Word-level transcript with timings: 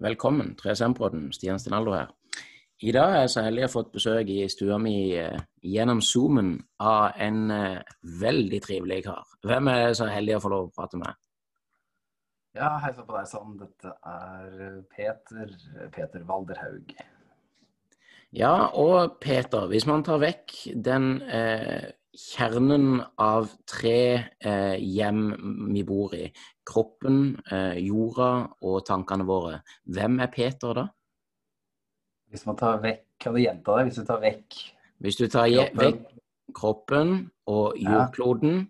Velkommen, 0.00 0.54
3SM-podden. 0.56 1.26
Stian 1.32 1.58
Stinaldo 1.60 1.92
her. 1.92 2.06
I 2.80 2.92
dag 2.96 3.10
er 3.12 3.18
jeg 3.26 3.32
så 3.34 3.42
heldig 3.44 3.60
å 3.60 3.66
ha 3.66 3.72
fått 3.74 3.90
besøk 3.92 4.30
i 4.32 4.46
stua 4.48 4.78
mi 4.80 4.94
eh, 5.12 5.42
gjennom 5.60 5.98
Zoomen 6.00 6.54
av 6.80 7.18
en 7.20 7.50
eh, 7.52 7.98
veldig 8.22 8.60
trivelig 8.64 9.02
kar. 9.04 9.26
Hvem 9.44 9.68
er 9.68 9.92
så 9.98 10.08
heldig 10.08 10.38
å 10.38 10.40
få 10.40 10.52
lov 10.54 10.70
å 10.70 10.72
prate 10.72 11.02
med? 11.02 11.20
Ja, 12.56 12.70
hei 12.80 12.94
sann 12.96 13.10
på 13.10 13.18
deg 13.18 13.28
sann. 13.28 13.52
Dette 13.60 13.92
er 14.14 14.80
Peter, 14.96 15.52
Peter 15.92 16.24
Valderhaug. 16.32 16.96
Ja, 18.40 18.54
og 18.80 19.20
Peter, 19.20 19.68
hvis 19.68 19.84
man 19.90 20.06
tar 20.08 20.24
vekk 20.24 20.56
den 20.80 21.10
eh, 21.28 21.90
kjernen 22.16 23.02
av 23.20 23.50
tre 23.68 24.00
eh, 24.38 24.76
hjem 24.78 25.68
vi 25.72 25.84
bor 25.86 26.14
i, 26.16 26.26
kroppen, 26.66 27.36
eh, 27.50 27.78
jorda 27.84 28.30
og 28.66 28.80
tankene 28.86 29.26
våre, 29.28 29.60
hvem 29.84 30.18
er 30.22 30.32
Peter 30.34 30.74
da? 30.82 30.86
Hvis 32.30 32.46
man 32.46 32.58
tar 32.58 32.82
vekk 32.82 33.06
Kan 33.20 33.34
du 33.34 33.40
gjenta 33.42 33.74
det? 33.76 33.88
Hvis 33.88 33.96
du 33.98 34.04
tar 34.08 34.20
vekk 34.22 34.58
Hvis 35.02 35.16
du 35.18 35.26
tar 35.28 35.48
kroppen. 35.50 35.80
vekk 35.80 36.20
kroppen 36.56 37.10
og 37.46 37.76
jordkloden, 37.78 38.62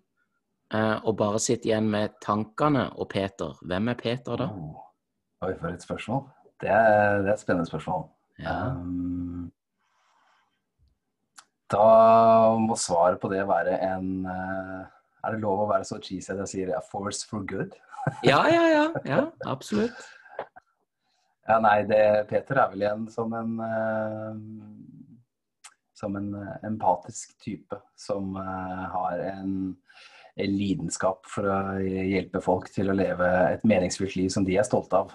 ja. 0.73 0.99
og 1.01 1.17
bare 1.17 1.39
sitter 1.41 1.71
igjen 1.71 1.89
med 1.93 2.19
tankene 2.21 2.91
og 2.97 3.09
Peter, 3.13 3.57
hvem 3.65 3.89
er 3.93 3.97
Peter 4.01 4.37
da? 4.37 4.49
Oh. 4.53 4.87
Oi, 5.41 5.55
for 5.57 5.73
et 5.73 5.83
spørsmål. 5.83 6.27
Det 6.61 6.69
er, 6.69 7.23
det 7.23 7.31
er 7.31 7.33
et 7.33 7.41
spennende 7.41 7.67
spørsmål. 7.67 8.03
Ja. 8.39 8.57
Um, 8.77 9.53
da 11.71 12.57
må 12.59 12.77
svaret 12.79 13.21
på 13.23 13.31
det 13.33 13.45
være 13.49 13.77
en 13.93 14.27
uh, 14.27 14.81
Er 15.21 15.35
det 15.35 15.43
lov 15.43 15.67
å 15.67 15.69
være 15.69 15.85
så 15.85 15.99
cheesy 16.01 16.33
at 16.33 16.41
jeg 16.45 16.51
sier 16.55 16.73
'a 16.73 16.81
force 16.81 17.27
for 17.29 17.45
good'? 17.45 17.77
ja, 18.25 18.41
ja, 18.49 18.65
ja, 18.69 18.87
ja. 19.05 19.25
Absolutt. 19.47 19.99
Ja, 21.51 21.59
nei, 21.61 21.83
det, 21.89 22.29
Peter 22.31 22.61
er 22.63 22.71
vel 22.73 22.85
igjen 22.85 23.05
som 23.13 23.35
en 23.37 23.59
uh, 23.61 24.39
som 25.99 26.17
en 26.17 26.31
uh, 26.35 26.55
empatisk 26.65 27.35
type 27.43 27.77
som 27.99 28.37
uh, 28.37 28.85
har 28.95 29.19
en, 29.19 29.57
en, 30.37 30.55
lidenskap 30.57 31.27
for 31.29 31.49
å 31.51 31.59
hjelpe 31.83 32.41
folk 32.45 32.71
til 32.73 32.93
å 32.93 32.97
leve 32.97 33.29
et 33.51 33.67
meningsfylt 33.69 34.17
liv 34.17 34.31
som 34.33 34.47
de 34.47 34.57
er 34.57 34.69
stolte 34.69 35.03
av. 35.03 35.13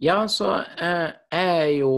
Ja, 0.00 0.22
så 0.32 0.54
jeg 0.80 1.12
er 1.36 1.66
jo 1.74 1.92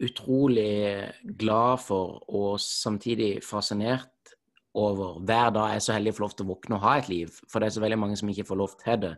utrolig 0.00 1.10
glad 1.38 1.82
for 1.84 2.22
og 2.28 2.60
samtidig 2.60 3.38
fascinert 3.44 4.34
over 4.74 5.18
hver 5.26 5.50
dag 5.54 5.72
jeg 5.72 5.80
er 5.80 5.84
så 5.84 5.96
heldig 5.96 6.12
å 6.14 6.16
få 6.16 6.24
lov 6.24 6.34
til 6.36 6.46
å 6.46 6.50
våkne 6.52 6.76
og 6.76 6.84
ha 6.84 6.96
et 6.98 7.08
liv. 7.10 7.38
For 7.50 7.60
det 7.60 7.68
er 7.68 7.76
så 7.76 7.84
veldig 7.84 7.98
mange 8.00 8.18
som 8.18 8.30
ikke 8.30 8.46
får 8.48 8.60
lov 8.60 8.76
til 8.80 9.00
det. 9.04 9.14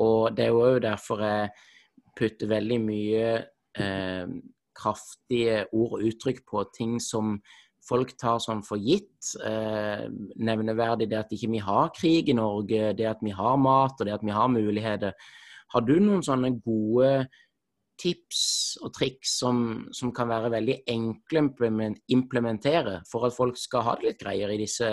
Og 0.00 0.36
det 0.36 0.46
er 0.46 0.54
jo 0.54 0.78
derfor 0.82 1.24
jeg 1.24 1.50
putter 2.16 2.50
veldig 2.50 2.78
mye 2.82 3.26
eh, 3.78 4.32
kraftige 4.76 5.64
ord 5.76 5.98
og 5.98 6.06
uttrykk 6.08 6.46
på 6.48 6.64
ting 6.76 6.96
som 7.02 7.36
folk 7.86 8.14
tar 8.20 8.40
sånn 8.42 8.64
for 8.64 8.80
gitt. 8.80 9.34
Eh, 9.44 10.06
nevneverdig 10.40 11.10
det 11.10 11.20
at 11.20 11.36
ikke 11.36 11.52
vi 11.52 11.62
har 11.64 11.92
krig 11.96 12.32
i 12.32 12.36
Norge, 12.36 12.94
det 12.96 13.08
at 13.12 13.22
vi 13.24 13.34
har 13.36 13.60
mat 13.60 14.00
og 14.00 14.08
det 14.08 14.16
at 14.16 14.26
vi 14.26 14.34
har 14.36 14.52
muligheter. 14.52 15.14
Har 15.70 15.86
du 15.86 15.96
noen 16.00 16.24
sånne 16.26 16.54
gode 16.64 17.28
tips 18.00 18.42
og 18.80 18.94
triks 18.96 19.36
som, 19.42 19.88
som 19.94 20.12
kan 20.16 20.30
være 20.30 20.52
veldig 20.54 20.76
enkle 20.90 21.44
å 21.44 21.90
implementere 22.16 23.00
for 23.10 23.28
at 23.28 23.36
folk 23.36 23.60
skal 23.60 23.84
ha 23.86 23.96
det 23.98 24.08
litt 24.08 24.22
greiere 24.22 24.56
i 24.56 24.62
disse 24.62 24.88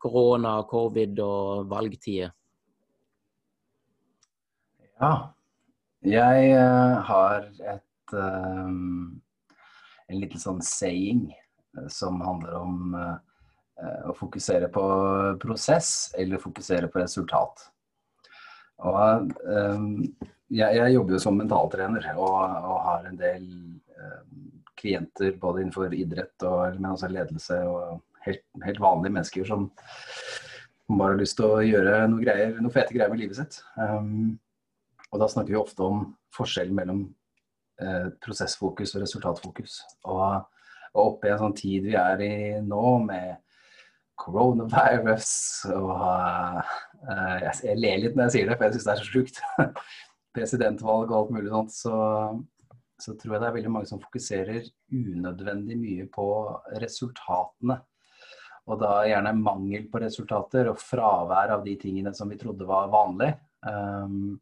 korona, 0.00 0.58
covid 0.68 1.20
og 1.24 1.70
valgtider? 1.70 2.32
Ja, 5.00 5.14
jeg 6.04 6.52
uh, 6.52 7.00
har 7.08 7.46
et 7.72 8.14
um, 8.16 9.20
en 10.10 10.20
liten 10.20 10.40
sånn 10.40 10.60
saying 10.64 11.30
uh, 11.78 11.88
som 11.92 12.20
handler 12.24 12.56
om 12.58 12.96
uh, 12.96 13.16
å 14.08 14.14
fokusere 14.16 14.68
på 14.72 14.84
prosess 15.40 16.10
eller 16.20 16.42
fokusere 16.42 16.90
på 16.92 17.00
resultat. 17.00 17.64
Og 18.84 19.32
um, 19.44 19.88
jeg, 20.50 20.76
jeg, 20.76 20.94
jobber 20.96 21.16
jo 21.16 21.22
som 21.22 21.36
mentaltrener 21.38 22.10
og, 22.16 22.34
og 22.34 22.78
har 22.86 23.08
en 23.08 23.18
del 23.20 23.44
klienter 24.80 25.34
både 25.40 25.62
innenfor 25.62 25.94
idrett 25.94 26.46
og 26.48 26.78
men 26.78 26.92
også 26.94 27.10
ledelse 27.12 27.58
og 27.68 28.00
helt, 28.24 28.44
helt 28.64 28.80
vanlige 28.82 29.16
mennesker 29.16 29.48
som 29.48 29.68
bare 30.90 31.14
har 31.14 31.20
lyst 31.20 31.38
til 31.38 31.46
å 31.46 31.60
gjøre 31.62 32.06
noe, 32.10 32.22
greier, 32.24 32.56
noe 32.58 32.74
fete 32.74 32.94
greier 32.96 33.12
med 33.12 33.20
livet 33.22 33.38
sitt. 33.38 33.60
Um, 33.78 34.38
og 35.10 35.22
da 35.22 35.28
snakker 35.30 35.54
vi 35.54 35.60
ofte 35.60 35.86
om 35.86 36.02
forskjellen 36.34 36.74
mellom 36.74 37.04
eh, 37.82 38.08
prosessfokus 38.22 38.94
og 38.94 39.04
resultatfokus. 39.04 39.80
Og, 40.10 40.50
og 40.94 41.00
oppe 41.02 41.28
i 41.28 41.32
en 41.34 41.40
sånn 41.40 41.56
tid 41.58 41.88
vi 41.88 41.96
er 41.98 42.22
i 42.22 42.34
nå, 42.62 42.84
med 43.06 43.40
coronavirus 44.20 45.30
og 45.72 45.94
eh, 45.96 47.48
Jeg 47.64 47.78
ler 47.80 48.04
litt 48.04 48.18
når 48.18 48.28
jeg 48.28 48.36
sier 48.36 48.50
det, 48.50 48.58
for 48.58 48.68
jeg 48.68 48.76
syns 48.76 48.86
det 48.86 48.94
er 48.94 49.02
så 49.02 49.10
sjukt. 49.10 49.42
Presidentvalg 50.34 51.10
og 51.10 51.16
alt 51.18 51.32
mulig 51.36 51.52
sånt. 51.52 51.74
Så, 51.74 51.94
så 53.00 53.14
tror 53.18 53.36
jeg 53.36 53.42
det 53.42 53.48
er 53.50 53.56
veldig 53.58 53.72
mange 53.76 53.90
som 53.90 54.02
fokuserer 54.02 54.68
unødvendig 54.92 55.78
mye 55.80 56.10
på 56.12 56.26
resultatene. 56.82 57.80
Og 58.70 58.78
da 58.78 59.00
gjerne 59.08 59.34
mangel 59.38 59.88
på 59.90 60.02
resultater 60.02 60.70
og 60.70 60.78
fravær 60.78 61.56
av 61.56 61.64
de 61.66 61.74
tingene 61.80 62.12
som 62.14 62.30
vi 62.30 62.38
trodde 62.38 62.68
var 62.68 62.92
vanlig. 62.92 63.32
Um, 63.66 64.38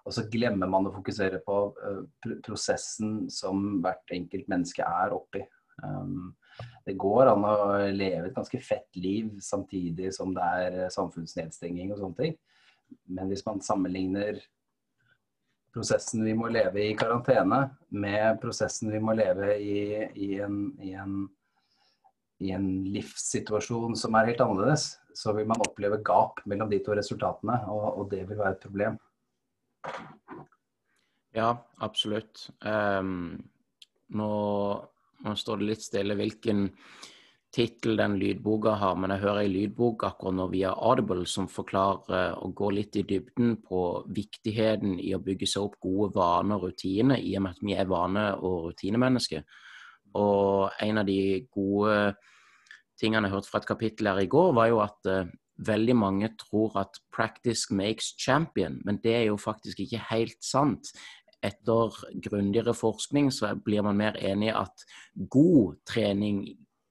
og 0.00 0.14
så 0.16 0.24
glemmer 0.32 0.70
man 0.70 0.88
å 0.88 0.94
fokusere 0.94 1.42
på 1.44 1.56
uh, 1.76 2.02
prosessen 2.44 3.28
som 3.30 3.82
hvert 3.84 4.14
enkelt 4.16 4.48
menneske 4.50 4.86
er 4.86 5.14
oppi. 5.14 5.44
Um, 5.84 6.32
det 6.84 6.96
går 7.00 7.30
an 7.30 7.44
å 7.46 7.56
leve 7.94 8.28
et 8.28 8.36
ganske 8.36 8.58
fett 8.64 8.96
liv 8.98 9.30
samtidig 9.44 10.10
som 10.16 10.34
det 10.36 10.46
er 10.60 10.78
eh, 10.84 10.92
samfunnsnedstenging 10.92 11.92
og 11.92 12.00
sånne 12.00 12.18
ting. 12.18 12.34
Men 13.14 13.30
hvis 13.30 13.44
man 13.46 13.62
sammenligner 13.64 14.40
prosessen 15.74 16.24
vi 16.26 16.34
må 16.36 16.50
leve 16.50 16.82
i 16.84 16.96
karantene 16.98 17.60
med 17.94 18.40
prosessen 18.42 18.90
vi 18.92 19.00
må 19.02 19.14
leve 19.18 19.54
i, 19.58 19.82
i, 20.14 20.30
en, 20.42 20.58
i, 20.82 20.94
en, 20.98 21.20
i 22.42 22.52
en 22.56 22.68
livssituasjon 22.90 23.96
som 23.98 24.18
er 24.18 24.32
helt 24.32 24.42
annerledes, 24.44 24.92
så 25.14 25.34
vil 25.36 25.48
man 25.50 25.62
oppleve 25.62 26.00
gap 26.06 26.42
mellom 26.50 26.70
de 26.70 26.80
to 26.84 26.96
resultatene, 26.98 27.60
og, 27.70 27.86
og 28.00 28.10
det 28.12 28.24
vil 28.28 28.40
være 28.40 28.56
et 28.56 28.64
problem. 28.64 28.98
Ja, 31.36 31.54
absolutt. 31.78 32.48
Um, 32.66 33.38
nå, 34.18 34.30
nå, 35.22 35.34
står 35.38 35.60
det 35.60 35.68
litt 35.68 35.84
stille 35.86 36.16
hvilken 36.18 36.66
tittel 37.50 37.98
den 37.98 38.14
lydboka 38.20 38.76
har, 38.78 38.94
men 38.94 39.10
jeg 39.14 39.24
hører 39.24 39.42
ei 39.42 39.50
lydbok 39.50 40.04
akkurat 40.06 40.36
nå 40.38 40.46
via 40.52 40.70
Audible 40.70 41.26
som 41.26 41.48
forklarer 41.50 42.36
og 42.38 42.54
går 42.60 42.76
litt 42.76 42.98
i 43.00 43.04
dybden 43.08 43.56
på 43.66 43.80
viktigheten 44.14 45.00
i 45.02 45.10
å 45.16 45.22
bygge 45.24 45.48
seg 45.50 45.66
opp 45.66 45.80
gode 45.82 46.12
vaner 46.14 46.60
og 46.60 46.68
rutiner, 46.70 47.18
i 47.18 47.34
og 47.36 47.46
med 47.46 47.56
at 47.56 47.64
vi 47.66 47.74
er 47.74 47.90
vane- 47.90 48.28
og 48.38 48.70
rutinemennesker. 48.70 49.42
Og 50.20 50.70
en 50.86 51.02
av 51.02 51.06
de 51.06 51.20
gode 51.50 52.14
tingene 53.00 53.26
jeg 53.26 53.34
hørte 53.34 53.50
fra 53.50 53.62
et 53.62 53.70
kapittel 53.70 54.10
her 54.12 54.22
i 54.22 54.30
går, 54.30 54.54
var 54.54 54.70
jo 54.70 54.82
at 54.84 55.10
uh, 55.10 55.30
veldig 55.66 55.96
mange 55.96 56.30
tror 56.38 56.78
at 56.80 57.00
'practice 57.10 57.70
makes 57.70 58.14
champion', 58.14 58.80
men 58.84 59.00
det 59.02 59.14
er 59.14 59.26
jo 59.28 59.36
faktisk 59.36 59.80
ikke 59.80 60.06
helt 60.10 60.38
sant. 60.44 60.92
Etter 61.42 61.96
grundigere 62.20 62.74
forskning 62.74 63.30
så 63.32 63.54
blir 63.64 63.82
man 63.82 63.96
mer 63.96 64.16
enig 64.20 64.48
i 64.52 64.56
at 64.56 64.84
god 65.30 65.80
trening 65.86 66.44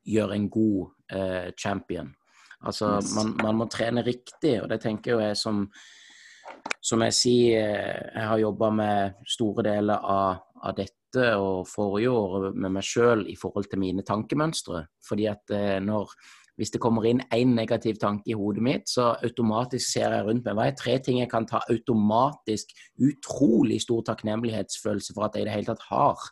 gjør 0.06 0.34
en 0.36 0.50
god 0.50 0.90
eh, 1.12 1.50
champion. 1.58 2.12
Altså, 2.60 3.00
man, 3.16 3.34
man, 3.40 3.56
må 3.56 3.70
trene 3.72 4.04
riktig, 4.04 4.58
og 4.62 4.70
det 4.72 4.82
tenker 4.84 5.16
jo 5.16 5.24
jeg 5.24 5.38
som 5.40 5.68
Som 6.82 7.02
jeg 7.04 7.14
sier, 7.14 7.68
jeg 8.16 8.26
har 8.26 8.40
jobba 8.40 8.70
med 8.74 9.20
store 9.28 9.64
deler 9.64 10.00
av, 10.02 10.40
av 10.64 10.74
dette 10.76 11.26
og 11.38 11.68
forrige 11.68 12.10
år 12.10 12.54
med 12.56 12.72
meg 12.74 12.84
sjøl 12.84 13.26
i 13.30 13.36
forhold 13.38 13.68
til 13.70 13.80
mine 13.80 14.04
tankemønstre. 14.04 14.86
Fordi 15.08 15.28
at 15.30 15.54
eh, 15.54 15.78
når 15.84 16.10
hvis 16.60 16.74
det 16.74 16.82
kommer 16.84 17.06
inn 17.08 17.22
én 17.32 17.54
negativ 17.56 17.96
tanke 18.02 18.34
i 18.34 18.36
hodet 18.36 18.64
mitt, 18.64 18.90
så 18.92 19.14
automatisk 19.24 19.94
ser 19.94 20.12
jeg 20.12 20.26
rundt 20.28 20.44
meg. 20.44 20.58
Hva 20.58 20.66
er 20.68 20.76
tre 20.76 20.98
ting 21.00 21.22
jeg 21.22 21.32
kan 21.32 21.48
ta 21.48 21.62
automatisk 21.72 22.74
utrolig 23.00 23.80
stor 23.86 24.04
takknemlighetsfølelse 24.10 25.16
for 25.16 25.30
at 25.30 25.38
jeg 25.38 25.46
i 25.46 25.48
det 25.48 25.54
hele 25.56 25.70
tatt 25.70 25.86
har? 25.88 26.26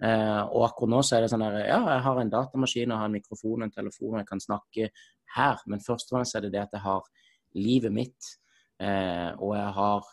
Eh, 0.00 0.42
og 0.48 0.64
akkurat 0.64 0.94
nå 0.94 1.02
så 1.04 1.16
er 1.16 1.24
det 1.24 1.32
sånn 1.32 1.44
her 1.44 1.58
Ja, 1.60 1.80
jeg 1.94 2.04
har 2.06 2.20
en 2.20 2.32
datamaskin, 2.32 2.88
jeg 2.88 3.00
har 3.02 3.10
en 3.10 3.18
mikrofon, 3.18 3.66
en 3.66 3.74
telefon, 3.74 4.20
jeg 4.22 4.28
kan 4.30 4.40
snakke 4.40 4.88
her. 5.36 5.60
Men 5.66 5.84
først 5.84 6.08
og 6.08 6.18
fremst 6.18 6.38
er 6.38 6.46
det 6.46 6.54
det 6.56 6.64
at 6.64 6.78
jeg 6.78 6.84
har 6.86 7.10
livet 7.58 7.92
mitt, 7.92 8.34
eh, 8.80 9.30
og 9.36 9.54
jeg 9.58 9.76
har 9.76 10.10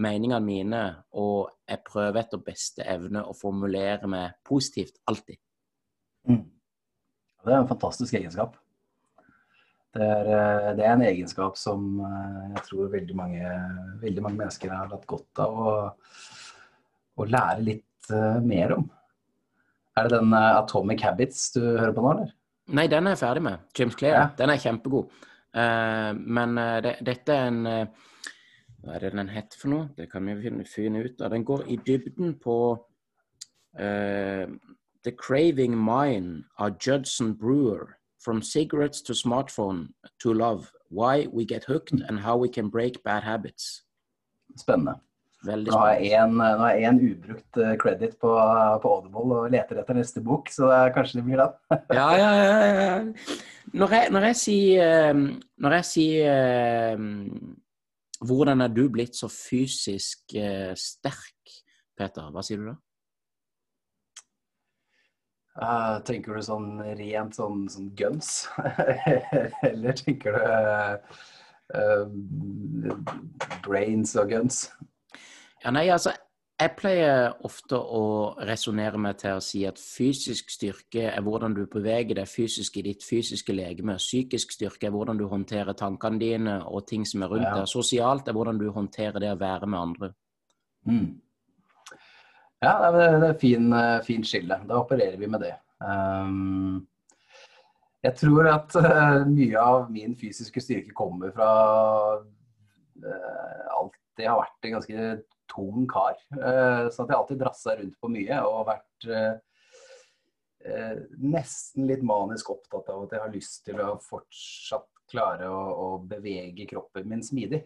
meningene 0.00 0.44
mine, 0.44 0.82
og 1.16 1.50
jeg 1.68 1.84
prøver 1.86 2.20
etter 2.20 2.44
beste 2.44 2.84
evne 2.84 3.24
å 3.24 3.36
formulere 3.36 4.08
meg 4.10 4.36
positivt 4.46 5.00
alltid. 5.08 5.40
Mm. 6.28 6.44
Det 7.46 7.52
er 7.52 7.60
en 7.60 7.70
fantastisk 7.70 8.16
egenskap. 8.18 8.56
Det 9.96 10.04
er, 10.04 10.26
eh, 10.28 10.72
det 10.76 10.84
er, 10.84 10.92
en 10.92 11.06
egenskap 11.06 11.56
som 11.56 12.00
eh, 12.04 12.40
jeg 12.56 12.64
tror 12.68 12.92
veldig 12.92 13.16
mange, 13.16 13.52
veldig 14.02 14.24
mange, 14.24 14.40
mennesker 14.42 14.74
har 14.74 14.90
hatt 14.92 15.06
godt 15.08 15.40
av 15.44 15.60
å, 15.62 15.72
å 17.16 17.26
lære 17.28 17.64
litt 17.64 18.10
uh, 18.12 18.36
mer 18.44 18.74
om. 18.76 18.84
Er 19.96 20.08
det 20.08 20.18
den 20.18 20.34
uh, 20.34 20.58
Atomic 20.58 21.02
Habits 21.02 21.50
du 21.54 21.62
hører 21.62 21.94
på 21.96 22.04
nå, 22.04 22.12
eller? 22.16 22.34
Nei, 22.76 22.86
den 22.90 23.06
er 23.06 23.14
jeg 23.14 23.22
ferdig 23.22 23.42
med. 23.46 23.64
James 23.78 23.96
Clear. 23.96 24.16
Ja. 24.18 24.26
Den 24.38 24.52
er 24.52 24.60
kjempegod. 24.60 25.10
Uh, 25.56 26.12
men 26.18 26.58
det, 26.84 26.98
dette 27.06 27.32
er 27.32 27.46
en 27.48 27.62
Hva 27.66 28.96
er 28.96 29.06
det 29.06 29.12
den 29.14 29.30
heter 29.32 29.58
for 29.58 29.72
noe? 29.72 29.86
Det 29.96 30.10
kan 30.12 30.26
vi 30.28 30.34
finne, 30.42 30.66
finne 30.68 31.04
ut 31.06 31.22
av. 31.22 31.30
Den 31.32 31.46
går 31.46 31.64
i 31.72 31.78
dybden 31.86 32.36
på 32.42 32.58
The 33.76 35.12
Craving 35.12 35.74
Mind 35.76 36.44
av 36.58 36.76
Judson 36.80 37.34
Brewer. 37.34 37.96
From 38.24 38.42
cigarettes 38.42 39.02
to 39.02 39.12
smartphone 39.12 39.88
to 40.20 40.32
love. 40.32 40.72
Why 40.90 41.26
we 41.32 41.44
get 41.44 41.64
hooked 41.64 42.00
and 42.08 42.20
how 42.20 42.36
we 42.36 42.48
can 42.48 42.68
break 42.68 43.02
bad 43.04 43.22
habits. 43.22 43.82
Spennende. 44.56 45.00
Veldig 45.46 45.72
Nå 45.72 45.80
har 45.82 46.00
jeg 46.00 46.88
en 46.90 47.00
ubrukt 47.02 47.60
eh, 47.62 47.74
credit 47.80 48.16
på, 48.22 48.32
på 48.82 48.94
Audible 48.96 49.40
og 49.42 49.52
leter 49.52 49.82
etter 49.82 49.98
neste 49.98 50.22
bok, 50.24 50.50
så 50.52 50.70
det 50.72 50.94
kanskje 50.96 51.20
det 51.20 51.26
blir 51.28 51.42
den. 51.44 51.60
Ja, 51.98 52.08
ja, 52.18 52.32
ja. 52.40 52.56
ja. 52.80 53.36
Når 53.76 53.94
jeg, 53.96 54.10
når 54.14 54.28
jeg 54.30 54.40
sier, 54.40 54.96
eh, 55.10 55.22
når 55.62 55.78
jeg 55.80 55.88
sier 55.92 56.32
eh, 56.32 57.06
Hvordan 58.26 58.64
er 58.64 58.72
du 58.72 58.86
blitt 58.88 59.18
så 59.18 59.28
fysisk 59.28 60.32
sterk, 60.80 61.56
Peter? 61.98 62.30
Hva 62.32 62.44
sier 62.46 62.62
du 62.62 62.70
da? 62.70 62.78
Uh, 65.56 66.02
tenker 66.04 66.36
du 66.36 66.42
sånn 66.44 66.82
rent 66.98 67.36
sånn, 67.36 67.62
sånn 67.72 67.88
guns? 67.96 68.44
Eller 69.68 69.96
tenker 69.96 70.36
du 70.36 70.42
uh, 70.44 70.96
uh, 71.72 72.98
brains 73.64 74.12
og 74.20 74.34
guns? 74.34 74.66
Ja, 75.66 75.72
nei, 75.74 75.88
altså, 75.90 76.12
jeg 76.60 76.70
pleier 76.78 77.32
ofte 77.44 77.74
å 77.74 78.02
resonnere 78.46 79.00
meg 79.02 79.16
til 79.18 79.34
å 79.34 79.42
si 79.42 79.64
at 79.66 79.80
fysisk 79.82 80.52
styrke 80.54 81.08
er 81.08 81.24
hvordan 81.26 81.56
du 81.56 81.64
beveger 81.66 82.20
deg 82.20 82.30
fysisk 82.30 82.78
i 82.78 82.84
ditt 82.86 83.02
fysiske 83.02 83.50
legeme. 83.50 83.96
Psykisk 83.98 84.54
styrke 84.54 84.86
er 84.86 84.94
hvordan 84.94 85.18
du 85.18 85.24
håndterer 85.26 85.74
tankene 85.74 86.22
dine 86.22 86.54
og 86.70 86.86
ting 86.86 87.02
som 87.04 87.26
er 87.26 87.34
rundt 87.34 87.48
Ja. 87.48 87.56
deg. 87.58 87.66
Sosialt 87.66 88.28
er 88.28 88.38
hvordan 88.38 88.62
du 88.62 88.70
håndterer 88.70 89.18
det 89.18 89.32
å 89.34 89.40
være 89.42 89.66
med 89.66 89.80
andre. 89.80 90.12
Mm. 90.86 91.20
Ja, 92.62 92.92
det 92.92 93.02
er, 93.02 93.16
et 93.16 93.28
er 93.34 93.38
fin, 93.42 93.72
eh, 93.72 94.22
skille. 94.22 94.62
Da 94.68 94.78
opererer 94.78 95.18
vi 95.18 95.26
med 95.26 95.40
det. 95.40 95.54
Um, 95.80 96.86
jeg 98.04 98.14
tror 98.14 98.46
at 98.54 98.76
eh, 98.76 99.24
mye 99.26 99.58
av 99.58 99.90
min 99.90 100.14
fysiske 100.14 100.60
styrke 100.60 100.94
kommer 100.94 101.34
fra 101.34 102.22
uh, 102.22 103.90
det 104.16 104.28
har 104.28 104.38
vært 104.40 104.64
en 104.64 104.78
ganske 104.78 105.16
tung 105.50 105.86
kar. 105.90 106.18
Uh, 106.32 106.88
så 106.90 107.04
at 107.04 107.12
jeg 107.12 107.18
alltid 107.18 107.40
drassa 107.42 107.76
rundt 107.78 107.96
på 108.00 108.10
mye 108.12 108.40
og 108.46 108.66
vært 108.68 109.06
eh, 109.10 109.38
eh, 110.66 110.98
nesten 111.22 111.88
litt 111.90 112.04
manisk 112.06 112.50
opptatt 112.54 112.90
av 112.92 113.06
at 113.06 113.16
jeg 113.16 113.24
har 113.24 113.34
lyst 113.34 113.64
til 113.68 113.80
å 113.84 113.94
fortsatt 114.02 114.90
klare 115.10 115.48
å, 115.50 115.62
å 115.86 115.88
bevege 116.02 116.66
kroppen 116.68 117.06
min 117.08 117.22
smidig. 117.22 117.62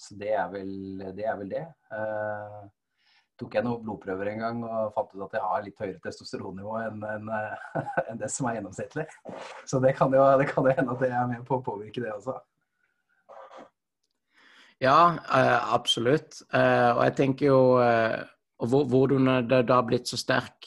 Så 0.00 0.16
det 0.18 0.30
er 0.34 0.48
vel 0.50 0.70
det. 1.14 1.26
Er 1.28 1.36
vel 1.38 1.50
det. 1.52 1.66
Tok 3.40 3.54
jeg 3.56 3.64
noen 3.64 3.80
blodprøver 3.86 4.28
en 4.34 4.42
gang 4.42 4.58
og 4.68 4.90
fant 4.92 5.12
ut 5.14 5.22
at 5.24 5.36
jeg 5.38 5.48
har 5.48 5.62
litt 5.64 5.78
høyere 5.80 6.00
testosteronnivå 6.04 6.74
enn 6.82 7.04
enn, 7.08 7.30
eh, 7.32 7.78
enn 8.10 8.20
det 8.20 8.28
som 8.32 8.48
er 8.50 8.58
gjennomsnittlig. 8.58 9.06
Så 9.64 9.80
det 9.80 9.94
kan 9.96 10.12
jo, 10.12 10.24
det 10.40 10.50
kan 10.50 10.66
jo 10.68 10.74
hende 10.76 10.96
at 10.96 11.04
det 11.04 11.08
er 11.08 11.30
med 11.30 11.46
på 11.48 11.56
å 11.56 11.64
påvirke 11.64 12.04
det 12.04 12.12
også. 12.12 12.36
Ja, 14.80 15.18
eh, 15.36 15.74
absolutt. 15.74 16.40
Eh, 16.52 16.90
og 16.94 17.04
jeg 17.04 17.16
tenker 17.18 17.50
jo 17.50 17.60
Hvordan 18.60 19.28
er 19.28 19.46
det 19.48 19.62
da 19.70 19.78
blitt 19.80 20.08
så 20.08 20.18
sterk 20.20 20.66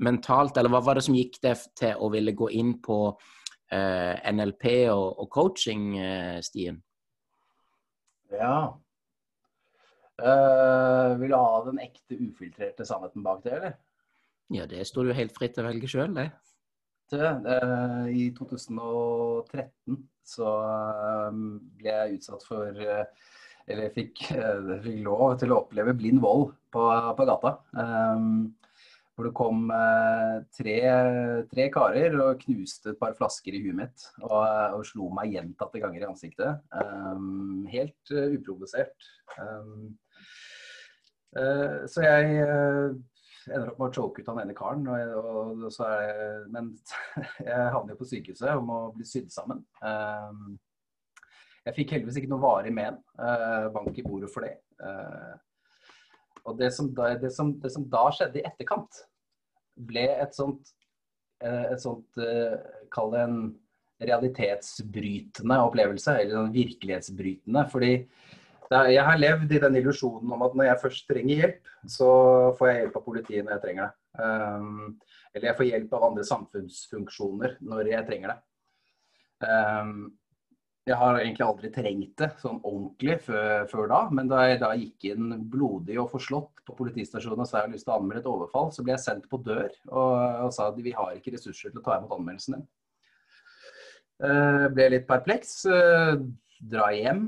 mentalt, 0.00 0.56
eller 0.56 0.72
hva 0.72 0.80
var 0.84 0.96
det 0.96 1.04
som 1.04 1.16
gikk 1.16 1.38
deg 1.44 1.60
til 1.76 2.00
å 2.00 2.08
ville 2.12 2.32
gå 2.36 2.48
inn 2.56 2.74
på 2.84 2.98
eh, 3.72 4.32
NLP 4.32 4.64
og, 4.92 5.20
og 5.20 5.28
coaching, 5.32 5.98
eh, 6.00 6.38
Stien? 6.44 6.78
Ja. 8.32 8.72
Uh, 10.16 11.12
vil 11.20 11.28
du 11.28 11.36
ha 11.36 11.60
den 11.66 11.82
ekte 11.84 12.16
ufiltrerte 12.16 12.86
sannheten 12.88 13.24
bak 13.24 13.42
det, 13.44 13.52
eller? 13.52 13.74
Ja, 14.48 14.64
det 14.70 14.86
står 14.88 15.10
du 15.10 15.16
helt 15.18 15.36
fritt 15.36 15.52
til 15.58 15.66
å 15.66 15.68
velge 15.68 15.90
sjøl, 15.92 16.16
det. 16.16 16.30
I 17.12 18.24
2013 18.34 20.00
så 20.26 20.54
ble 21.76 21.92
jeg 21.92 22.16
utsatt 22.16 22.48
for 22.48 22.80
Eller 23.66 23.90
fikk, 23.94 24.28
fikk 24.84 25.02
lov 25.06 25.36
til 25.40 25.52
å 25.52 25.62
oppleve 25.64 25.96
blind 25.98 26.22
vold 26.22 26.52
på, 26.74 26.86
på 27.18 27.28
gata. 27.28 27.56
Um, 27.74 28.54
hvor 29.16 29.30
det 29.30 29.36
kom 29.36 29.70
uh, 29.72 30.42
tre, 30.52 30.76
tre 31.48 31.66
karer 31.72 32.18
og 32.20 32.42
knuste 32.42 32.92
et 32.92 32.98
par 33.00 33.14
flasker 33.16 33.56
i 33.56 33.62
huet 33.64 33.78
mitt. 33.78 34.08
Og, 34.20 34.42
og 34.76 34.84
slo 34.84 35.08
meg 35.16 35.32
gjentatte 35.32 35.80
ganger 35.80 36.04
i 36.04 36.08
ansiktet. 36.10 36.60
Um, 36.76 37.64
helt 37.72 38.12
uh, 38.12 38.28
uprovosert. 38.36 39.08
Um, 39.40 39.94
uh, 41.38 41.88
så 41.88 42.04
jeg 42.04 42.44
ender 43.46 43.70
opp 43.70 43.80
med 43.80 43.88
å 43.88 43.94
choke 43.94 44.20
ut 44.20 44.28
han 44.28 44.42
ene 44.44 44.58
karen. 44.58 44.84
Og, 44.84 45.16
og, 45.16 45.64
og 45.64 45.72
så 45.72 45.88
er 45.88 46.04
jeg, 46.10 46.38
men 46.52 46.70
jeg 47.48 47.72
havner 47.72 47.96
jo 47.96 48.00
på 48.02 48.10
sykehuset 48.12 48.52
og 48.52 48.68
må 48.68 48.80
bli 48.98 49.08
sydd 49.08 49.32
sammen. 49.32 49.64
Um, 49.80 50.58
jeg 51.66 51.74
fikk 51.80 51.96
heldigvis 51.96 52.20
ikke 52.20 52.30
noe 52.30 52.44
varig 52.44 52.72
men. 52.74 53.00
Uh, 53.18 53.66
bank 53.74 53.98
i 53.98 54.04
bordet 54.06 54.30
for 54.32 54.46
det. 54.46 54.54
Uh, 54.78 55.34
og 56.46 56.58
det 56.60 56.70
som, 56.76 56.92
da, 56.94 57.10
det, 57.18 57.32
som, 57.34 57.52
det 57.62 57.72
som 57.74 57.86
da 57.90 58.06
skjedde 58.14 58.38
i 58.38 58.46
etterkant, 58.46 59.02
ble 59.88 60.06
et 60.14 60.36
sånt, 60.36 60.70
uh, 61.42 61.64
et 61.72 61.82
sånt 61.82 62.20
Kall 62.94 63.10
det 63.12 63.22
en 63.26 63.38
realitetsbrytende 64.06 65.58
opplevelse. 65.66 66.14
Eller 66.20 66.38
sånn 66.38 66.54
virkelighetsbrytende. 66.54 67.66
fordi 67.72 67.94
jeg 68.66 69.02
har 69.06 69.18
levd 69.18 69.52
i 69.54 69.60
den 69.62 69.76
illusjonen 69.78 70.32
om 70.34 70.40
at 70.42 70.54
når 70.58 70.66
jeg 70.66 70.82
først 70.82 71.04
trenger 71.06 71.42
hjelp, 71.42 71.68
så 71.86 72.08
får 72.58 72.70
jeg 72.70 72.78
hjelp 72.80 72.96
av 72.98 73.04
politiet 73.04 73.44
når 73.46 73.54
jeg 73.54 73.62
trenger 73.62 73.84
det. 73.86 74.24
Eller 75.36 75.46
jeg 75.46 75.58
får 75.60 75.68
hjelp 75.68 75.94
av 75.94 76.06
andre 76.08 76.24
samfunnsfunksjoner 76.26 77.54
når 77.62 77.92
jeg 77.92 78.08
trenger 78.08 78.32
det. 78.34 78.40
Jeg 80.86 80.96
har 81.00 81.16
egentlig 81.18 81.42
aldri 81.42 81.68
trengt 81.74 82.12
det 82.20 82.28
sånn 82.38 82.60
ordentlig 82.60 83.16
før, 83.24 83.64
før, 83.72 83.88
da, 83.90 84.00
men 84.14 84.28
da 84.30 84.44
jeg 84.46 84.60
da 84.62 84.68
gikk 84.78 85.08
inn 85.10 85.32
blodig 85.50 85.96
og 85.98 86.12
forslått 86.12 86.62
på 86.62 86.76
politistasjonen 86.78 87.42
og 87.42 87.48
sa 87.48 87.58
jeg 87.58 87.66
har 87.66 87.72
lyst 87.72 87.88
til 87.88 87.94
å 87.94 87.96
anmelde 87.98 88.22
et 88.22 88.28
overfall, 88.30 88.70
så 88.70 88.84
ble 88.86 88.94
jeg 88.94 89.02
sendt 89.02 89.26
på 89.32 89.40
dør 89.42 89.66
og, 89.66 90.12
og 90.46 90.52
sa 90.54 90.68
at 90.70 90.78
vi 90.78 90.94
har 90.94 91.16
ikke 91.16 91.34
ressurser 91.34 91.72
til 91.72 91.82
å 91.82 91.86
ta 91.88 91.96
imot 91.98 92.14
anmeldelsen 92.14 92.58
din. 92.58 92.66
Uh, 94.22 94.66
ble 94.72 94.86
litt 94.94 95.08
perpleks. 95.08 95.58
Uh, 95.66 96.22
dra 96.62 96.88
hjem. 96.94 97.26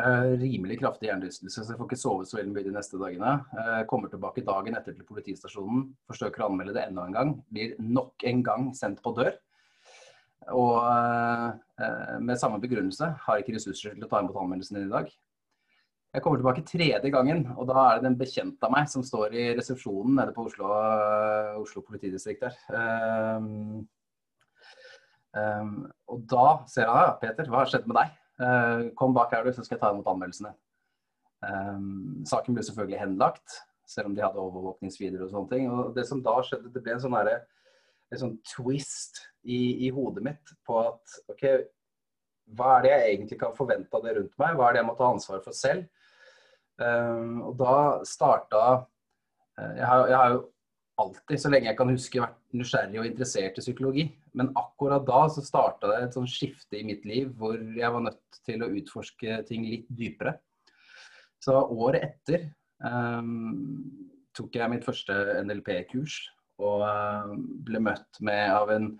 Uh, 0.00 0.34
rimelig 0.40 0.80
kraftig 0.80 1.06
hjernerystelse, 1.06 1.62
så 1.62 1.70
jeg 1.70 1.78
får 1.78 1.86
ikke 1.86 2.00
sove 2.02 2.26
så 2.26 2.40
veldig 2.40 2.56
mye 2.56 2.66
de 2.66 2.74
neste 2.74 2.98
dagene. 3.00 3.36
Kommer 3.90 4.10
tilbake 4.10 4.44
dagen 4.46 4.74
etter 4.78 4.96
til 4.96 5.06
politistasjonen, 5.08 5.86
forsøker 6.08 6.42
å 6.42 6.50
anmelde 6.50 6.74
det 6.76 6.86
enda 6.88 7.06
en 7.06 7.16
gang. 7.16 7.32
Blir 7.52 7.78
nok 7.78 8.26
en 8.26 8.42
gang 8.46 8.70
sendt 8.76 9.02
på 9.04 9.14
dør. 9.18 9.38
Og 10.48 10.78
uh, 10.80 12.16
med 12.22 12.38
samme 12.40 12.60
begrunnelse. 12.62 13.10
Har 13.26 13.42
ikke 13.42 13.54
ressurser 13.56 13.96
til 13.96 14.06
å 14.06 14.10
ta 14.10 14.22
imot 14.22 14.38
anmeldelsen 14.40 14.80
din 14.80 14.88
i 14.88 14.94
dag. 14.94 15.10
Jeg 16.10 16.24
kommer 16.24 16.40
tilbake 16.40 16.64
tredje 16.66 17.10
gangen, 17.14 17.44
og 17.54 17.68
da 17.70 17.82
er 17.92 18.00
det 18.02 18.08
en 18.08 18.16
bekjent 18.18 18.64
av 18.66 18.72
meg 18.74 18.88
som 18.90 19.02
står 19.06 19.34
i 19.38 19.44
resepsjonen 19.54 20.16
nede 20.18 20.32
på 20.34 20.42
Oslo, 20.48 20.66
Oslo 21.60 21.84
politidistrikt 21.86 22.42
der. 22.42 22.56
Um, 22.74 23.84
um, 25.38 25.76
og 26.10 26.24
da 26.32 26.48
ser 26.72 26.88
jeg 26.88 27.04
ja, 27.06 27.12
Peter, 27.20 27.46
hva 27.52 27.62
har 27.62 27.70
skjedd 27.70 27.86
med 27.86 28.00
deg? 28.00 28.18
Uh, 28.42 28.82
kom 28.98 29.14
bak 29.14 29.36
her, 29.36 29.46
du, 29.46 29.54
så 29.54 29.62
skal 29.62 29.76
jeg 29.76 29.84
ta 29.84 29.92
imot 29.94 30.10
anmeldelsene. 30.10 30.50
Um, 31.46 32.26
saken 32.26 32.58
ble 32.58 32.66
selvfølgelig 32.66 33.00
henlagt, 33.04 33.60
selv 33.86 34.10
om 34.10 34.18
de 34.18 34.26
hadde 34.26 34.42
overvåkningsvideoer 34.42 35.28
og 35.28 35.30
sånne 35.36 35.54
ting. 35.54 35.70
Og 35.70 35.94
det 35.94 36.08
som 36.10 36.26
da 36.26 36.40
skjedde, 36.42 36.74
det 36.74 36.82
ble 36.82 36.96
en 36.96 37.04
sånn, 37.06 37.14
herre, 37.20 37.44
en 38.10 38.22
sånn 38.22 38.38
twist 38.46 39.22
i, 39.46 39.86
i, 39.86 39.90
hodet 39.94 40.24
mitt 40.26 40.54
på 40.66 40.78
at 40.82 41.18
OK, 41.30 41.44
hva 42.58 42.76
er 42.76 42.84
det 42.84 42.92
jeg 42.92 43.10
egentlig 43.14 43.40
kan 43.40 43.56
forvente 43.56 43.96
av 43.96 44.06
det 44.06 44.16
rundt 44.16 44.36
meg? 44.42 44.56
Hva 44.58 44.68
er 44.68 44.76
det 44.76 44.82
jeg 44.82 44.88
må 44.88 44.96
ta 44.98 45.10
ansvar 45.10 45.42
for 45.44 45.56
selv? 45.56 45.86
Um, 46.80 47.42
og 47.50 47.58
da 47.60 47.74
starta 48.08 48.62
uh, 48.80 49.72
jeg, 49.76 49.86
har, 49.86 50.06
jeg 50.08 50.16
har 50.16 50.34
jo 50.34 50.40
alltid, 51.00 51.40
så 51.40 51.52
lenge 51.52 51.70
jeg 51.70 51.78
kan 51.78 51.92
huske, 51.92 52.22
vært 52.22 52.38
nysgjerrig 52.56 53.00
og 53.00 53.08
interessert 53.08 53.58
i 53.60 53.64
psykologi. 53.64 54.06
Men 54.36 54.52
akkurat 54.58 55.06
da 55.06 55.22
så 55.32 55.44
starta 55.44 55.92
det 55.92 56.00
et 56.04 56.16
sånn 56.16 56.28
skifte 56.30 56.78
i 56.80 56.84
mitt 56.86 57.06
liv 57.08 57.30
hvor 57.38 57.56
jeg 57.56 57.94
var 57.94 58.06
nødt 58.08 58.40
til 58.46 58.64
å 58.64 58.70
utforske 58.80 59.40
ting 59.48 59.66
litt 59.68 59.86
dypere. 59.94 60.34
Så 61.40 61.54
året 61.56 62.04
etter 62.10 62.50
um, 62.84 63.86
tok 64.36 64.58
jeg 64.58 64.72
mitt 64.72 64.84
første 64.86 65.14
NLP-kurs 65.44 66.18
og 66.60 66.84
uh, 66.84 67.32
ble 67.66 67.80
møtt 67.82 68.20
med 68.24 68.52
av 68.52 68.70
en, 68.74 68.92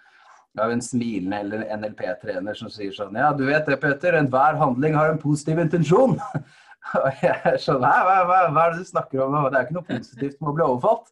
av 0.61 0.73
en 0.73 0.83
smilende 0.85 1.63
NLP-trener 1.77 2.59
som 2.59 2.73
sier 2.73 2.95
sånn 2.97 3.19
Ja, 3.19 3.31
du 3.37 3.45
vet 3.49 3.69
det, 3.69 3.79
Peter. 3.83 4.19
Enhver 4.19 4.59
handling 4.61 4.99
har 4.99 5.13
en 5.13 5.23
positiv 5.23 5.63
intensjon. 5.63 6.19
Og 6.97 7.23
jeg 7.23 7.61
skjønner, 7.61 8.05
hva, 8.07 8.19
hva, 8.27 8.43
hva 8.51 8.67
er 8.67 8.75
det 8.75 8.85
du 8.85 8.89
snakker 8.89 9.23
om? 9.23 9.37
Det 9.47 9.59
er 9.59 9.67
ikke 9.67 9.77
noe 9.77 9.89
positivt 9.89 10.39
med 10.41 10.53
å 10.53 10.55
bli 10.57 10.67
overfalt. 10.67 11.11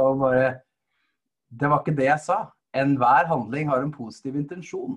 Og 0.00 0.20
bare 0.22 0.44
Det 1.52 1.68
var 1.68 1.82
ikke 1.82 1.96
det 1.98 2.06
jeg 2.08 2.22
sa. 2.24 2.42
Enhver 2.72 3.26
handling 3.28 3.68
har 3.68 3.82
en 3.82 3.92
positiv 3.92 4.38
intensjon. 4.40 4.96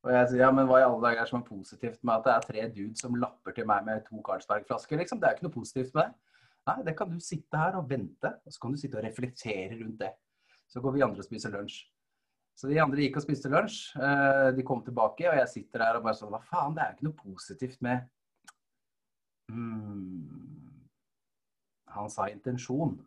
Og 0.00 0.12
jeg 0.14 0.30
sier 0.30 0.42
ja, 0.46 0.48
men 0.54 0.66
hva 0.68 0.80
i 0.80 0.86
alle 0.86 1.02
dager 1.02 1.22
er 1.22 1.28
som 1.28 1.42
er 1.42 1.46
positivt 1.46 2.00
med 2.00 2.14
at 2.16 2.24
det 2.24 2.32
er 2.32 2.46
tre 2.48 2.66
dudes 2.72 3.02
som 3.04 3.18
lapper 3.20 3.54
til 3.54 3.68
meg 3.68 3.84
med 3.84 4.00
to 4.06 4.22
Carlsberg-flasker, 4.24 4.96
liksom? 4.96 5.20
Det 5.20 5.28
er 5.28 5.36
ikke 5.36 5.46
noe 5.46 5.58
positivt 5.58 5.92
med 5.94 6.08
det. 6.08 6.29
Nei, 6.68 6.80
det 6.86 6.94
kan 6.98 7.08
du 7.08 7.16
sitte 7.24 7.56
her 7.56 7.78
og 7.78 7.88
vente, 7.88 8.34
og 8.44 8.52
så 8.52 8.60
kan 8.62 8.74
du 8.74 8.80
sitte 8.80 8.98
og 9.00 9.06
reflektere 9.06 9.78
rundt 9.80 10.02
det. 10.02 10.12
Så 10.70 10.82
går 10.84 10.94
vi 10.94 11.04
andre 11.06 11.22
og 11.22 11.26
spiser 11.26 11.54
lunsj. 11.54 11.80
Så 12.60 12.68
de 12.68 12.80
andre 12.82 13.06
gikk 13.06 13.16
og 13.16 13.24
spiste 13.24 13.50
lunsj. 13.50 13.78
Eh, 13.96 14.48
de 14.56 14.64
kom 14.66 14.82
tilbake, 14.84 15.24
og 15.30 15.38
jeg 15.38 15.48
sitter 15.48 15.84
der 15.84 15.98
og 15.98 16.04
bare 16.04 16.18
sånn 16.18 16.32
Hva 16.34 16.42
faen, 16.44 16.74
det 16.76 16.84
er 16.84 16.96
ikke 16.96 17.06
noe 17.08 17.16
positivt 17.22 17.80
med 17.86 18.04
mm. 19.48 20.26
Han 21.96 22.12
sa 22.12 22.28
intensjon. 22.30 22.98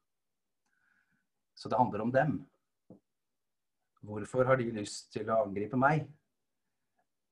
Så 1.56 1.70
det 1.70 1.78
handler 1.80 2.04
om 2.04 2.12
dem. 2.12 2.42
Hvorfor 4.04 4.50
har 4.50 4.60
de 4.60 4.74
lyst 4.76 5.14
til 5.14 5.30
å 5.32 5.44
angripe 5.46 5.78
meg? 5.80 6.10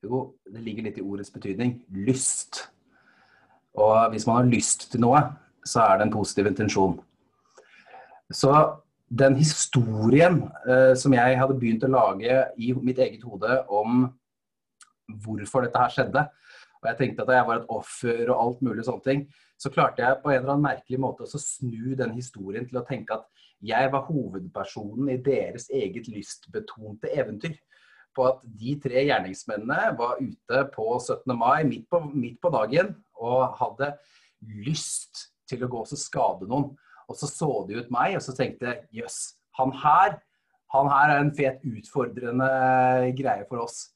Jo, 0.05 0.21
det 0.47 0.61
ligger 0.63 0.87
litt 0.87 1.01
i 1.01 1.03
ordets 1.03 1.33
betydning. 1.33 1.81
Lyst. 2.07 2.61
Og 3.75 3.97
hvis 4.13 4.23
man 4.29 4.39
har 4.39 4.47
lyst 4.47 4.87
til 4.93 5.03
noe, 5.03 5.19
så 5.67 5.83
er 5.85 5.99
det 5.99 6.07
en 6.07 6.13
positiv 6.13 6.49
intensjon. 6.49 6.97
Så 8.31 8.51
den 9.11 9.35
historien 9.35 10.43
eh, 10.67 10.93
som 10.95 11.13
jeg 11.13 11.39
hadde 11.39 11.57
begynt 11.59 11.83
å 11.83 11.91
lage 11.91 12.43
i 12.57 12.71
mitt 12.79 13.01
eget 13.03 13.23
hode 13.27 13.57
om 13.67 14.05
hvorfor 15.25 15.65
dette 15.65 15.81
her 15.81 15.91
skjedde, 15.91 16.23
og 16.81 16.87
jeg 16.89 16.97
tenkte 16.97 17.25
at 17.25 17.33
jeg 17.35 17.47
var 17.47 17.59
et 17.59 17.73
offer 17.75 18.21
og 18.29 18.37
alt 18.37 18.61
mulig 18.65 18.85
sånne 18.87 19.05
ting, 19.05 19.25
så 19.61 19.69
klarte 19.69 20.01
jeg 20.01 20.21
på 20.23 20.31
en 20.31 20.39
eller 20.39 20.55
annen 20.55 20.69
merkelig 20.69 21.01
måte 21.01 21.27
å 21.27 21.41
snu 21.41 21.93
den 21.99 22.15
historien 22.15 22.65
til 22.65 22.79
å 22.79 22.85
tenke 22.87 23.19
at 23.19 23.27
jeg 23.61 23.91
var 23.93 24.07
hovedpersonen 24.07 25.11
i 25.13 25.19
deres 25.21 25.67
eget 25.69 26.07
lystbetonte 26.09 27.11
eventyr. 27.13 27.59
På 28.15 28.25
at 28.31 28.41
de 28.43 28.73
tre 28.81 29.05
gjerningsmennene 29.05 29.93
var 29.99 30.17
ute 30.19 30.63
på 30.73 30.87
17. 30.97 31.35
mai 31.37 31.61
midt 31.67 31.85
på, 31.91 32.01
midt 32.09 32.41
på 32.41 32.49
dagen 32.51 32.95
og 33.21 33.53
hadde 33.61 33.93
lyst 34.65 35.30
til 35.51 35.67
å 35.67 35.71
gå 35.71 35.83
og 35.83 35.93
skade 35.99 36.49
noen. 36.49 36.71
Og 37.11 37.17
så 37.19 37.27
så 37.27 37.51
de 37.67 37.79
ut 37.81 37.93
meg, 37.93 38.15
og 38.15 38.23
så 38.23 38.35
tenkte 38.37 38.69
jeg 38.69 39.01
jøss, 39.03 39.21
han 39.59 39.73
her 39.83 40.19
han 40.71 40.87
her 40.87 41.11
er 41.11 41.21
en 41.25 41.33
fet, 41.35 41.63
utfordrende 41.67 42.47
greie 43.17 43.43
for 43.49 43.65
oss. 43.65 43.89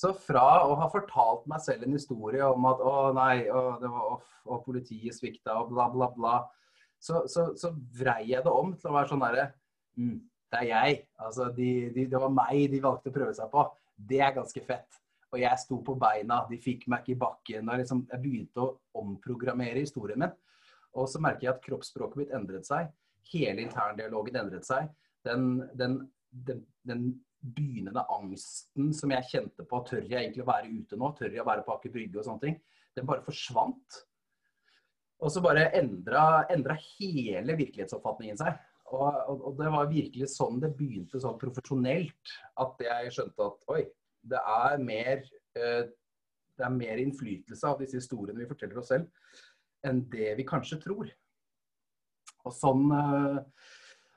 Så 0.00 0.14
fra 0.16 0.62
å 0.64 0.76
ha 0.80 0.86
fortalt 0.88 1.44
meg 1.50 1.60
selv 1.60 1.84
en 1.84 1.96
historie 1.96 2.46
om 2.46 2.64
at 2.70 2.80
å 2.80 2.94
nei, 3.16 3.34
å, 3.52 3.76
det 3.82 3.90
var 3.92 4.14
off, 4.14 4.30
og 4.48 4.62
politiet 4.64 5.12
svikta 5.12 5.58
og 5.60 5.74
bla, 5.74 5.90
bla, 5.92 6.08
bla, 6.14 6.38
så, 7.00 7.26
så, 7.28 7.50
så 7.56 7.72
vrei 7.96 8.30
jeg 8.30 8.44
det 8.44 8.52
om 8.52 8.72
til 8.76 8.90
å 8.90 8.96
være 8.96 9.08
sånn 9.12 9.22
derre 9.24 9.44
mm, 9.96 10.16
Det 10.52 10.58
er 10.62 10.66
jeg. 10.70 10.96
Altså, 11.20 11.50
de, 11.56 11.68
de, 11.94 12.06
det 12.12 12.20
var 12.20 12.32
meg 12.32 12.64
de 12.72 12.80
valgte 12.84 13.12
å 13.12 13.14
prøve 13.14 13.36
seg 13.36 13.52
på. 13.52 13.64
Det 14.10 14.20
er 14.24 14.34
ganske 14.36 14.64
fett. 14.64 14.98
Og 15.30 15.38
jeg 15.40 15.62
sto 15.62 15.78
på 15.84 15.94
beina, 16.00 16.42
de 16.48 16.58
fikk 16.60 16.88
meg 16.90 17.04
ikke 17.04 17.14
i 17.14 17.20
bakken. 17.20 17.68
og 17.68 17.80
liksom, 17.80 18.02
Jeg 18.10 18.22
begynte 18.24 18.64
å 18.64 18.72
omprogrammere 19.00 19.84
historien 19.84 20.20
min. 20.20 20.32
Og 20.98 21.08
så 21.10 21.20
merker 21.22 21.46
jeg 21.46 21.54
at 21.54 21.64
kroppsspråket 21.64 22.20
mitt 22.20 22.36
endret 22.36 22.66
seg. 22.66 22.90
Hele 23.30 23.64
interndialogen 23.66 24.38
endret 24.40 24.66
seg. 24.66 24.88
Den, 25.26 25.60
den, 25.78 26.00
den, 26.30 26.64
den, 26.88 27.10
begynnende 27.40 28.02
angsten 28.12 28.90
som 28.92 29.12
jeg 29.14 29.28
kjente 29.30 29.64
på, 29.64 29.78
tør 29.88 30.02
jeg 30.04 30.26
egentlig 30.26 30.42
å 30.44 30.50
være 30.50 30.72
ute 30.74 30.96
nå? 31.00 31.08
Tør 31.16 31.32
jeg 31.32 31.40
å 31.40 31.46
være 31.48 31.62
på 31.64 31.72
Aker 31.72 31.92
Brygge 31.94 32.18
og 32.20 32.26
sånne 32.26 32.42
ting? 32.42 32.58
Den 32.98 33.06
bare 33.08 33.24
forsvant. 33.24 34.00
Og 35.24 35.32
så 35.32 35.40
bare 35.44 35.70
endra, 35.78 36.42
endra 36.52 36.76
hele 36.98 37.56
virkelighetsoppfatningen 37.56 38.42
seg. 38.42 38.58
Og, 38.90 39.06
og, 39.06 39.38
og, 39.38 39.54
det 39.56 39.72
var 39.72 39.88
virkelig 39.88 40.28
sånn 40.34 40.60
det 40.60 40.72
begynte 40.76 41.22
sånn 41.22 41.40
profesjonelt. 41.40 42.34
At 42.60 42.84
jeg 42.84 43.14
skjønte 43.16 43.48
at 43.48 43.72
oi, 43.72 43.80
det 44.34 44.44
er 44.60 44.84
mer, 44.84 45.24
eh, 45.56 45.82
det 46.60 46.66
er 46.66 46.76
mer 46.76 47.00
innflytelse 47.00 47.72
av 47.72 47.80
disse 47.80 48.02
historiene 48.02 48.42
vi 48.42 48.50
forteller 48.52 48.82
oss 48.82 48.92
selv 48.92 49.08
enn 49.86 50.04
det 50.12 50.34
vi 50.38 50.46
kanskje 50.48 50.80
tror. 50.82 51.10
Og 52.44 52.56
sånn 52.56 52.88
eh, 52.96 53.38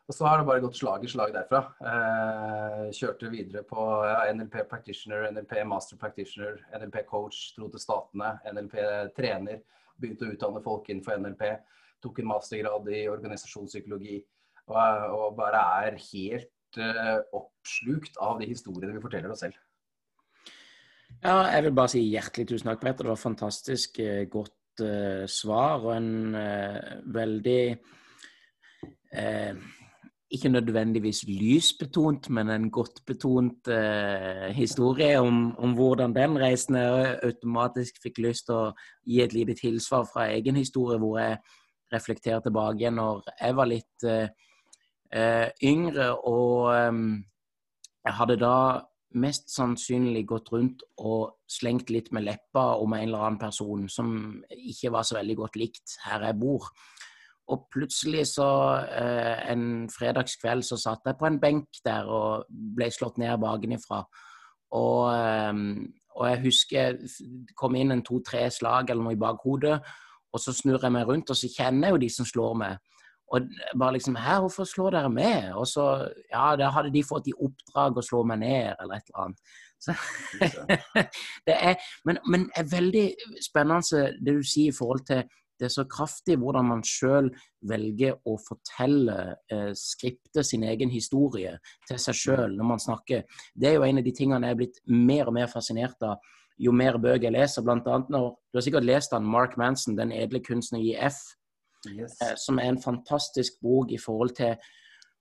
og 0.03 0.15
så 0.15 0.25
har 0.27 0.41
det 0.41 0.47
bare 0.49 0.61
gått 0.65 0.75
slag 0.75 1.03
i 1.05 1.09
slag 1.11 1.31
derfra. 1.31 1.61
Eh, 1.89 2.87
kjørte 2.95 3.29
videre 3.31 3.63
på 3.67 3.83
NLP 4.35 4.65
practitioner, 4.67 5.29
NLP 5.31 5.61
master 5.67 5.99
practitioner, 5.99 6.57
NLP 6.75 7.05
coach, 7.07 7.53
dro 7.55 7.69
til 7.71 7.79
Statene, 7.79 8.33
NLP 8.51 8.75
trener. 9.15 9.61
Begynte 9.95 10.27
å 10.27 10.33
utdanne 10.33 10.63
folk 10.65 10.89
innenfor 10.91 11.21
NLP. 11.21 11.45
Tok 12.03 12.19
en 12.19 12.29
mastergrad 12.33 12.89
i 12.91 13.05
organisasjonspsykologi. 13.07 14.19
Og, 14.67 15.29
bare 15.37 15.61
er 15.85 15.97
helt 15.99 16.77
uh, 16.79 17.19
oppslukt 17.35 18.15
av 18.23 18.37
de 18.39 18.47
historiene 18.47 18.95
vi 18.95 19.01
forteller 19.03 19.31
oss 19.31 19.43
selv. 19.43 19.57
Ja, 21.23 21.49
jeg 21.51 21.65
vil 21.65 21.75
bare 21.75 21.91
si 21.91 22.03
hjertelig 22.03 22.47
tusen 22.51 22.71
takk, 22.71 22.83
Petter. 22.83 23.07
Det 23.07 23.13
var 23.13 23.23
fantastisk 23.23 23.99
godt 24.31 24.55
uh, 24.81 25.23
svar 25.29 25.83
og 25.83 25.93
en 25.97 26.35
uh, 26.35 27.13
veldig 27.13 27.77
uh, 29.17 29.55
ikke 30.33 30.49
nødvendigvis 30.49 31.23
lysbetont, 31.29 32.29
men 32.33 32.49
en 32.49 32.71
godt 32.73 33.03
betont 33.05 33.67
historie 34.51 35.19
om, 35.19 35.57
om, 35.57 35.75
hvordan 35.77 36.15
den 36.15 36.39
reisen 36.41 36.75
automatisk 36.75 37.99
fikk 38.01 38.17
lyst 38.17 38.47
til 38.47 38.55
å 38.55 38.71
gi 39.05 39.19
et 39.21 39.35
lite 39.37 39.53
tilsvar 39.59 40.07
fra 40.09 40.25
egen 40.33 40.57
historie, 40.57 40.97
hvor 40.97 41.19
jeg 41.21 41.37
reflekterer 41.93 42.41
tilbake 42.41 42.89
når 42.89 43.21
jeg 43.29 43.55
var 43.59 43.69
litt 43.69 44.07
yngre. 45.61 46.09
Og 46.25 46.73
um, 46.89 47.05
jeg 48.01 48.17
hadde 48.23 48.39
da 48.41 48.57
mest 49.19 49.51
sannsynlig 49.53 50.25
gått 50.29 50.51
rundt 50.53 50.83
og 51.01 51.37
slengt 51.49 51.91
litt 51.93 52.11
med 52.15 52.25
leppa 52.27 52.73
om 52.81 52.95
en 52.95 53.07
eller 53.07 53.25
annen 53.27 53.41
person 53.41 53.87
som 53.91 54.11
ikke 54.49 54.91
var 54.93 55.07
så 55.07 55.19
veldig 55.19 55.37
godt 55.39 55.57
likt 55.61 55.97
her 56.07 56.25
jeg 56.27 56.39
bor. 56.41 56.69
Og 57.51 57.65
plutselig 57.73 58.27
så 58.31 58.47
eh, 58.87 59.51
en 59.51 59.89
fredagskveld 59.91 60.63
så 60.63 60.79
satt 60.79 61.09
jeg 61.09 61.19
på 61.19 61.27
en 61.27 61.41
benk 61.41 61.81
der 61.85 62.07
og 62.07 62.47
ble 62.49 62.87
slått 62.93 63.19
ned 63.21 63.35
bakenfra. 63.41 63.99
Og, 64.79 65.01
eh, 65.11 65.51
og 66.15 66.29
jeg 66.31 66.41
husker 66.45 66.97
det 67.01 67.57
kom 67.59 67.75
inn 67.75 67.93
en 67.93 68.05
to-tre 68.05 68.45
slag 68.53 68.89
eller 68.89 69.03
noe 69.03 69.17
i 69.17 69.19
bakhodet, 69.19 69.75
og 70.33 70.41
så 70.41 70.53
snur 70.55 70.81
jeg 70.81 70.93
meg 70.95 71.05
rundt, 71.09 71.29
og 71.29 71.37
så 71.37 71.49
kjenner 71.51 71.89
jeg 71.91 71.93
jo 71.93 72.03
de 72.05 72.09
som 72.09 72.25
slår 72.25 72.55
meg. 72.57 72.92
Og 73.31 73.47
bare 73.79 73.93
liksom 73.93 74.15
Hæ, 74.15 74.39
hvorfor 74.39 74.67
slår 74.67 74.91
dere 74.97 75.09
med? 75.09 75.53
Og 75.53 75.67
så 75.67 76.09
Ja, 76.31 76.55
da 76.55 76.69
hadde 76.69 76.93
de 76.93 77.03
fått 77.03 77.27
i 77.27 77.37
oppdrag 77.37 77.97
å 77.97 78.05
slå 78.05 78.23
meg 78.23 78.43
ned, 78.43 78.75
eller 78.79 78.95
et 78.95 79.07
eller 79.09 79.23
annet. 79.25 79.39
Så, 79.83 79.93
det 81.47 81.55
er, 81.55 81.79
men, 82.05 82.19
men 82.29 82.49
er 82.55 82.69
veldig 82.71 83.07
spennende 83.43 84.03
det 84.19 84.37
du 84.37 84.43
sier 84.47 84.71
i 84.71 84.77
forhold 84.77 85.07
til 85.09 85.23
det 85.59 85.67
er 85.69 85.73
så 85.75 85.83
kraftig 85.87 86.35
hvordan 86.41 86.65
man 86.67 86.81
sjøl 86.83 87.29
velger 87.69 88.17
å 88.27 88.33
fortelle, 88.41 89.35
eh, 89.53 89.69
skripte 89.77 90.43
sin 90.43 90.65
egen 90.67 90.91
historie 90.91 91.53
til 91.87 91.99
seg 92.01 92.17
sjøl 92.19 92.55
når 92.57 92.67
man 92.71 92.81
snakker. 92.81 93.23
Det 93.55 93.69
er 93.69 93.77
jo 93.77 93.85
en 93.85 94.01
av 94.01 94.07
de 94.07 94.15
tingene 94.17 94.49
jeg 94.49 94.57
er 94.57 94.59
blitt 94.63 94.81
mer 94.89 95.29
og 95.29 95.37
mer 95.37 95.51
fascinert 95.51 96.03
av 96.03 96.17
jo 96.59 96.73
mer 96.75 96.97
bøker 97.01 97.29
jeg 97.29 97.35
leser. 97.35 97.65
Blant 97.65 97.87
annet 97.87 98.11
når, 98.13 98.33
Du 98.51 98.57
har 98.57 98.65
sikkert 98.65 98.85
lest 98.85 99.13
han 99.13 99.25
Mark 99.25 99.57
Manson, 99.57 99.95
'Den 99.95 100.11
edle 100.11 100.39
kunstner 100.39 100.79
i 100.79 100.95
F'. 100.95 101.35
Yes. 101.91 102.15
Eh, 102.21 102.35
som 102.39 102.59
er 102.59 102.71
en 102.71 102.81
fantastisk 102.81 103.59
bok 103.61 103.91
i 103.91 103.99
forhold 104.01 104.35
til 104.39 104.55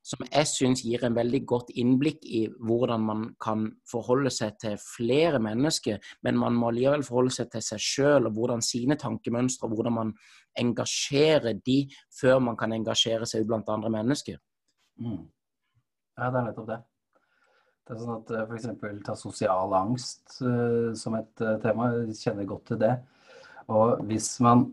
som 0.02 0.24
jeg 0.26 0.48
syns 0.50 0.80
gir 0.82 1.04
en 1.06 1.14
veldig 1.14 1.40
godt 1.46 1.68
innblikk 1.78 2.24
i 2.26 2.40
hvordan 2.66 3.04
man 3.06 3.20
kan 3.42 3.68
forholde 3.86 4.32
seg 4.34 4.56
til 4.58 4.74
flere 4.82 5.38
mennesker, 5.42 6.00
men 6.26 6.40
man 6.42 6.56
må 6.58 6.72
likevel 6.74 7.04
forholde 7.06 7.34
seg 7.36 7.52
til 7.52 7.62
seg 7.62 7.84
sjøl 7.84 8.26
og 8.26 8.34
hvordan 8.34 8.64
sine 8.66 8.96
tankemønstre, 8.98 9.68
og 9.68 9.76
hvordan 9.76 9.96
man 10.00 10.14
engasjerer 10.58 11.60
de 11.62 11.84
før 12.18 12.42
man 12.42 12.58
kan 12.58 12.74
engasjere 12.74 13.28
seg 13.30 13.46
blant 13.46 13.70
andre 13.70 13.92
mennesker. 13.94 14.40
Mm. 14.98 15.22
Ja, 16.18 16.32
det 16.32 16.40
er 16.40 16.48
nettopp 16.50 16.72
det. 16.72 16.80
Det 17.82 17.94
er 17.94 18.02
sånn 18.02 18.18
at 18.18 18.34
eh, 18.34 18.42
F.eks. 18.46 18.68
ta 19.06 19.14
sosial 19.18 19.72
angst 19.74 20.36
uh, 20.42 20.90
som 20.98 21.16
et 21.18 21.42
uh, 21.42 21.56
tema. 21.62 21.88
Jeg 22.08 22.18
kjenner 22.20 22.46
godt 22.50 22.68
til 22.70 22.82
det. 22.82 22.92
Og 23.70 24.02
hvis 24.10 24.34
man 24.42 24.68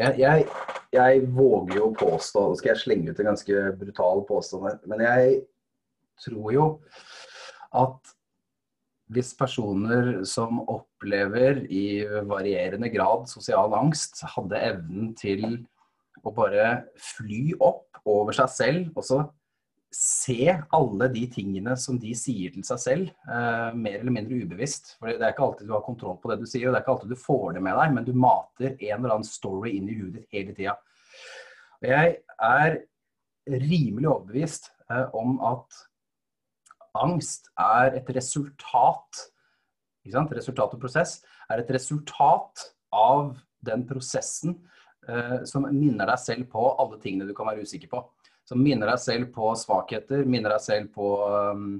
jeg, 0.00 0.14
jeg, 0.20 0.46
jeg, 0.94 1.26
våger 1.34 1.78
jo 1.78 1.88
å 1.88 1.96
påstå, 1.96 2.46
nå 2.50 2.58
skal 2.58 2.72
jeg 2.72 2.82
slenge 2.82 3.12
ut 3.12 3.20
en 3.22 3.30
ganske 3.32 3.66
brutal 3.80 4.24
påstand 4.28 4.86
men 4.90 5.04
jeg 5.06 5.36
tror 6.24 6.54
jo 6.54 6.64
at 7.78 8.16
hvis 9.10 9.32
personer 9.34 10.20
som 10.28 10.60
opplever 10.70 11.64
i 11.66 12.02
varierende 12.30 12.90
grad 12.92 13.26
sosial 13.30 13.72
angst, 13.74 14.20
hadde 14.36 14.60
evnen 14.68 15.10
til 15.18 15.44
å 16.22 16.30
bare 16.34 16.84
fly 17.16 17.56
opp 17.58 17.98
over 18.06 18.36
seg 18.36 18.52
selv, 18.54 18.92
og 18.94 19.06
så 19.06 19.18
se 19.90 20.52
alle 20.70 21.08
de 21.10 21.24
tingene 21.32 21.74
som 21.78 21.98
de 21.98 22.12
sier 22.14 22.52
til 22.54 22.62
seg 22.66 22.80
selv, 22.82 23.08
eh, 23.26 23.70
mer 23.74 23.98
eller 23.98 24.14
mindre 24.14 24.38
ubevisst. 24.44 24.94
For 24.98 25.10
det 25.10 25.18
er 25.18 25.34
ikke 25.34 25.46
alltid 25.48 25.66
du 25.66 25.74
har 25.74 25.82
kontroll 25.86 26.18
på 26.22 26.30
det 26.30 26.38
du 26.40 26.46
sier, 26.46 26.68
og 26.68 26.74
det 26.74 26.80
er 26.80 26.84
ikke 26.84 26.94
alltid 26.94 27.10
du 27.10 27.18
får 27.18 27.56
det 27.56 27.64
med 27.66 27.78
deg, 27.80 27.94
men 27.96 28.06
du 28.06 28.12
mater 28.14 28.76
en 28.76 28.96
eller 29.00 29.16
annen 29.16 29.26
story 29.26 29.74
inn 29.76 29.90
i 29.90 29.98
huet 29.98 30.14
ditt 30.18 30.36
hele 30.36 30.54
tida. 30.54 30.76
Jeg 31.82 32.20
er 32.38 32.78
rimelig 33.50 34.10
overbevist 34.12 34.70
eh, 34.90 35.06
om 35.16 35.40
at 35.50 35.82
angst 37.00 37.50
er 37.58 37.98
et 37.98 38.08
resultat 38.14 39.26
ikke 40.00 40.16
sant? 40.16 40.32
Resultat 40.36 40.74
og 40.74 40.80
prosess 40.80 41.18
er 41.50 41.60
et 41.60 41.70
resultat 41.74 42.70
av 42.94 43.34
den 43.66 43.82
prosessen 43.88 44.56
eh, 45.08 45.42
som 45.48 45.66
minner 45.68 46.08
deg 46.08 46.22
selv 46.22 46.48
på 46.52 46.64
alle 46.80 46.98
tingene 47.02 47.28
du 47.28 47.34
kan 47.36 47.50
være 47.50 47.66
usikker 47.66 47.90
på 47.92 48.04
som 48.50 48.58
minner 48.58 48.90
deg 48.90 48.98
selv 48.98 49.30
på 49.34 49.52
svakheter, 49.58 50.24
minner 50.26 50.56
deg 50.56 50.62
selv 50.64 50.90
på 50.96 51.08
um, 51.54 51.76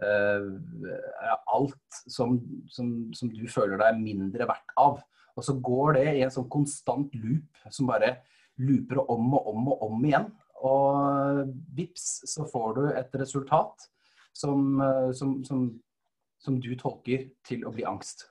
uh, 0.00 1.34
alt 1.52 1.98
som, 2.08 2.38
som, 2.72 2.94
som, 3.12 3.28
du 3.28 3.44
føler 3.52 3.76
deg 3.82 4.00
mindre 4.00 4.48
verdt 4.48 4.72
av. 4.80 5.02
Og 5.36 5.44
så 5.44 5.54
går 5.60 5.98
det 5.98 6.06
i 6.14 6.22
en 6.24 6.32
sånn 6.32 6.48
konstant 6.50 7.12
loop 7.20 7.60
som 7.68 7.90
bare 7.90 8.14
looper 8.58 9.02
om 9.04 9.36
og 9.36 9.50
om 9.52 9.68
og 9.74 9.84
om 9.90 10.08
igjen. 10.08 10.30
Og 10.64 11.52
vips, 11.76 12.08
så 12.26 12.48
får 12.48 12.72
du 12.78 12.82
et 12.88 13.20
resultat 13.20 13.84
som, 14.32 14.80
uh, 14.80 15.12
som, 15.12 15.36
som 15.44 16.56
du 16.56 16.72
tolker 16.80 17.28
til 17.44 17.68
å 17.68 17.74
bli 17.76 17.84
angst. 17.84 18.30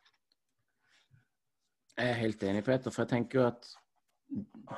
Jeg 1.93 2.09
er 2.09 2.19
helt 2.25 2.41
enig, 2.49 2.65
Peter. 2.65 2.89
For 2.89 3.05
jeg 3.05 3.13
tenker 3.13 3.39
jo 3.39 3.45
at 3.51 3.69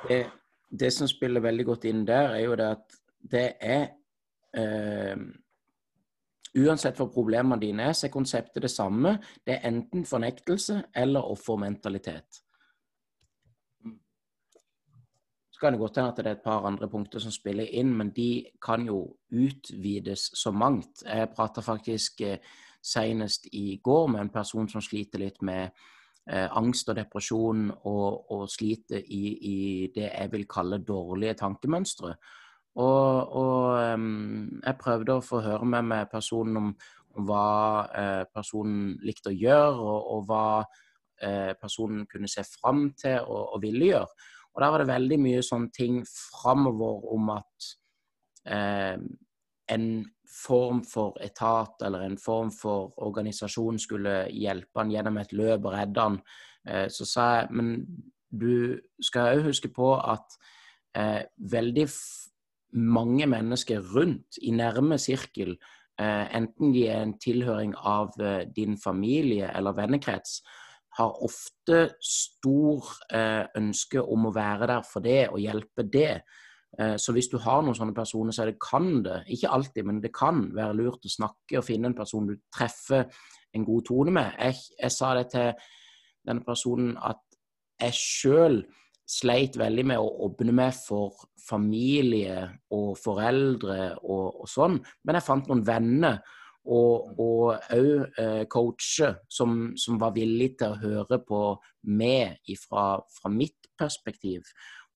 det 0.04 0.22
det 0.70 0.92
som 0.94 1.08
spiller 1.08 1.42
veldig 1.42 1.66
godt 1.66 1.86
inn 1.90 2.04
der, 2.06 2.34
er 2.36 2.44
jo 2.44 2.56
det 2.58 2.66
at 2.76 2.98
det 3.30 3.46
er 3.60 3.86
eh, 4.56 5.30
Uansett 6.50 6.98
hva 6.98 7.06
problemene 7.06 7.60
dine 7.62 7.84
er, 7.86 7.92
så 7.94 8.08
er 8.08 8.10
konseptet 8.10 8.64
det 8.64 8.72
samme. 8.72 9.12
Det 9.46 9.54
er 9.54 9.68
enten 9.68 10.02
fornektelse 10.02 10.80
eller 10.98 11.28
offermentalitet. 11.30 12.40
Så 15.50 15.62
kan 15.62 15.76
det 15.76 15.78
godt 15.78 16.00
hende 16.00 16.10
at 16.10 16.18
det 16.18 16.26
er 16.26 16.38
et 16.40 16.42
par 16.42 16.66
andre 16.66 16.88
punkter 16.90 17.22
som 17.22 17.30
spiller 17.30 17.70
inn, 17.70 17.94
men 17.94 18.10
de 18.16 18.48
kan 18.58 18.82
jo 18.82 18.98
utvides 19.30 20.32
så 20.42 20.50
mangt. 20.50 21.04
Jeg 21.06 21.30
prata 21.36 21.62
faktisk 21.62 22.20
eh, 22.26 22.42
senest 22.82 23.46
i 23.52 23.78
går 23.84 24.06
med 24.10 24.20
en 24.24 24.34
person 24.34 24.68
som 24.68 24.82
sliter 24.82 25.22
litt 25.22 25.38
med 25.46 25.70
angst 26.30 26.86
og 26.92 26.94
depresjon 26.94 27.64
og, 27.74 28.30
og 28.30 28.44
sliter 28.52 29.00
i, 29.02 29.22
i, 29.50 29.56
det 29.94 30.04
jeg 30.06 30.30
vil 30.30 30.44
kalle 30.46 30.78
dårlige 30.86 31.34
tankemønstre. 31.40 32.12
Og, 32.78 33.32
og 33.34 33.94
um, 33.94 34.60
jeg 34.62 34.78
prøvde 34.78 35.16
å 35.18 35.24
få 35.24 35.40
høre 35.42 35.66
med 35.66 35.88
meg 35.90 36.10
personen 36.12 36.60
om, 36.60 36.68
om 37.18 37.26
hva 37.26 37.46
eh, 37.98 38.22
personen 38.30 38.92
likte 39.02 39.32
å 39.32 39.34
gjøre, 39.34 39.72
og, 39.82 40.12
og 40.14 40.28
hva 40.28 40.44
eh, 41.22 41.52
personen 41.58 42.06
kunne 42.10 42.30
se 42.30 42.44
fram 42.46 42.92
til 42.98 43.18
og, 43.24 43.56
og, 43.56 43.58
ville 43.64 43.90
gjøre. 43.90 44.28
Og 44.54 44.62
der 44.62 44.72
var 44.74 44.82
det 44.82 44.90
veldig 44.90 45.18
mye 45.22 45.42
sånne 45.46 45.74
ting 45.74 45.98
framover 46.06 47.10
om 47.14 47.34
at 47.34 47.68
eh, 48.54 48.96
en 49.74 49.90
form 50.30 50.84
for 50.86 51.18
etat 51.22 51.82
eller 51.86 52.06
en 52.06 52.18
form 52.18 52.50
for 52.54 52.92
organisasjon 53.02 53.78
skulle 53.82 54.14
hjelpe 54.30 54.80
han 54.80 54.92
gjennom 54.92 55.18
et 55.20 55.34
løp 55.36 55.66
og 55.66 55.74
redde 55.74 56.06
han, 56.06 56.18
eh, 56.68 56.86
så 56.88 57.06
sa 57.08 57.28
jeg 57.40 57.52
men 57.58 57.74
du 58.30 58.78
skal 59.02 59.36
òg 59.36 59.48
huske 59.50 59.72
på 59.74 59.92
at 59.98 60.38
eh, 60.94 61.22
veldig 61.50 61.86
mange 62.78 63.26
mennesker 63.26 63.82
rundt 63.94 64.38
i 64.42 64.52
nærme 64.54 64.98
sirkel, 64.98 65.56
eh, 66.00 66.36
enten 66.36 66.72
de 66.74 66.86
er 66.88 67.02
en 67.02 67.16
tilhøring 67.18 67.74
av 67.76 68.14
eh, 68.20 68.44
din 68.56 68.78
familie 68.78 69.50
eller 69.56 69.74
vennekrets, 69.76 70.40
har 70.98 71.22
ofte 71.22 71.80
stor 72.02 72.86
eh, 73.14 73.46
ønske 73.56 74.02
om 74.02 74.26
å 74.26 74.34
være 74.34 74.70
der 74.70 74.86
for 74.86 75.04
det 75.04 75.28
og 75.30 75.42
hjelpe 75.42 75.86
det. 75.86 76.22
Eh, 76.78 76.96
så 76.96 77.14
hvis 77.14 77.30
du 77.32 77.38
har 77.42 77.64
noen 77.64 77.76
sånne 77.76 77.96
personer, 77.96 78.34
så 78.34 78.46
det 78.48 78.58
kan 78.62 79.02
det, 79.04 79.22
ikke 79.34 79.52
alltid, 79.56 79.86
men 79.86 80.00
det 80.02 80.12
kan 80.14 80.46
være 80.54 80.76
lurt 80.78 81.06
å 81.06 81.14
snakke 81.16 81.60
og 81.60 81.66
finne 81.66 81.90
en 81.90 81.98
person 81.98 82.28
du 82.28 82.36
treffer 82.54 83.08
en 83.56 83.66
god 83.66 83.86
tone 83.88 84.14
med. 84.14 84.36
Jeg, 84.38 84.60
jeg 84.78 84.94
sa 84.94 85.14
det 85.18 85.30
til 85.34 85.50
denne 86.28 86.46
personen 86.46 86.94
at 87.00 87.22
jeg 87.80 87.96
sjøl 87.96 88.60
sleit 89.10 89.56
veldig 89.58 89.84
med 89.90 89.98
å 89.98 90.10
åpne 90.28 90.52
meg 90.54 90.76
for 90.76 91.16
familie 91.42 92.44
og 92.76 92.92
foreldre 93.00 93.96
og, 94.04 94.44
og 94.44 94.50
sånn, 94.50 94.76
men 95.02 95.18
jeg 95.18 95.26
fant 95.26 95.50
noen 95.50 95.64
venner 95.66 96.20
og 96.70 97.20
òg 97.24 97.72
eh, 97.72 98.44
coacher 98.52 99.16
som, 99.32 99.72
som, 99.80 99.96
var 99.98 100.12
villige 100.14 100.60
til 100.60 100.74
å 100.74 100.80
høre 100.82 101.18
på 101.24 101.40
meg 101.88 102.52
fra, 102.60 103.00
fra 103.16 103.32
mitt 103.32 103.70
perspektiv. 103.80 104.44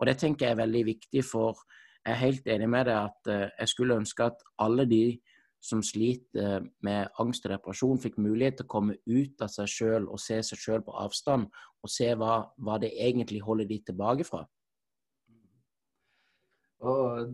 Og 0.01 0.09
det 0.09 0.19
tenker 0.21 0.47
jeg 0.47 0.57
er 0.57 0.63
veldig 0.63 0.85
viktig, 0.91 1.23
for 1.27 1.61
jeg 2.05 2.13
er 2.13 2.21
helt 2.21 2.51
enig 2.51 2.69
med 2.69 2.89
deg 2.91 2.99
at 2.99 3.31
eh, 3.33 3.47
jeg 3.61 3.73
skulle 3.73 4.01
ønske 4.03 4.27
at 4.27 4.43
alle 4.61 4.87
de 4.91 5.05
som 5.65 5.81
sliter 5.83 6.67
med 6.85 7.09
angst 7.23 7.47
og 7.47 7.55
depresjon, 7.55 8.01
fikk 8.01 8.19
mulighet 8.21 8.59
til 8.59 8.67
å 8.67 8.73
komme 8.75 8.97
ut 9.09 9.45
av 9.45 9.49
seg 9.53 9.71
sjøl 9.71 10.09
og 10.13 10.21
se 10.21 10.37
seg 10.45 10.61
sjøl 10.61 10.83
på 10.85 10.93
avstand, 11.01 11.47
og 11.81 11.93
se 11.93 12.11
hva, 12.21 12.43
hva, 12.61 12.77
det 12.83 12.93
egentlig 12.93 13.41
holder 13.45 13.71
de 13.71 13.79
tilbake 13.87 14.27
fra. 14.29 14.43
Og, 16.85 17.33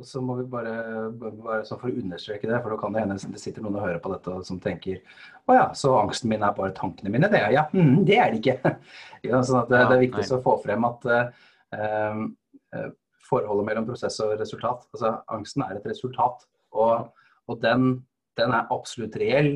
og 0.00 0.06
så 0.08 0.22
må 0.24 0.38
vi 0.38 0.46
bare, 0.48 0.72
bare 1.12 1.64
så 1.68 1.76
for 1.76 1.90
å 1.90 2.00
understreke 2.00 2.48
det, 2.48 2.58
for 2.62 2.72
da 2.72 2.78
kan 2.80 2.94
det 2.94 3.02
hende 3.04 3.18
det 3.20 3.42
sitter 3.42 3.64
noen 3.64 3.76
og 3.76 3.84
hører 3.84 4.00
på 4.02 4.12
dette 4.14 4.36
som 4.48 4.60
tenker 4.62 5.02
å 5.50 5.56
ja, 5.56 5.66
så 5.76 5.92
angsten 5.98 6.30
min 6.30 6.44
er 6.46 6.54
bare 6.56 6.74
tankene 6.76 7.12
mine. 7.12 7.28
Det, 7.32 7.40
ja, 7.52 7.66
mm, 7.72 8.00
det 8.08 8.16
er 8.16 8.32
det 8.32 8.40
ikke. 8.40 8.74
ja, 9.28 9.42
sånn 9.44 9.66
det, 9.68 9.82
det, 9.82 9.96
er 9.96 10.04
viktig 10.06 10.26
å 10.36 10.40
få 10.44 10.56
frem 10.62 10.86
at 10.88 11.06
uh, 11.10 12.86
forholdet 13.26 13.68
mellom 13.68 13.88
prosess 13.88 14.18
og 14.24 14.36
resultat 14.40 14.86
altså 14.90 15.12
Angsten 15.34 15.66
er 15.66 15.76
et 15.78 15.90
resultat. 15.90 16.46
Og, 16.70 17.10
og 17.50 17.62
den, 17.62 17.92
den, 18.38 18.54
er 18.54 18.70
absolutt 18.72 19.18
reell. 19.20 19.52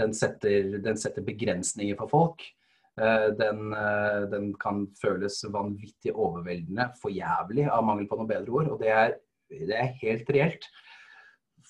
Den 0.00 0.14
setter, 0.16 0.78
den 0.82 0.98
setter 0.98 1.26
begrensninger 1.26 1.98
for 2.00 2.10
folk. 2.10 2.46
Uh, 2.98 3.30
den, 3.36 3.74
den, 4.32 4.52
kan 4.62 4.86
føles 5.00 5.42
vanvittig 5.52 6.14
overveldende, 6.14 6.88
for 7.02 7.12
jævlig, 7.14 7.68
av 7.68 7.84
mangel 7.86 8.08
på 8.10 8.18
noe 8.18 8.30
bedre 8.32 8.58
ord. 8.62 8.74
Og 8.74 8.82
det 8.82 8.92
er, 8.94 9.18
det 9.50 9.76
er 9.78 9.94
helt 10.00 10.30
reelt 10.34 10.68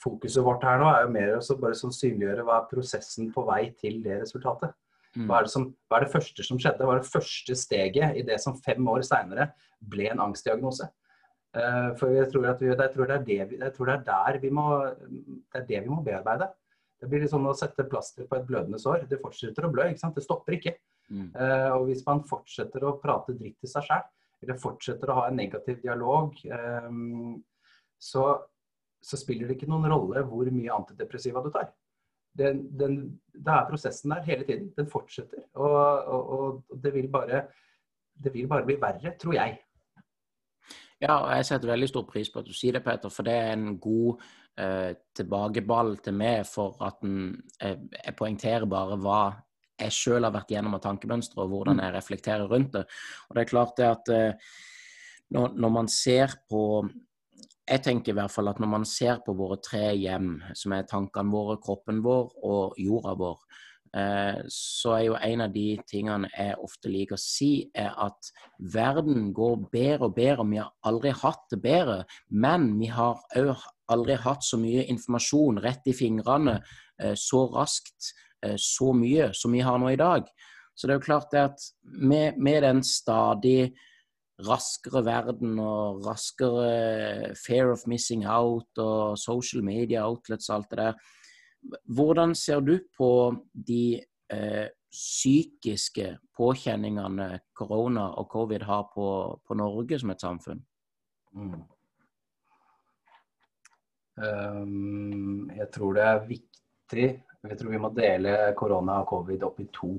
fokuset 0.05 0.45
vårt 0.45 0.65
her 0.67 0.81
nå 0.81 0.89
er 0.91 1.05
jo 1.05 1.13
mer 1.15 1.37
å 1.37 1.59
bare 1.61 1.77
sånn 1.79 1.95
synliggjøre 1.95 2.45
hva 2.47 2.61
er 2.61 2.71
prosessen 2.71 3.31
på 3.35 3.45
vei 3.49 3.63
til 3.79 4.01
det 4.05 4.21
resultatet. 4.23 4.75
Mm. 5.15 5.29
Hva 5.29 5.41
er, 5.41 5.49
som, 5.51 5.69
hva 5.89 6.01
er, 6.01 6.07
det 6.07 6.15
første 6.15 6.47
som 6.47 6.59
skjedde? 6.61 6.87
Hva 6.87 6.97
er 6.97 7.05
det 7.05 7.13
første 7.13 7.57
steget 7.59 8.19
i 8.19 8.25
det 8.27 8.41
som 8.43 8.57
fem 8.65 8.83
år 8.91 9.05
seinere 9.07 9.53
ble 9.79 10.09
en 10.11 10.23
angstdiagnose? 10.25 10.89
Uh, 11.55 11.93
for 12.01 12.11
jeg 12.11 12.27
tror, 12.33 12.49
vi, 12.59 12.67
jeg, 12.73 12.91
tror 12.97 13.11
det 13.13 13.21
vi, 13.29 13.39
jeg 13.39 13.75
tror, 13.77 13.91
det 13.91 13.95
er 13.95 14.07
der 14.09 14.41
vi 14.43 14.51
må, 14.51 14.67
det 15.55 15.61
er 15.61 15.69
det 15.69 15.85
vi 15.85 15.93
må 15.93 16.01
bearbeide. 16.03 16.51
Det 16.99 17.11
blir 17.11 17.23
litt 17.23 17.31
sånn 17.31 17.47
å 17.47 17.55
sette 17.55 17.87
plaster 17.87 18.27
på 18.27 18.41
et 18.41 18.49
blødende 18.49 18.81
sår. 18.83 19.07
Det 19.07 19.21
fortsetter 19.23 19.69
å 19.69 19.71
blø, 19.71 19.87
ikke 19.93 20.03
sant? 20.03 20.19
det 20.19 20.27
stopper 20.27 20.59
ikke. 20.59 20.75
Mm. 21.13 21.31
Uh, 21.37 21.71
og 21.77 21.87
hvis 21.93 22.03
man 22.07 22.25
fortsetter 22.27 22.83
å 22.83 22.97
prate 22.99 23.37
dritt 23.39 23.61
til 23.63 23.71
seg 23.71 23.87
sjøl, 23.87 24.05
eller 24.43 24.61
fortsetter 24.61 25.13
å 25.13 25.21
ha 25.21 25.29
en 25.31 25.39
negativ 25.39 25.79
dialog, 25.85 26.35
um, 26.51 27.37
så, 27.99 28.27
så, 29.03 29.19
spiller 29.21 29.49
det 29.49 29.59
ikke 29.59 29.71
noen 29.71 29.89
rolle 29.93 30.23
hvor 30.29 30.51
mye 30.53 30.75
antidepressiva 30.75 31.43
du 31.45 31.51
tar 31.55 31.73
den, 32.39 32.65
den, 32.79 33.21
det 33.35 33.53
er 33.53 33.69
prosessen 33.69 34.11
der 34.11 34.25
hele 34.27 34.45
tiden. 34.45 34.73
Den 34.77 34.91
fortsetter. 34.91 35.45
Og, 35.55 36.05
og, 36.05 36.31
og 36.71 36.83
det, 36.83 36.95
vil 36.95 37.09
bare, 37.09 37.45
det, 38.25 38.35
vil 38.35 38.49
bare, 38.49 38.67
bli 38.67 38.77
verre, 38.81 39.15
tror 39.21 39.35
jeg. 39.35 39.59
Ja, 41.03 41.19
og 41.19 41.31
jeg 41.37 41.47
setter 41.47 41.71
veldig 41.75 41.89
stor 41.91 42.07
pris 42.09 42.31
på 42.31 42.41
at 42.41 42.49
du 42.49 42.55
sier 42.57 42.77
det, 42.77 42.85
Peter. 42.85 43.13
For 43.13 43.27
det 43.27 43.35
er 43.39 43.53
en 43.55 43.79
god 43.83 44.23
eh, 44.59 44.93
tilbakeball 45.17 45.97
til 46.05 46.17
meg 46.19 46.45
for 46.49 46.79
at 46.87 47.03
en, 47.07 47.35
jeg, 47.61 47.81
jeg 47.99 48.17
poengterer 48.19 48.67
bare 48.71 48.99
hva 49.03 49.25
jeg 49.75 49.95
sjøl 49.95 50.23
har 50.23 50.35
vært 50.35 50.53
gjennom 50.55 50.77
av 50.77 50.85
tankemønstre, 50.85 51.43
og 51.43 51.51
hvordan 51.51 51.83
jeg 51.83 51.95
reflekterer 51.97 52.47
rundt 52.51 52.77
det. 52.77 52.85
Og 53.29 53.35
det 53.35 53.43
er 53.43 53.51
klart 53.51 53.75
det 53.79 53.91
at 53.91 54.15
eh, 54.15 54.53
når, 55.35 55.59
når 55.59 55.75
man 55.81 55.91
ser 55.91 56.39
på 56.51 56.85
jeg 57.65 57.81
tenker 57.85 58.13
i 58.13 58.17
hvert 58.19 58.33
fall 58.33 58.51
at 58.51 58.61
når 58.61 58.71
man 58.75 58.89
ser 58.89 59.21
på 59.25 59.35
våre 59.37 59.57
tre 59.65 59.95
hjem, 59.97 60.37
som 60.57 60.75
er 60.77 60.89
tankene 60.89 61.33
våre, 61.33 61.57
kroppen 61.63 62.03
vår 62.05 62.35
og 62.45 62.77
jorda 62.81 63.15
vår, 63.21 63.39
eh, 63.97 64.41
så 64.53 64.97
er 64.99 65.05
jo 65.07 65.17
en 65.17 65.45
av 65.47 65.55
de 65.55 65.67
tingene 65.89 66.29
jeg 66.35 66.59
ofte 66.61 66.93
liker 66.93 67.17
å 67.17 67.23
si, 67.23 67.71
er 67.73 67.95
at 68.05 68.31
verden 68.75 69.31
går 69.37 69.63
bedre 69.73 70.11
og 70.11 70.17
bedre. 70.19 70.49
Vi 70.51 70.61
har 70.61 70.75
aldri 70.91 71.15
hatt 71.25 71.47
det 71.55 71.61
bedre, 71.65 72.03
men 72.29 72.75
vi 72.81 72.91
har 72.93 73.23
òg 73.41 73.65
aldri 73.93 74.17
hatt 74.21 74.45
så 74.45 74.57
mye 74.61 74.87
informasjon 74.93 75.61
rett 75.65 75.89
i 75.89 75.97
fingrene 75.97 76.59
eh, 77.01 77.17
så 77.17 77.47
raskt, 77.55 78.13
eh, 78.45 78.59
så 78.61 78.93
mye 78.97 79.33
som 79.37 79.57
vi 79.57 79.65
har 79.65 79.81
nå 79.81 79.95
i 79.95 80.01
dag. 80.01 80.29
Så 80.75 80.87
det 80.87 80.95
er 80.95 81.01
jo 81.01 81.09
klart 81.09 81.35
at 81.39 81.67
med, 81.85 82.37
med 82.37 82.65
den 82.67 82.83
stadig 82.85 83.73
raskere 84.43 85.05
verden 85.07 85.59
og 85.63 86.03
raskere 86.07 87.35
fair 87.39 87.71
of 87.73 87.85
missing 87.87 88.25
out 88.27 88.83
og 88.83 89.19
social 89.19 89.63
media 89.63 90.03
outlets 90.09 90.49
og 90.51 90.57
alt 90.57 90.71
det 90.71 90.79
der. 90.79 91.05
Hvordan 91.97 92.35
ser 92.35 92.61
du 92.61 92.79
på 92.97 93.11
de 93.55 94.01
eh, 94.33 94.67
psykiske 94.95 96.19
påkjenningene 96.37 97.29
korona 97.55 98.11
og 98.19 98.29
covid 98.31 98.63
har 98.63 98.91
på, 98.95 99.07
på 99.47 99.55
Norge 99.55 99.99
som 99.99 100.11
et 100.11 100.21
samfunn? 100.21 100.61
Mm. 101.35 101.63
Um, 104.15 105.51
jeg 105.51 105.71
tror 105.75 105.97
det 105.97 106.03
er 106.07 106.27
viktig 106.29 107.07
Jeg 107.45 107.57
tror 107.59 107.73
vi 107.73 107.81
må 107.83 107.89
dele 107.91 108.53
korona 108.55 109.01
og 109.03 109.09
covid 109.11 109.43
opp 109.43 109.59
i 109.59 109.67
to 109.75 109.97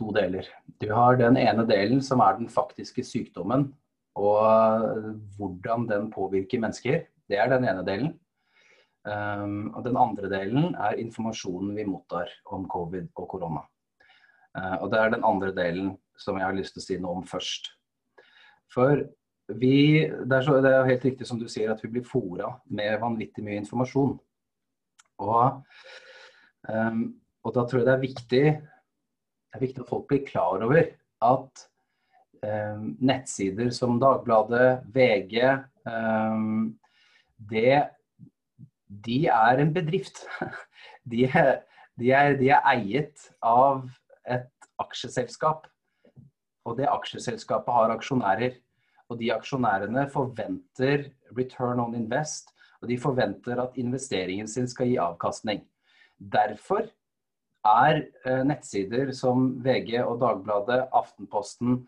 to 0.00 0.10
deler. 0.16 0.48
Du 0.80 0.88
har 0.96 1.20
den 1.20 1.36
ene 1.40 1.66
delen 1.68 2.00
som 2.04 2.22
er 2.24 2.38
den 2.40 2.48
faktiske 2.50 3.04
sykdommen, 3.04 3.68
og 4.18 5.20
hvordan 5.36 5.86
den 5.90 6.10
påvirker 6.12 6.62
mennesker. 6.62 7.04
Det 7.30 7.38
er 7.38 7.52
den 7.52 7.68
ene 7.68 7.84
delen. 7.86 8.16
Um, 9.00 9.70
og 9.72 9.84
den 9.86 9.96
andre 9.96 10.28
delen 10.28 10.74
er 10.76 10.98
informasjonen 11.00 11.72
vi 11.78 11.86
mottar 11.88 12.28
om 12.52 12.66
covid 12.68 13.06
og 13.16 13.28
korona. 13.32 13.62
Uh, 14.52 14.76
og 14.82 14.90
det 14.92 14.98
er 15.00 15.14
den 15.14 15.24
andre 15.24 15.54
delen 15.56 15.94
som 16.20 16.36
jeg 16.36 16.44
har 16.44 16.56
lyst 16.56 16.76
til 16.76 16.82
å 16.82 16.84
si 16.84 16.98
noe 17.00 17.20
om 17.20 17.24
først. 17.24 17.70
For 18.70 19.06
vi, 19.56 20.04
det 20.04 20.36
er, 20.36 20.44
så, 20.44 20.58
det 20.60 20.74
er 20.74 20.90
helt 20.90 21.06
riktig 21.08 21.26
som 21.26 21.40
du 21.40 21.46
sier 21.48 21.72
at 21.72 21.80
vi 21.82 21.94
blir 21.94 22.04
fora 22.06 22.52
med 22.68 22.98
vanvittig 23.00 23.44
mye 23.46 23.62
informasjon. 23.62 24.12
Og, 25.24 25.64
um, 26.68 27.00
og 27.40 27.56
da 27.56 27.64
tror 27.64 27.80
jeg 27.80 27.88
det 27.88 27.94
er 27.94 28.04
viktig 28.04 28.44
det 29.50 29.58
er 29.58 29.64
viktig 29.66 29.82
at 29.82 29.90
folk 29.90 30.06
blir 30.10 30.22
klar 30.26 30.62
over 30.62 30.84
at 31.26 31.64
eh, 32.46 32.84
nettsider 33.02 33.72
som 33.74 33.98
Dagbladet, 34.02 34.84
VG 34.94 35.40
eh, 35.42 36.44
det, 37.50 37.80
De 38.86 39.18
er 39.26 39.62
en 39.62 39.74
bedrift. 39.74 40.24
De 41.10 41.26
de, 42.00 42.12
er, 42.12 42.36
de 42.38 42.48
er 42.48 42.64
eiet 42.70 43.26
av 43.44 43.84
et 44.24 44.70
aksjeselskap. 44.80 45.66
Og 46.68 46.76
det 46.78 46.88
aksjeselskapet 46.88 47.74
har 47.74 47.92
aksjonærer. 47.94 48.56
Og 49.10 49.18
de 49.20 49.32
aksjonærene 49.34 50.06
forventer 50.12 51.08
return 51.36 51.82
on 51.82 51.96
invest, 51.98 52.52
og 52.80 52.88
de 52.88 52.96
forventer 53.00 53.58
at 53.60 53.76
investeringen 53.80 54.48
sin 54.48 54.68
skal 54.70 54.88
gi 54.88 54.96
avkastning. 55.02 55.64
Derfor 56.16 56.86
er 57.66 58.02
eh, 58.24 58.42
nettsider 58.46 59.12
som 59.16 59.50
VG 59.64 59.98
og 60.02 60.20
Dagbladet, 60.22 60.86
Aftenposten, 60.96 61.82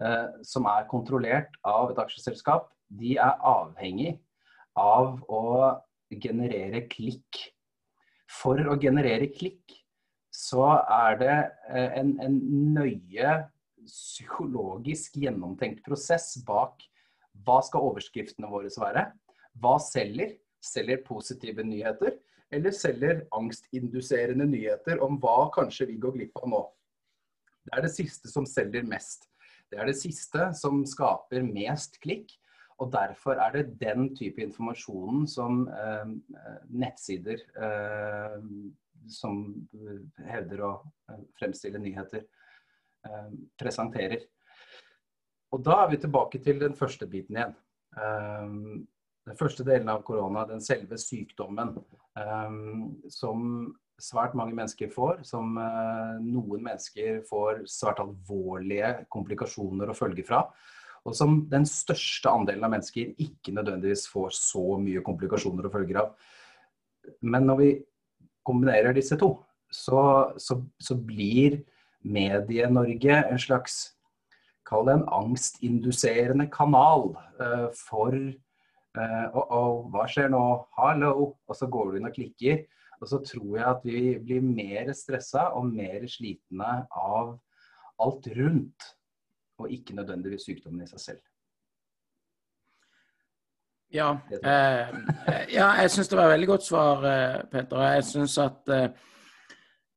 eh, 0.00 0.26
som 0.46 0.68
er 0.70 0.88
kontrollert 0.90 1.58
av 1.66 1.92
et 1.92 2.00
aksjeselskap, 2.00 2.70
de 2.88 3.16
er 3.20 3.36
avhengig 3.44 4.16
av 4.78 5.18
å 5.28 5.44
generere 6.08 6.86
klikk. 6.88 7.42
For 8.28 8.60
å 8.68 8.78
generere 8.80 9.28
klikk 9.32 9.76
så 10.32 10.64
er 10.84 11.18
det 11.20 11.36
eh, 11.68 11.98
en, 12.00 12.14
en 12.24 12.38
nøye 12.76 13.38
psykologisk 13.88 15.16
gjennomtenkt 15.20 15.84
prosess 15.86 16.36
bak 16.46 16.84
hva 17.46 17.60
skal 17.64 17.86
overskriftene 17.90 18.50
våre 18.50 18.70
være? 18.80 19.06
Hva 19.58 19.78
selger? 19.82 20.34
Selger 20.64 21.00
positive 21.06 21.62
nyheter? 21.64 22.16
Eller 22.54 22.74
selger 22.74 23.24
angstinduserende 23.36 24.46
nyheter 24.48 25.02
om 25.04 25.18
hva 25.20 25.50
kanskje 25.54 25.90
vi 25.90 25.98
går 26.00 26.16
glipp 26.16 26.40
av 26.42 26.52
nå. 26.52 26.62
Det 27.68 27.76
er 27.76 27.84
det 27.84 27.92
siste 27.92 28.30
som 28.32 28.46
selger 28.48 28.86
mest. 28.88 29.28
Det 29.68 29.80
er 29.80 29.90
det 29.90 29.98
siste 30.00 30.50
som 30.56 30.80
skaper 30.88 31.44
mest 31.44 32.00
klikk. 32.00 32.32
Og 32.78 32.92
derfor 32.94 33.40
er 33.42 33.56
det 33.56 33.80
den 33.80 34.12
type 34.16 34.40
informasjonen 34.40 35.24
som 35.28 35.64
eh, 35.66 36.12
nettsider 36.70 37.40
eh, 37.58 38.36
som 39.10 39.40
hevder 40.28 40.62
å 40.64 40.72
eh, 41.10 41.24
fremstille 41.38 41.80
nyheter, 41.82 42.24
eh, 43.06 43.32
presenterer. 43.60 44.22
Og 45.54 45.64
da 45.64 45.82
er 45.82 45.90
vi 45.94 46.00
tilbake 46.04 46.40
til 46.44 46.60
den 46.60 46.76
første 46.78 47.08
biten 47.10 47.38
igjen. 47.38 47.56
Eh, 47.96 48.46
den 49.28 49.36
første 49.36 49.66
delen 49.66 49.90
av 49.92 50.04
korona, 50.06 50.46
den 50.48 50.62
selve 50.64 50.96
sykdommen, 51.00 51.74
som 53.12 53.68
svært 53.98 54.34
mange 54.38 54.54
mennesker 54.54 54.90
får, 54.94 55.22
som 55.26 55.56
uh, 55.58 56.18
noen 56.22 56.62
mennesker 56.62 57.22
får 57.28 57.64
svært 57.70 58.00
alvorlige 58.02 58.92
komplikasjoner 59.12 59.90
og 59.90 59.98
følger 59.98 60.26
fra, 60.26 60.44
og 61.06 61.16
som 61.16 61.40
den 61.50 61.66
største 61.68 62.30
andelen 62.30 62.66
av 62.66 62.72
mennesker 62.74 63.14
ikke 63.22 63.54
nødvendigvis 63.56 64.06
får 64.10 64.34
så 64.38 64.64
mye 64.82 65.02
komplikasjoner 65.06 65.66
og 65.66 65.74
følger 65.74 66.02
av. 66.02 66.14
Men 67.22 67.46
når 67.48 67.60
vi 67.62 67.70
kombinerer 68.46 68.96
disse 68.96 69.18
to, 69.18 69.32
så, 69.72 70.00
så, 70.40 70.60
så 70.80 70.96
blir 70.96 71.62
Medie-Norge 72.08 73.22
en 73.28 73.40
slags 73.42 73.94
Kall 74.68 74.84
det 74.84 74.98
en 74.98 75.06
angstinduserende 75.16 76.44
kanal 76.52 77.14
uh, 77.40 77.70
for 77.72 78.12
Uh, 78.96 79.28
oh, 79.36 79.84
hva 79.92 80.06
skjer 80.10 80.30
nå? 80.32 80.42
Hallo? 80.78 81.12
Og 81.48 81.56
så 81.56 81.68
går 81.70 81.90
du 81.90 81.98
inn 81.98 82.08
og 82.08 82.16
klikker. 82.16 82.64
Og 82.98 83.08
så 83.10 83.20
tror 83.22 83.56
jeg 83.56 83.66
at 83.68 83.84
vi 83.86 84.02
blir 84.22 84.42
mer 84.42 84.92
stressa 84.96 85.50
og 85.58 85.68
mer 85.70 86.06
slitne 86.10 86.70
av 86.90 87.36
alt 88.02 88.28
rundt, 88.38 88.86
og 89.58 89.70
ikke 89.74 89.94
nødvendigvis 89.98 90.46
sykdommen 90.48 90.82
i 90.82 90.90
seg 90.90 91.02
selv. 91.02 91.22
Ja, 93.94 94.10
eh, 94.44 94.90
ja 95.54 95.68
jeg 95.80 95.90
syns 95.90 96.10
det 96.10 96.18
var 96.18 96.28
et 96.28 96.34
veldig 96.36 96.48
godt 96.50 96.66
svar, 96.66 97.04
eh, 97.08 97.38
Petter. 97.50 97.84
Jeg 97.94 98.04
syns 98.04 98.36
at 98.42 98.74
eh, 98.74 98.88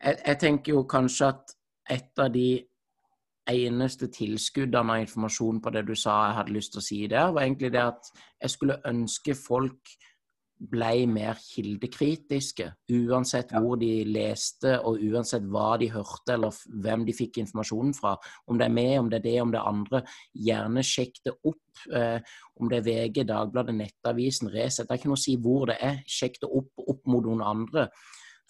jeg, 0.01 0.17
jeg, 0.25 0.38
tenker 0.39 0.73
jo 0.77 0.84
kanskje 0.89 1.27
at 1.34 1.56
et 1.91 2.23
av 2.23 2.32
de 2.32 2.47
eneste 3.51 4.07
tilskuddene 4.13 4.95
av 4.95 5.03
informasjon 5.05 5.61
på 5.63 5.73
det 5.75 5.85
du 5.87 5.95
sa 5.95 6.17
jeg 6.27 6.37
hadde 6.39 6.55
lyst 6.55 6.75
til 6.75 6.81
å 6.81 6.85
si 6.85 7.01
der, 7.11 7.33
var 7.35 7.45
egentlig 7.45 7.73
det 7.75 7.83
at 7.83 8.11
jeg 8.41 8.55
skulle 8.55 8.81
ønske 8.87 9.35
folk 9.37 9.95
ble 10.69 11.07
mer 11.09 11.39
kildekritiske. 11.41 12.67
Uansett 12.93 13.53
hvor 13.55 13.79
de 13.81 14.03
leste, 14.05 14.75
og 14.85 15.01
uansett 15.01 15.45
hva 15.49 15.73
de 15.81 15.89
hørte, 15.93 16.35
eller 16.35 16.57
hvem 16.83 17.05
de 17.07 17.15
fikk 17.17 17.41
informasjonen 17.41 17.95
fra. 17.97 18.13
Om 18.45 18.59
det 18.61 18.67
er 18.67 18.75
meg, 18.75 18.93
om 18.99 19.09
det 19.09 19.21
er 19.21 19.25
det, 19.25 19.35
om 19.41 19.53
det 19.53 19.61
er 19.61 19.71
andre. 19.71 20.03
Gjerne 20.49 20.85
sjekk 20.85 21.21
det 21.25 21.35
opp. 21.49 21.85
Eh, 21.97 22.35
om 22.61 22.69
det 22.69 22.81
er 22.81 22.87
VG, 22.87 23.23
Dagbladet, 23.31 23.75
Nettavisen, 23.79 24.51
Resett. 24.53 24.87
Det 24.87 24.95
er 24.95 25.01
ikke 25.01 25.13
noe 25.13 25.21
å 25.21 25.23
si 25.23 25.37
hvor 25.41 25.65
det 25.71 25.79
er. 25.81 26.01
Sjekk 26.05 26.41
det 26.43 26.51
opp 26.61 26.85
opp 26.91 27.09
mot 27.09 27.25
noen 27.25 27.41
andre, 27.45 27.87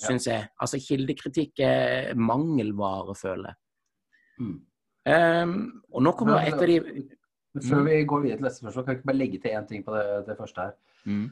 syns 0.02 0.28
jeg. 0.28 0.50
Altså, 0.60 0.82
kildekritikk 0.84 1.64
er 1.64 2.12
mangelvare, 2.20 3.16
føler 3.16 3.54
jeg. 3.54 3.62
Mm. 4.42 4.60
Um, 5.10 5.82
og 5.90 6.04
nå 6.06 6.12
kommer 6.14 6.44
et 6.46 6.54
av 6.54 6.68
de 6.70 7.08
Før 7.66 7.82
vi 7.84 8.04
går 8.08 8.22
videre 8.24 8.38
til 8.38 8.46
neste 8.46 8.62
spørsmål, 8.62 8.84
kan 8.86 8.94
jeg 8.94 9.00
ikke 9.00 9.10
bare 9.10 9.18
legge 9.18 9.40
til 9.42 9.56
én 9.58 9.66
ting 9.68 9.82
på 9.84 9.96
det, 9.96 10.04
det, 10.28 10.36
første 10.38 10.62
her. 10.62 10.76
Mm. 11.04 11.24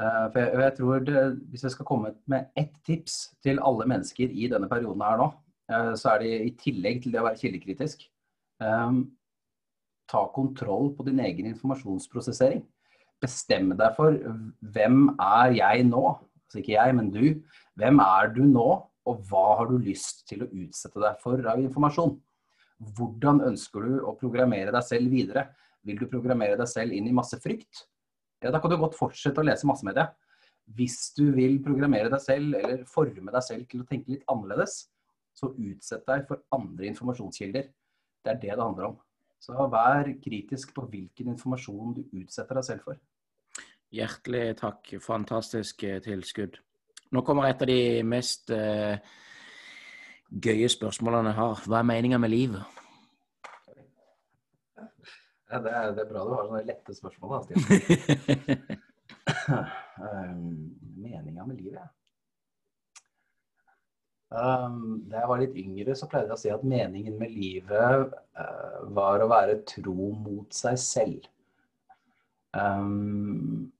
Uh, 0.00 0.26
for 0.30 0.38
jeg, 0.38 0.60
jeg, 0.62 0.74
tror 0.76 0.98
det, 1.06 1.22
Hvis 1.50 1.64
jeg 1.64 1.72
skal 1.74 1.88
komme 1.88 2.12
med 2.26 2.52
ett 2.56 2.76
tips 2.86 3.16
til 3.42 3.58
alle 3.66 3.86
mennesker 3.88 4.28
i 4.30 4.50
denne 4.52 4.68
perioden 4.68 5.02
her 5.02 5.16
nå, 5.18 5.30
uh, 5.72 5.94
så 5.98 6.12
er 6.12 6.22
det 6.22 6.34
i 6.44 6.52
tillegg 6.60 7.02
til 7.02 7.16
det 7.16 7.22
å 7.22 7.26
være 7.26 7.40
kildekritisk 7.40 8.04
um, 8.60 9.08
Ta 10.10 10.26
kontroll 10.34 10.92
på 10.96 11.06
din 11.06 11.20
egen 11.22 11.46
informasjonsprosessering. 11.54 12.62
Bestemme 13.22 13.76
deg 13.78 13.94
for 13.96 14.16
hvem 14.74 15.04
er 15.22 15.52
jeg 15.54 15.84
nå? 15.86 16.02
Altså 16.46 16.58
ikke 16.58 16.74
jeg, 16.74 16.94
men 16.98 17.12
du. 17.14 17.26
Hvem 17.78 18.00
er 18.02 18.32
du 18.34 18.40
nå, 18.42 18.70
og 19.06 19.20
hva 19.30 19.44
har 19.60 19.70
du 19.70 19.76
lyst 19.78 20.24
til 20.28 20.42
å 20.42 20.50
utsette 20.50 20.98
deg 20.98 21.20
for 21.22 21.46
av 21.46 21.62
informasjon? 21.62 22.16
Hvordan 22.80 23.42
ønsker 23.50 23.84
du 23.84 23.98
å 24.08 24.16
programmere 24.18 24.72
deg 24.72 24.86
selv 24.86 25.12
videre? 25.12 25.48
Vil 25.84 26.00
du 26.00 26.06
programmere 26.08 26.56
deg 26.60 26.68
selv 26.68 26.96
inn 26.96 27.08
i 27.08 27.16
masse 27.16 27.36
frykt? 27.40 27.84
Ja, 28.40 28.52
da 28.52 28.60
kan 28.60 28.72
du 28.72 28.78
godt 28.80 28.96
fortsette 28.96 29.42
å 29.42 29.44
lese 29.44 29.68
massemedia. 29.68 30.08
Hvis 30.76 31.10
du 31.16 31.26
vil 31.34 31.58
programmere 31.64 32.12
deg 32.12 32.22
selv 32.24 32.56
eller 32.56 32.86
forme 32.88 33.34
deg 33.34 33.44
selv 33.44 33.68
til 33.68 33.82
å 33.82 33.88
tenke 33.88 34.14
litt 34.14 34.26
annerledes, 34.30 34.86
så 35.36 35.52
utsett 35.52 36.06
deg 36.08 36.26
for 36.28 36.42
andre 36.56 36.88
informasjonskilder. 36.90 37.68
Det 38.20 38.32
er 38.32 38.40
det 38.40 38.52
det 38.54 38.64
handler 38.64 38.90
om. 38.92 38.98
Så 39.40 39.56
vær 39.72 40.08
kritisk 40.20 40.74
på 40.76 40.84
hvilken 40.92 41.32
informasjon 41.32 41.94
du 41.96 42.02
utsetter 42.20 42.60
deg 42.60 42.66
selv 42.66 42.88
for. 42.88 43.00
Hjertelig 43.90 44.44
takk. 44.60 44.92
Fantastisk 45.02 45.82
eh, 45.88 45.98
tilskudd. 46.04 46.60
Nå 47.10 47.24
kommer 47.26 47.48
et 47.48 47.62
av 47.64 47.70
de 47.70 48.04
mest 48.06 48.52
eh, 48.54 49.00
gøye 50.30 50.68
spørsmålene 50.70 51.32
jeg 51.32 51.38
har. 51.40 51.62
Hva 51.66 51.80
er 51.80 51.88
meninga 51.90 52.18
med 52.22 52.32
livet? 52.32 52.76
Ja, 55.50 55.58
det, 55.58 55.70
er, 55.70 55.94
det, 55.96 56.04
er, 56.04 56.10
bra 56.12 56.22
du 56.22 56.34
har 56.36 56.44
sånne 56.46 56.66
lette 56.68 56.94
spørsmål, 56.94 57.32
da, 57.32 57.38
Stian. 57.42 57.62
um, 60.04 60.44
meninga 61.02 61.46
med 61.48 61.56
livet, 61.56 61.80
ja. 61.80 61.88
Um, 64.30 65.00
da 65.10 65.24
jeg 65.24 65.30
var 65.32 65.40
litt 65.42 65.56
yngre, 65.58 65.96
så 65.98 66.06
pleide 66.06 66.30
jeg 66.30 66.36
å 66.36 66.38
si 66.38 66.52
at 66.54 66.62
meningen 66.62 67.16
med 67.18 67.34
livet 67.34 68.12
uh, 68.38 68.78
var 68.94 69.24
å 69.24 69.30
være 69.32 69.58
tro 69.66 70.12
mot 70.14 70.54
seg 70.54 70.78
selv. 70.78 71.26
Um, 72.54 73.72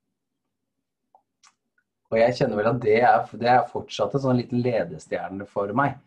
og 2.10 2.18
jeg 2.18 2.34
kjenner 2.40 2.58
vel 2.58 2.72
at 2.72 2.82
det 2.82 2.98
er, 2.98 3.30
det 3.38 3.50
er 3.52 3.70
fortsatt 3.70 4.16
en 4.18 4.24
sånn 4.26 4.40
liten 4.42 4.62
ledestjerne 4.64 5.46
for 5.46 5.70
meg. 5.78 6.00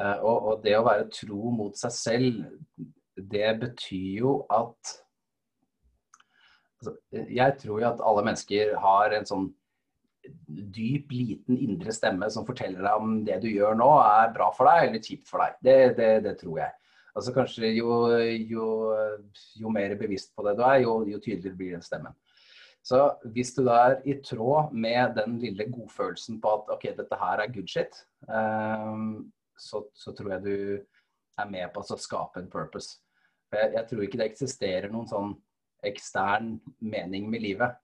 Uh, 0.00 0.16
og, 0.24 0.36
og, 0.48 0.60
det 0.64 0.78
å 0.78 0.84
være 0.86 1.10
tro 1.12 1.52
mot 1.52 1.76
seg 1.76 1.92
selv, 1.92 2.42
det 3.20 3.50
betyr 3.60 4.22
jo 4.22 4.34
at 4.48 4.92
altså, 6.80 6.94
Jeg 7.12 7.56
tror 7.60 7.82
jo 7.82 7.88
at 7.90 8.04
alle 8.08 8.24
mennesker 8.30 8.72
har 8.80 9.12
en 9.12 9.28
sånn 9.28 9.50
dyp, 10.48 11.12
liten 11.12 11.58
indre 11.60 11.92
stemme 11.92 12.28
som 12.32 12.46
forteller 12.48 12.80
deg 12.84 13.02
om 13.02 13.18
det 13.26 13.40
du 13.42 13.48
gjør 13.50 13.76
nå 13.76 13.90
er 14.02 14.32
bra 14.34 14.50
for 14.56 14.68
deg 14.70 14.88
eller 14.88 15.04
kjipt 15.04 15.28
for 15.28 15.44
deg. 15.44 15.58
Det, 15.64 15.76
det, 15.98 16.10
det 16.26 16.36
tror 16.40 16.62
jeg. 16.62 16.76
Altså 17.16 17.34
kanskje 17.34 17.72
jo, 17.74 17.94
jo, 18.48 18.66
jo, 19.58 19.72
mer 19.72 19.96
bevisst 19.98 20.32
på 20.36 20.44
det 20.46 20.54
du 20.58 20.62
er, 20.64 20.82
jo, 20.84 21.00
jo 21.08 21.18
tydeligere 21.18 21.58
blir 21.58 21.74
den 21.76 21.84
stemmen. 21.84 22.14
Så 22.86 23.02
hvis 23.34 23.52
du 23.56 23.64
da 23.66 23.80
er 23.90 23.98
i 24.08 24.14
tråd 24.24 24.72
med 24.72 25.16
den 25.18 25.36
lille 25.42 25.66
godfølelsen 25.68 26.38
på 26.40 26.54
at 26.56 26.70
ok, 26.76 26.86
dette 26.96 27.18
her 27.20 27.42
er 27.42 27.52
good 27.52 27.68
shit, 27.68 27.98
um, 28.28 29.26
så, 29.60 29.84
så, 29.94 30.14
tror 30.16 30.34
jeg 30.34 30.44
du 30.44 30.56
er 31.40 31.50
med 31.50 31.70
på 31.74 31.82
å 31.82 32.00
skape 32.00 32.40
en 32.40 32.50
purpose. 32.52 32.98
Jeg, 33.52 33.72
jeg 33.76 33.86
tror 33.90 34.04
ikke 34.06 34.20
det 34.20 34.28
eksisterer 34.30 34.92
noen 34.92 35.08
sånn 35.10 35.34
ekstern 35.86 36.58
mening 36.84 37.28
med 37.32 37.44
livet. 37.44 37.78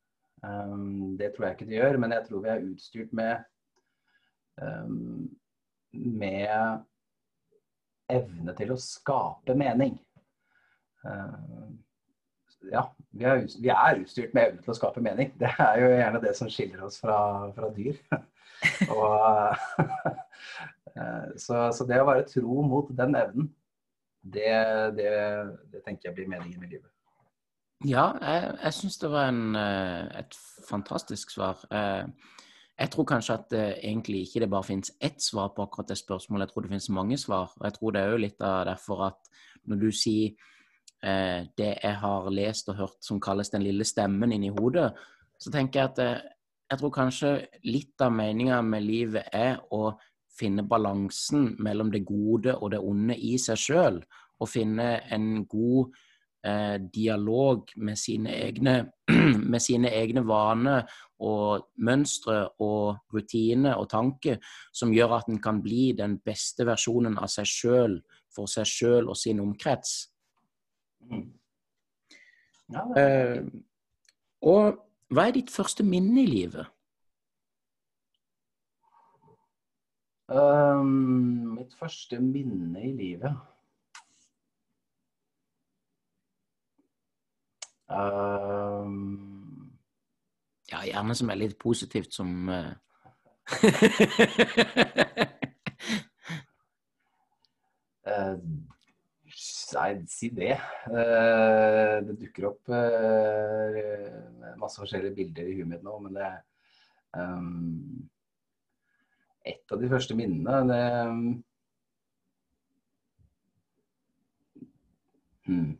Um, 0.44 1.16
det 1.18 1.32
tror 1.34 1.48
jeg 1.48 1.56
ikke 1.56 1.68
det 1.70 1.78
gjør, 1.78 1.98
men 2.02 2.14
jeg 2.14 2.26
tror 2.26 2.44
vi 2.44 2.52
er 2.52 2.66
utstyrt 2.66 3.14
med 3.16 3.46
um, 4.60 5.24
med 5.96 6.84
evne 8.12 8.54
til 8.58 8.74
å 8.74 8.80
skape 8.80 9.56
mening. 9.58 9.96
Uh, 11.06 11.72
ja, 12.70 12.82
vi 13.14 13.26
er, 13.26 13.44
vi 13.62 13.70
er, 13.72 14.00
utstyrt 14.02 14.34
med 14.36 14.50
evne 14.50 14.64
til 14.64 14.74
å 14.74 14.78
skape 14.78 15.02
mening. 15.04 15.32
Det 15.40 15.50
er 15.62 15.80
jo 15.80 15.90
gjerne 15.92 16.22
det 16.22 16.34
som 16.38 16.50
skiller 16.52 16.86
oss 16.86 17.00
fra, 17.02 17.18
fra 17.56 17.70
dyr. 17.76 17.98
Og, 18.92 19.56
så, 21.36 21.66
så, 21.76 21.84
det 21.88 22.00
å 22.00 22.08
være 22.08 22.26
tro 22.30 22.62
mot 22.64 22.90
den 22.96 23.16
evnen, 23.18 23.50
det, 24.22 24.52
det, 24.96 25.10
det 25.72 25.82
tenker 25.84 26.08
jeg 26.08 26.16
blir 26.16 26.30
meningen 26.30 26.60
med 26.60 26.72
livet. 26.72 26.90
Ja, 27.84 28.14
jeg, 28.22 28.56
jeg 28.62 28.72
syns 28.72 28.96
det 29.02 29.10
var 29.12 29.28
en, 29.28 29.56
eh, 29.60 30.06
et 30.22 30.36
fantastisk 30.68 31.30
svar. 31.34 31.60
Eh, 31.70 32.06
jeg 32.78 32.90
tror 32.92 33.04
kanskje 33.08 33.34
at 33.34 33.50
det 33.52 33.64
egentlig 33.84 34.22
ikke 34.26 34.40
det 34.40 34.50
bare 34.50 34.64
finnes 34.64 34.92
ett 35.00 35.22
svar 35.22 35.52
på 35.56 35.64
akkurat 35.64 35.88
det 35.88 35.98
spørsmålet. 36.00 36.46
Jeg 36.46 36.52
tror 36.54 36.64
det 36.64 36.72
finnes 36.72 36.88
mange 36.90 37.18
svar. 37.18 37.52
Og 37.56 37.64
jeg 37.64 37.74
tror 37.76 37.92
det 37.92 38.00
er 38.02 38.10
jo 38.10 38.22
litt 38.24 38.40
av 38.40 38.64
derfor 38.68 39.04
at 39.10 39.30
når 39.68 39.80
du 39.80 39.90
sier 39.92 40.32
eh, 41.02 41.44
det 41.56 41.72
jeg 41.82 42.00
har 42.00 42.30
lest 42.32 42.72
og 42.72 42.80
hørt 42.80 42.98
som 43.04 43.20
kalles 43.20 43.52
den 43.52 43.64
lille 43.64 43.84
stemmen 43.84 44.32
inni 44.32 44.52
hodet, 44.56 44.90
så 45.38 45.52
tenker 45.52 45.80
jeg 45.80 45.92
at 45.92 46.02
eh, 46.04 46.26
jeg 46.70 46.80
tror 46.80 46.94
kanskje 46.96 47.32
litt 47.68 48.00
av 48.02 48.12
meninga 48.12 48.62
med 48.64 48.82
livet 48.82 49.28
er 49.32 49.60
å 49.70 49.92
finne 50.36 50.64
balansen 50.68 51.54
mellom 51.62 51.92
det 51.92 52.04
gode 52.06 52.56
og 52.56 52.72
det 52.74 52.80
onde 52.82 53.16
i 53.16 53.36
seg 53.40 53.60
sjøl. 53.60 54.00
Og 54.40 54.50
finne 54.50 54.88
en 55.12 55.46
god 55.48 55.94
eh, 56.46 56.76
dialog 56.92 57.70
med 57.76 57.96
sine 57.98 58.34
egne, 58.36 58.76
med 59.52 59.62
sine 59.64 59.92
egne 59.96 60.26
vaner 60.28 60.84
og 61.24 61.70
mønstre 61.80 62.42
og 62.60 63.14
rutiner 63.14 63.78
og 63.80 63.88
tanker 63.90 64.42
som 64.76 64.92
gjør 64.92 65.16
at 65.20 65.32
en 65.32 65.40
kan 65.42 65.62
bli 65.64 65.94
den 65.96 66.18
beste 66.24 66.66
versjonen 66.68 67.16
av 67.16 67.32
seg 67.32 67.48
sjøl 67.48 67.98
for 68.34 68.50
seg 68.50 68.68
sjøl 68.68 69.08
og 69.08 69.16
sin 69.16 69.40
omkrets. 69.40 70.10
Mm. 71.08 71.30
Ja, 72.74 72.82
eh, 72.98 73.44
og 74.42 74.82
hva 75.14 75.28
er 75.28 75.36
ditt 75.36 75.52
første 75.54 75.86
minne 75.86 76.24
i 76.24 76.28
livet? 76.28 76.66
Um, 80.26 81.54
mitt 81.54 81.74
første 81.78 82.18
minne 82.18 82.80
i 82.82 82.90
livet 82.98 83.36
Um... 87.86 89.70
Ja, 90.72 90.80
gjerne 90.82 91.14
som 91.14 91.30
er 91.30 91.38
litt 91.38 91.54
positivt, 91.62 92.10
som 92.14 92.48
uh... 92.50 92.72
uh, 98.10 98.38
Nei, 99.76 99.90
si 100.10 100.30
det. 100.34 100.56
Uh, 100.90 102.02
det 102.08 102.18
dukker 102.24 102.48
opp 102.50 102.74
masse 104.58 104.80
forskjellige 104.80 105.14
bilder 105.20 105.46
i 105.46 105.56
huet 105.60 105.70
mitt 105.70 105.86
nå, 105.86 105.94
men 106.02 106.18
det 106.18 106.32
um, 107.14 108.08
Et 109.46 109.72
av 109.72 109.80
de 109.80 109.90
første 109.90 110.14
minnene, 110.18 110.60
det 110.70 110.82
hmm. 115.46 115.74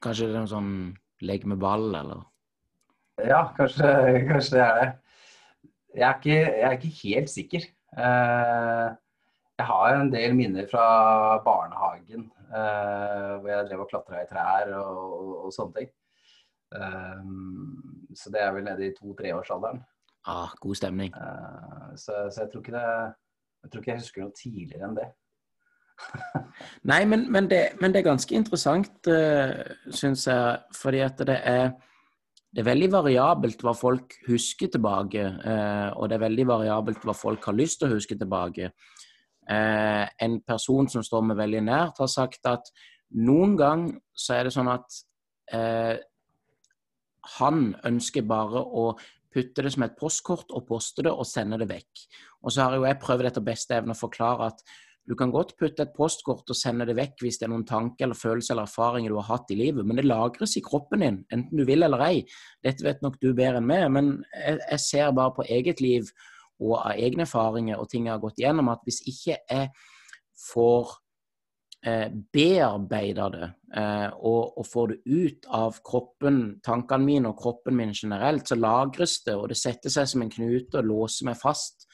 Kanskje 0.00 0.28
det 0.28 0.34
er 0.34 0.42
noe 0.44 0.50
sånn 0.50 0.74
lek 1.24 1.46
med 1.48 1.60
ball, 1.60 1.90
eller? 1.96 2.24
Ja, 3.28 3.42
kanskje, 3.56 3.88
kanskje 4.30 4.56
det 4.56 4.64
er 4.64 4.80
det. 4.80 4.90
Jeg 5.90 6.06
er 6.06 6.18
ikke, 6.20 6.36
jeg 6.38 6.66
er 6.66 6.76
ikke 6.76 6.96
helt 7.02 7.30
sikker. 7.30 7.64
Eh, 7.98 8.88
jeg 9.60 9.66
har 9.68 9.96
en 9.96 10.12
del 10.12 10.36
minner 10.38 10.68
fra 10.70 10.84
barnehagen 11.44 12.28
eh, 12.48 13.32
hvor 13.40 13.48
jeg 13.50 13.66
drev 13.66 13.82
og 13.84 13.90
klatra 13.90 14.22
i 14.22 14.28
trær 14.30 14.70
og, 14.78 15.00
og, 15.16 15.32
og, 15.44 15.50
sånne 15.54 15.80
ting. 15.80 15.90
Eh, 16.78 18.14
så 18.16 18.32
det 18.32 18.44
er 18.44 18.54
vel 18.54 18.68
nede 18.68 18.86
i 18.86 18.94
to-treårsalderen. 18.96 19.82
Ah, 20.28 20.52
god 20.60 20.76
stemning. 20.76 21.14
Så, 21.96 22.12
så 22.28 22.42
jeg, 22.42 22.50
tror 22.52 22.60
ikke 22.60 22.76
det, 22.76 22.86
jeg 23.62 23.70
tror 23.70 23.82
ikke 23.82 23.92
jeg 23.92 24.02
husker 24.02 24.24
noe 24.24 24.36
tidligere 24.36 24.88
enn 24.88 24.98
det. 24.98 25.08
Nei, 26.90 27.04
men, 27.04 27.26
men, 27.32 27.48
det, 27.50 27.60
men, 27.80 27.92
det, 27.92 28.00
er 28.00 28.08
ganske 28.10 28.34
interessant, 28.36 28.92
uh, 29.08 29.14
eh, 29.14 29.92
syns 29.94 30.26
jeg. 30.28 30.58
Fordi 30.76 31.02
at 31.04 31.24
det 31.28 31.38
er, 31.38 31.72
det 32.50 32.62
er 32.62 32.70
veldig 32.70 32.90
variabelt 32.92 33.64
hva 33.64 33.74
folk 33.76 34.16
husker 34.28 34.72
tilbake. 34.72 35.26
Uh, 35.44 35.90
og 35.96 36.10
det 36.10 36.18
er 36.18 36.26
veldig 36.26 36.48
variabelt 36.50 37.04
hva 37.06 37.16
folk 37.16 37.50
har 37.50 37.58
lyst 37.58 37.80
til 37.82 37.90
å 37.90 37.96
huske 37.98 38.18
tilbake. 38.18 38.72
Uh, 39.50 40.06
en 40.22 40.40
person 40.46 40.88
som 40.88 41.04
står 41.04 41.26
meg 41.30 41.40
veldig 41.40 41.64
nært, 41.68 42.00
har 42.00 42.10
sagt 42.10 42.46
at 42.48 42.70
noen 43.18 43.56
gang 43.58 43.88
så 44.14 44.36
er 44.36 44.46
det 44.46 44.54
sånn 44.54 44.70
at 44.70 45.00
uh, 45.54 45.96
han 47.38 47.72
ønsker 47.86 48.24
bare 48.24 48.62
å 48.62 48.92
putte 49.32 49.64
det 49.64 49.72
som 49.74 49.84
et 49.86 49.96
postkort 49.98 50.52
og 50.54 50.66
poste 50.68 51.04
det 51.06 51.12
og 51.12 51.28
sende 51.28 51.58
det 51.60 51.68
vekk. 51.70 52.06
Og 52.44 52.54
så 52.54 52.66
har 52.66 52.76
jo 52.76 52.86
jeg 52.86 53.00
prøvd 53.02 53.30
etter 53.30 53.44
beste 53.46 53.76
evne 53.76 53.96
å 53.96 54.00
forklare 54.00 54.50
at 54.50 54.64
du 55.08 55.16
kan 55.18 55.32
godt 55.32 55.56
putte 55.58 55.82
et 55.82 55.94
postkort 55.96 56.50
og 56.52 56.56
sende 56.58 56.84
det 56.86 56.94
vekk 56.98 57.24
hvis 57.24 57.40
det 57.40 57.48
er 57.48 57.52
noen 57.54 57.66
tanker 57.66 58.06
eller 58.06 58.18
følelser 58.18 58.54
eller 58.54 58.68
erfaringer 58.68 59.10
du 59.10 59.16
har 59.18 59.30
hatt 59.32 59.50
i 59.50 59.56
livet, 59.58 59.86
men 59.86 59.98
det 59.98 60.06
lagres 60.06 60.54
i 60.58 60.62
kroppen 60.62 61.02
din, 61.02 61.16
enten 61.34 61.58
du 61.58 61.64
vil 61.66 61.82
eller 61.82 62.04
ei. 62.06 62.20
Dette 62.62 62.86
vet 62.86 63.00
nok 63.02 63.16
du 63.22 63.32
bedre 63.32 63.58
enn 63.58 63.66
meg, 63.66 63.88
men 63.96 64.12
jeg, 64.36 64.60
jeg 64.60 64.84
ser 64.84 65.16
bare 65.16 65.34
på 65.38 65.46
eget 65.48 65.82
liv 65.82 66.10
og 66.60 66.76
av 66.76 66.92
egne 67.00 67.24
erfaringer 67.24 67.80
og 67.80 67.88
ting 67.90 68.06
jeg 68.06 68.14
har 68.14 68.22
gått 68.22 68.38
igjennom, 68.42 68.68
at 68.70 68.84
hvis 68.86 69.00
ikke 69.08 69.38
jeg 69.40 69.70
får 70.52 70.94
eh, 71.86 72.08
bearbeida 72.32 73.28
det 73.32 73.46
eh, 73.76 74.08
og, 74.16 74.58
og, 74.58 74.66
får 74.66 74.92
det 74.92 74.98
ut 75.06 75.46
av 75.56 75.78
kroppen, 75.86 76.40
tankene 76.64 77.06
mine 77.06 77.32
og 77.32 77.38
kroppen 77.40 77.76
min 77.76 77.94
generelt, 77.96 78.48
så 78.48 78.58
lagres 78.58 79.20
det, 79.26 79.36
og 79.36 79.48
det 79.52 79.58
setter 79.60 79.92
seg 79.92 80.08
som 80.10 80.24
en 80.24 80.32
knute 80.32 80.80
og 80.80 80.90
låser 80.90 81.30
meg 81.30 81.38
fast. 81.40 81.86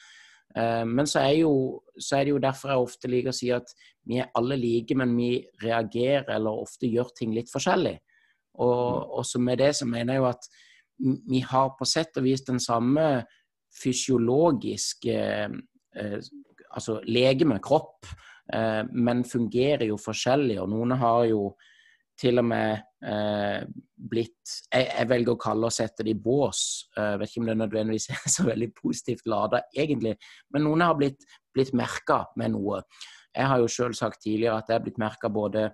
Eh, 0.55 0.83
men 0.87 1.09
så 1.09 1.23
er, 1.23 1.35
jo, 1.43 1.53
så 1.97 2.19
er, 2.19 2.27
det 2.27 2.35
jo 2.35 2.43
derfor 2.43 2.73
jeg 2.73 2.87
ofte 2.87 3.11
liker 3.11 3.33
å 3.33 3.39
si 3.39 3.51
at 3.55 3.73
vi 4.07 4.21
er 4.21 4.31
alle 4.39 4.59
like, 4.59 4.95
men 4.97 5.15
vi 5.17 5.31
reagerer 5.63 6.29
eller 6.37 6.63
ofte 6.63 6.89
gjør 6.89 7.13
ting 7.17 7.35
litt 7.35 7.51
forskjellig. 7.53 7.97
Og, 8.57 8.79
mm. 8.87 9.11
og 9.21 9.43
med 9.45 9.61
det 9.61 9.73
så 9.77 9.85
mener 9.89 10.15
jeg 10.17 10.23
jo 10.23 10.31
at 10.31 10.49
vi 10.97 11.43
har 11.45 11.75
på 11.77 11.85
sett 11.85 12.17
og 12.17 12.25
vis 12.25 12.41
den 12.47 12.57
samme 12.63 13.21
fysiologiske 13.83 15.17
eh, 15.21 16.19
Altså 16.77 16.97
legeme, 17.07 17.55
kropp, 17.63 18.05
men 18.47 19.25
fungerer 19.27 19.89
jo 19.89 19.97
forskjellig. 19.99 20.55
Og 20.63 20.69
noen 20.71 20.93
har 21.01 21.25
jo 21.27 21.41
til 22.17 22.41
og 22.41 22.47
med 22.49 22.79
eh, 23.05 23.65
blitt 24.09 24.53
jeg, 24.73 24.85
jeg, 24.87 25.07
velger 25.09 25.35
å 25.35 25.41
kalle 25.41 25.69
og 25.69 25.73
sette 25.73 26.05
det 26.05 26.15
i 26.15 26.21
bås. 26.21 26.61
Jeg 26.95 27.13
eh, 27.13 27.17
vet 27.21 27.31
ikke 27.31 27.43
om 27.43 27.51
det 27.51 27.57
nødvendigvis 27.61 28.09
er 28.15 28.33
så 28.33 28.47
veldig 28.47 28.69
positivt 28.77 29.29
lada, 29.29 29.61
egentlig. 29.77 30.15
Men 30.53 30.67
noen 30.67 30.85
har 30.85 30.97
blitt, 30.97 31.27
blitt 31.55 31.73
merka 31.77 32.23
med 32.39 32.55
noe. 32.55 32.81
Jeg 33.37 33.51
har 33.51 33.61
jo 33.61 33.69
sjøl 33.69 33.95
sagt 33.97 34.23
tidligere 34.25 34.61
at 34.61 34.71
jeg 34.71 34.79
er 34.79 34.85
blitt 34.87 35.01
merka 35.01 35.29
både 35.29 35.69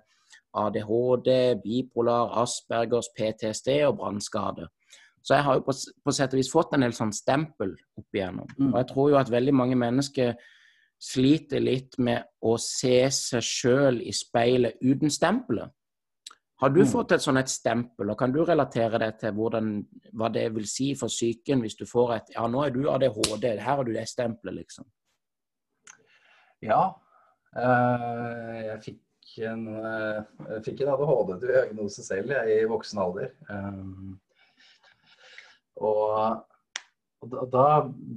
ADHD, 0.54 1.30
bipolar, 1.64 2.34
Aspergers, 2.42 3.08
PTSD 3.16 3.80
og 3.88 3.98
brannskade. 4.02 4.68
Så 5.24 5.38
jeg 5.38 5.46
har 5.46 5.56
jo 5.56 5.64
på, 5.64 5.72
på, 6.04 6.12
sett 6.12 6.34
og 6.36 6.38
vis 6.38 6.52
fått 6.52 6.74
en 6.76 6.84
del 6.84 6.92
sånn 6.94 7.14
stempel 7.16 7.72
opp 7.96 8.16
igjennom. 8.16 8.50
Mm. 8.58 8.74
Og 8.74 8.76
jeg 8.82 8.88
tror 8.90 9.08
jo 9.10 9.18
at 9.22 9.32
veldig 9.32 9.54
mange 9.56 9.78
mennesker 9.80 10.34
sliter 11.04 11.60
litt 11.60 11.98
med 11.98 12.24
å 12.44 12.56
se 12.60 12.98
seg 13.12 13.44
sjøl 13.44 14.00
i 14.04 14.12
speilet 14.14 14.80
uten 14.80 15.12
stempelet. 15.12 15.72
Har 16.62 16.70
du 16.70 16.80
mm. 16.80 16.88
fått 16.88 17.12
et 17.12 17.22
sånt 17.22 17.40
et 17.40 17.50
stempel, 17.50 18.12
og 18.12 18.18
kan 18.18 18.32
du 18.32 18.38
relatere 18.46 19.00
det 19.02 19.10
til 19.20 19.34
hvordan, 19.36 19.72
hva 20.16 20.30
det 20.32 20.46
vil 20.54 20.66
si 20.70 20.92
for 20.96 21.12
psyken 21.12 21.64
hvis 21.64 21.76
du 21.76 21.84
får 21.90 22.12
et 22.14 22.36
Ja, 22.36 22.46
nå 22.48 22.62
er 22.64 22.72
du 22.72 22.86
ADHD, 22.88 23.48
her 23.58 23.80
har 23.80 23.84
du 23.84 23.92
det 23.92 24.06
stempelet, 24.08 24.62
liksom. 24.62 24.86
Ja. 26.64 26.94
Uh, 27.54 28.54
jeg 28.70 28.78
fikk 28.86 29.34
en, 29.50 29.66
uh, 29.68 30.22
jeg 30.54 30.64
fikk 30.70 30.84
en 30.84 30.94
ADHD-diagnose 30.94 32.06
selv 32.06 32.32
jeg, 32.32 32.62
i 32.62 32.70
voksen 32.70 33.02
alder. 33.02 33.34
Um, 33.50 34.14
og 35.82 36.53
og 37.32 37.48
da, 37.52 37.66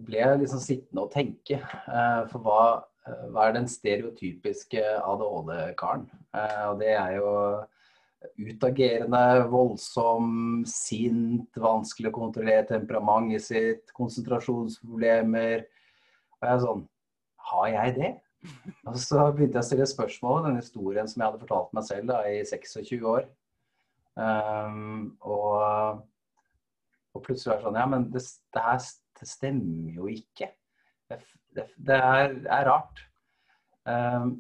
ble 0.07 0.19
jeg 0.19 0.41
liksom 0.43 0.61
sittende 0.63 1.05
og 1.05 1.13
tenke. 1.13 1.61
Eh, 1.61 2.21
for 2.31 2.43
hva, 2.43 2.61
eh, 3.07 3.23
hva, 3.31 3.47
er 3.47 3.57
den 3.57 3.69
stereotypiske 3.71 4.83
ADHD-karen? 4.99 6.05
Eh, 6.35 6.63
og 6.67 6.79
det 6.81 6.93
er 6.95 7.17
jo 7.17 7.33
utagerende, 8.37 9.23
voldsom, 9.51 10.29
sint, 10.67 11.59
vanskelig 11.61 12.11
å 12.11 12.17
kontrollere 12.17 12.67
temperamentet 12.69 13.45
sitt, 13.45 13.91
konsentrasjonsproblemer. 13.97 15.67
Og 16.37 16.47
jeg 16.47 16.53
er 16.53 16.63
sånn 16.65 16.87
Har 17.47 17.67
jeg 17.71 17.93
det? 17.95 18.09
Og 18.87 18.97
så 18.99 19.21
begynte 19.31 19.55
jeg 19.55 19.63
å 19.63 19.67
stille 19.69 19.87
spørsmål 19.87 20.41
den 20.49 20.59
historien 20.59 21.07
som 21.07 21.21
jeg 21.21 21.29
hadde 21.29 21.41
fortalt 21.45 21.71
meg 21.75 21.85
selv 21.87 22.11
da, 22.11 22.19
i 22.27 22.41
26 22.43 23.05
år. 23.07 23.29
Um, 24.17 25.15
og 25.21 26.01
og 27.17 27.25
plutselig 27.25 27.53
er 27.53 27.59
det 27.59 27.67
sånn 27.67 27.79
Ja, 27.81 27.89
men 27.89 28.07
det, 28.13 28.23
det 28.55 28.63
her 28.63 28.81
det 29.17 29.27
stemmer 29.29 29.93
jo 29.97 30.09
ikke. 30.11 30.51
Det, 31.09 31.21
det, 31.75 31.95
er, 31.95 32.35
er, 32.43 32.67
rart. 32.69 32.99
Um, 33.87 34.33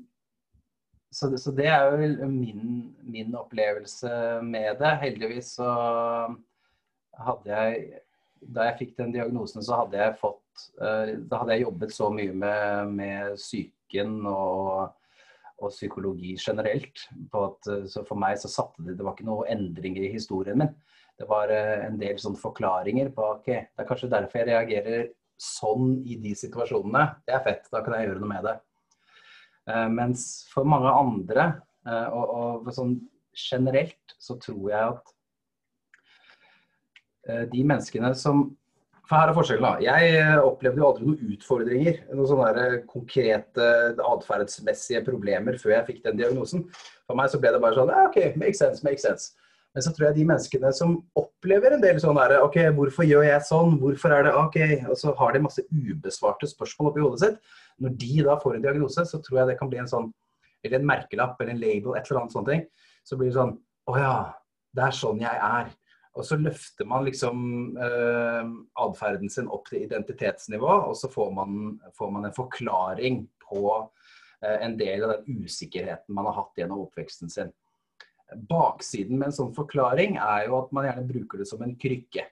så, 1.11 1.31
så, 1.39 1.53
det 1.55 1.69
er 1.71 1.87
jo 1.87 2.27
min, 2.29 2.91
min, 3.07 3.35
opplevelse 3.35 4.11
med 4.45 4.77
det. 4.81 4.91
Heldigvis 5.01 5.55
så 5.57 5.71
hadde 7.17 7.55
jeg 7.55 8.03
Da 8.37 8.67
jeg 8.67 8.77
fikk 8.83 8.91
den 8.99 9.15
diagnosen, 9.15 9.63
så 9.65 9.81
hadde 9.81 9.97
jeg 9.97 10.19
fått 10.19 10.67
uh, 10.77 11.15
Da 11.25 11.41
hadde 11.41 11.55
jeg 11.55 11.65
jobbet 11.65 11.95
så 11.95 12.11
mye 12.13 12.35
med, 12.45 12.93
med 12.99 13.41
psyken 13.41 14.19
og 14.29 14.93
og 15.57 15.71
psykologi 15.73 16.35
generelt. 16.37 16.99
At, 17.33 17.69
så 17.89 18.03
for 18.05 18.19
meg 18.21 18.35
så 18.37 18.45
satte 18.45 18.83
det 18.85 18.93
Det 18.99 19.01
var 19.01 19.15
ikke 19.15 19.25
noe 19.25 19.47
endringer 19.49 20.03
i 20.05 20.11
historien 20.13 20.59
min 20.61 20.75
det 21.17 21.25
var 21.29 21.51
eh, 21.53 21.85
en 21.87 21.97
del 21.99 22.17
sånn 22.21 22.37
forklaringer 22.37 23.09
på 23.15 23.25
ok, 23.37 23.47
det 23.49 23.83
er 23.83 23.89
kanskje 23.89 24.11
derfor 24.11 24.41
jeg 24.41 24.49
reagerer 24.51 25.09
sånn 25.41 25.99
i 26.05 26.17
de 26.21 26.33
situasjonene. 26.37 27.03
Det 27.25 27.35
er 27.37 27.43
fett, 27.45 27.69
da 27.73 27.81
kan 27.85 27.97
jeg 27.97 28.09
gjøre 28.09 28.21
noe 28.23 28.31
med 28.31 28.47
det. 28.47 28.55
Uh, 29.67 29.87
mens 29.91 30.21
for 30.47 30.65
mange 30.69 30.89
andre, 30.89 31.49
uh, 31.89 32.07
og, 32.15 32.29
og, 32.63 32.69
sånn 32.73 32.95
generelt, 33.37 34.15
så 34.17 34.37
tror 34.41 34.71
jeg 34.71 34.95
at 34.95 35.13
de 37.51 37.59
menneskene 37.59 38.13
som 38.15 38.45
For 39.03 39.19
her 39.19 39.29
er 39.33 39.35
forskjellen, 39.35 39.65
da. 39.65 39.79
Jeg 39.83 40.43
opplevde 40.47 40.79
jo 40.79 40.85
aldri 40.87 41.07
noen 41.07 41.33
utfordringer. 41.33 41.97
Noen 42.15 42.27
sånne 42.27 42.63
konkrete 42.87 43.65
atferdsmessige 44.03 45.01
problemer 45.03 45.59
før 45.59 45.73
jeg 45.73 45.87
fikk 45.89 45.99
den 46.05 46.21
diagnosen. 46.21 46.63
For 47.07 47.19
meg 47.19 47.31
så 47.31 47.39
ble 47.43 47.51
det 47.55 47.61
bare 47.63 47.75
sånn 47.75 47.91
OK, 47.91 48.17
make 48.39 48.55
sense, 48.55 48.83
make 48.87 49.03
sense. 49.03 49.35
Men 49.77 49.83
så 49.85 49.91
tror 49.93 50.07
jeg 50.07 50.15
de 50.17 50.23
menneskene 50.25 50.69
som 50.73 50.93
opplever 51.21 51.75
en 51.75 51.83
del 51.83 51.99
sånn 52.01 52.17
her, 52.17 52.31
OK, 52.41 52.55
hvorfor 52.73 53.05
gjør 53.05 53.27
jeg 53.27 53.43
sånn? 53.45 53.75
Hvorfor 53.77 54.15
er 54.15 54.23
det 54.25 54.31
OK? 54.33 54.55
Og 54.89 54.95
så 54.97 55.11
har 55.19 55.35
de 55.35 55.41
masse 55.43 55.61
ubesvarte 55.69 56.47
spørsmål 56.49 56.87
oppi 56.89 57.03
hodet 57.03 57.19
sitt. 57.21 57.51
Når 57.85 57.93
de 58.01 58.15
da 58.25 58.39
får 58.41 58.55
en 58.57 58.63
diagnose, 58.63 59.05
så 59.05 59.19
tror 59.21 59.43
jeg 59.43 59.51
det 59.51 59.57
kan 59.59 59.69
bli 59.69 59.77
en 59.83 59.91
sånn 59.91 60.07
Eller 60.65 60.79
en 60.79 60.87
merkelapp 60.89 61.37
eller 61.37 61.53
en 61.53 61.61
label, 61.61 61.93
et 61.93 62.09
eller 62.09 62.23
annet 62.23 62.33
sånt. 62.33 62.49
Så 63.05 63.19
blir 63.19 63.29
det 63.29 63.37
sånn 63.37 63.53
Å 63.85 63.99
ja, 64.01 64.15
det 64.73 64.87
er 64.87 64.97
sånn 64.97 65.21
jeg 65.21 65.43
er. 65.51 65.69
Og 66.17 66.25
så 66.25 66.39
løfter 66.41 66.89
man 66.89 67.05
liksom 67.05 67.45
eh, 67.77 68.49
atferden 68.81 69.29
sin 69.29 69.53
opp 69.53 69.69
til 69.69 69.85
identitetsnivå, 69.85 70.73
og 70.89 70.97
så 70.97 71.11
får 71.13 71.29
man, 71.37 71.77
får 71.93 72.09
man 72.15 72.25
en 72.25 72.33
forklaring 72.33 73.21
på 73.45 73.61
eh, 74.41 74.57
en 74.57 74.73
del 74.81 75.05
av 75.05 75.13
den 75.19 75.45
usikkerheten 75.45 76.17
man 76.17 76.25
har 76.31 76.39
hatt 76.41 76.57
gjennom 76.57 76.81
oppveksten 76.87 77.29
sin. 77.29 77.53
Baksiden 78.35 79.19
med 79.19 79.29
en 79.29 79.37
sånn 79.37 79.53
forklaring 79.55 80.17
er 80.19 80.47
jo 80.49 80.57
at 80.59 80.73
man 80.75 80.87
gjerne 80.89 81.07
bruker 81.07 81.41
det 81.41 81.47
som 81.49 81.61
en 81.63 81.75
krykke. 81.79 82.25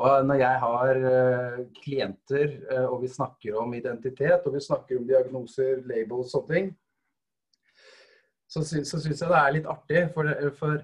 Og 0.00 0.24
når 0.24 0.38
jeg 0.40 0.60
har 0.62 1.00
uh, 1.02 1.56
klienter 1.82 2.54
uh, 2.70 2.86
og 2.86 3.02
vi 3.02 3.10
snakker 3.10 3.58
om 3.58 3.74
identitet 3.76 4.46
og 4.46 4.54
vi 4.54 4.62
snakker 4.64 5.00
om 5.00 5.08
diagnoser, 5.08 5.82
labels 5.88 6.30
og 6.30 6.32
sånne 6.36 6.54
ting, 6.54 6.70
så, 8.50 8.62
sy 8.66 8.80
syns 8.82 9.06
jeg 9.06 9.28
det 9.30 9.40
er 9.40 9.52
litt 9.54 9.68
artig. 9.70 10.06
For, 10.14 10.30
for, 10.58 10.80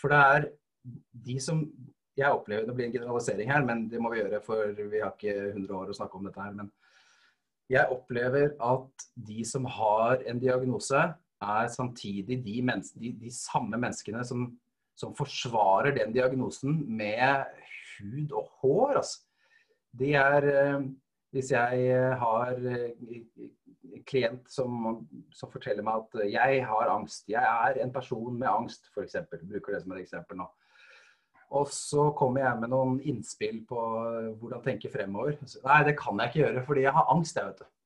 for, 0.00 0.12
det 0.12 0.18
er 0.18 0.50
de 1.28 1.38
som 1.40 1.62
Jeg 2.18 2.34
opplever 2.34 2.66
det 2.66 2.74
blir 2.74 2.88
en 2.88 2.96
generalisering 2.96 3.50
her, 3.52 3.62
men 3.62 3.84
det 3.88 4.00
må 4.02 4.10
vi 4.10 4.18
gjøre, 4.18 4.40
for 4.42 4.72
vi 4.74 4.98
har 4.98 5.12
ikke 5.14 5.52
100 5.52 5.74
år 5.78 5.92
å 5.92 5.94
snakke 5.94 6.18
om 6.18 6.24
dette 6.26 6.42
her. 6.42 6.56
Men 6.56 6.72
jeg 7.70 7.94
opplever 7.94 8.56
at 8.58 9.04
de 9.28 9.44
som 9.46 9.68
har 9.70 10.24
en 10.26 10.40
diagnose, 10.42 11.02
er 11.42 11.68
samtidig 11.70 12.40
de, 12.44 12.56
de, 12.94 13.12
de 13.20 13.30
samme 13.34 13.78
menneskene 13.78 14.24
som, 14.26 14.48
som, 14.98 15.14
forsvarer 15.16 15.94
den 15.96 16.12
diagnosen 16.14 16.80
med 16.96 17.44
hud 17.98 18.32
og 18.32 18.50
hår. 18.62 18.98
Altså. 19.02 19.20
De 19.98 20.12
er 20.14 20.50
eh, 20.52 20.88
Hvis 21.30 21.50
jeg 21.52 21.88
eh, 21.92 22.14
har 22.18 22.54
eh, 22.56 24.02
klient 24.08 24.46
som, 24.50 25.02
som, 25.32 25.50
forteller 25.52 25.84
meg 25.84 26.00
at 26.00 26.30
jeg 26.32 26.62
har 26.66 26.88
angst, 26.88 27.28
jeg 27.28 27.44
er 27.44 27.82
en 27.82 27.92
person 27.92 28.38
med 28.38 28.48
angst, 28.48 28.88
f.eks. 28.94 29.16
Bruker 29.28 29.74
det 29.74 29.82
som 29.82 29.92
et 29.92 30.02
eksempel 30.06 30.40
nå. 30.40 30.48
Og 31.58 31.68
så 31.72 32.10
kommer 32.16 32.42
jeg 32.44 32.60
med 32.60 32.72
noen 32.72 32.98
innspill 33.08 33.62
på 33.68 33.80
hvordan 34.40 34.64
tenke 34.64 34.90
fremover. 34.92 35.38
Nei, 35.64 35.78
det 35.86 35.94
kan 36.00 36.20
jeg 36.20 36.28
ikke 36.28 36.42
gjøre 36.42 36.64
fordi 36.66 36.84
jeg 36.84 36.96
har 36.96 37.12
angst, 37.14 37.36
jeg, 37.36 37.52
vet 37.52 37.62
du. 37.62 37.77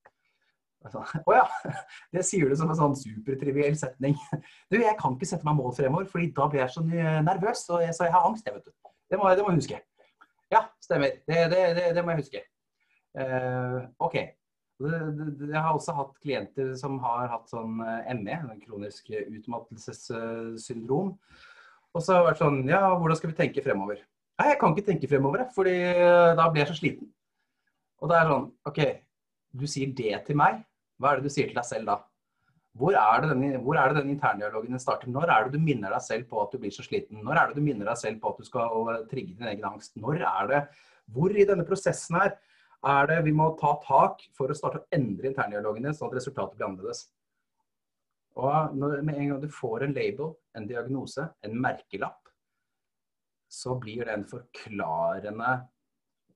Å 0.92 1.02
oh 1.28 1.36
ja, 1.36 1.44
det 2.14 2.24
sier 2.26 2.50
du 2.50 2.56
som 2.58 2.70
en 2.72 2.78
sånn 2.78 2.98
supertriviell 2.98 3.76
setning. 3.78 4.18
Du, 4.72 4.78
jeg 4.80 4.96
kan 5.00 5.16
ikke 5.16 5.28
sette 5.28 5.46
meg 5.48 5.58
mål 5.58 5.74
fremover, 5.76 6.08
fordi 6.10 6.30
da 6.36 6.48
blir 6.50 6.64
jeg 6.64 6.74
så 6.74 6.84
nervøs, 6.84 7.64
og 7.70 7.84
jeg, 7.84 7.96
så 7.96 8.08
jeg 8.08 8.14
har 8.14 8.28
angst, 8.28 8.46
jeg, 8.48 8.56
vet 8.56 8.68
du. 8.68 8.92
Det 9.12 9.18
må, 9.20 9.28
det 9.36 9.44
må, 9.44 9.52
jeg 9.52 9.60
huske. 9.60 9.80
Ja, 10.52 10.62
stemmer. 10.80 11.18
Det, 11.28 11.42
det, 11.52 11.90
det 11.96 12.04
må 12.04 12.14
jeg 12.14 12.24
huske. 12.24 12.44
Uh, 13.12 13.82
OK. 14.00 14.16
Jeg 14.82 15.60
har 15.60 15.72
også 15.72 15.94
hatt 15.94 16.14
klienter 16.24 16.72
som 16.80 16.96
har 17.04 17.28
hatt 17.30 17.50
sånn 17.52 17.76
eh, 17.84 18.08
ME, 18.18 18.38
kronisk 18.64 19.12
utmattelsessyndrom. 19.12 21.12
Og 21.92 22.02
så 22.02 22.16
har 22.16 22.22
det 22.22 22.30
vært 22.30 22.40
sånn 22.40 22.58
Ja, 22.70 22.80
hvordan 22.96 23.20
skal 23.20 23.30
vi 23.30 23.38
tenke 23.38 23.64
fremover? 23.64 24.00
Nei, 24.40 24.48
jeg 24.48 24.58
kan 24.58 24.74
ikke 24.74 24.88
tenke 24.88 25.10
fremover, 25.10 25.44
fordi 25.54 25.76
eh, 25.92 26.32
da 26.38 26.48
blir 26.48 26.64
jeg 26.64 26.72
så 26.72 26.78
sliten. 26.80 27.12
Og 28.02 28.10
det 28.10 28.18
er 28.18 28.32
sånn 28.32 28.48
OK, 28.72 28.82
du 29.60 29.66
sier 29.70 29.92
det 29.94 30.16
til 30.26 30.40
meg. 30.40 30.64
Hva 31.02 31.12
er 31.12 31.18
det 31.18 31.26
du 31.26 31.34
sier 31.34 31.48
til 31.50 31.58
deg 31.58 31.66
selv 31.66 31.88
da? 31.90 31.98
Hvor 32.78 32.94
er, 32.96 33.20
det 33.20 33.34
den, 33.34 33.56
hvor 33.66 33.76
er 33.76 33.90
det 33.90 34.00
den 34.00 34.14
interndialogen 34.14 34.80
starter? 34.80 35.10
Når 35.12 35.28
er 35.28 35.44
det 35.44 35.58
du 35.58 35.64
minner 35.64 35.92
deg 35.92 36.04
selv 36.06 36.28
på 36.30 36.38
at 36.40 36.54
du 36.54 36.60
blir 36.62 36.72
så 36.72 36.84
sliten? 36.86 37.18
Når 37.26 37.40
er 37.40 37.50
det 37.50 37.58
du 37.58 37.66
minner 37.66 37.90
deg 37.90 37.98
selv 38.00 38.22
på 38.22 38.30
at 38.30 38.38
du 38.40 38.48
skal 38.48 39.02
trigge 39.10 39.34
din 39.34 39.50
egen 39.50 39.66
angst? 39.68 39.98
Når 40.00 40.22
er 40.22 40.48
det 40.48 40.62
Hvor 41.12 41.34
i 41.34 41.44
denne 41.44 41.66
prosessen 41.68 42.16
her 42.16 42.36
er 42.92 43.10
det 43.10 43.18
vi 43.26 43.34
må 43.34 43.50
ta 43.58 43.74
tak 43.82 44.22
for 44.38 44.48
å 44.48 44.56
starte 44.56 44.80
å 44.80 44.86
endre 44.94 45.28
interndialogene, 45.28 45.92
sånn 45.92 46.08
at 46.08 46.16
resultatet 46.20 46.56
blir 46.56 46.70
annerledes? 46.70 47.04
Og 48.40 48.72
når, 48.78 49.02
Med 49.02 49.18
en 49.18 49.28
gang 49.34 49.42
du 49.42 49.48
får 49.52 49.84
en 49.84 49.94
label, 49.98 50.32
en 50.56 50.66
diagnose, 50.66 51.28
en 51.44 51.60
merkelapp, 51.60 52.30
så 53.52 53.76
blir 53.76 54.06
det 54.06 54.14
en 54.14 54.24
forklarende, 54.24 55.54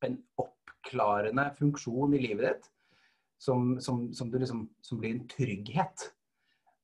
en 0.04 0.18
oppklarende 0.36 1.48
funksjon 1.56 2.18
i 2.18 2.20
livet 2.26 2.50
ditt 2.50 2.72
som, 3.38 3.76
som, 3.80 4.06
som, 4.16 4.32
liksom, 4.32 4.66
som, 4.82 5.00
blir 5.00 5.14
en 5.14 5.26
trygghet. 5.30 6.10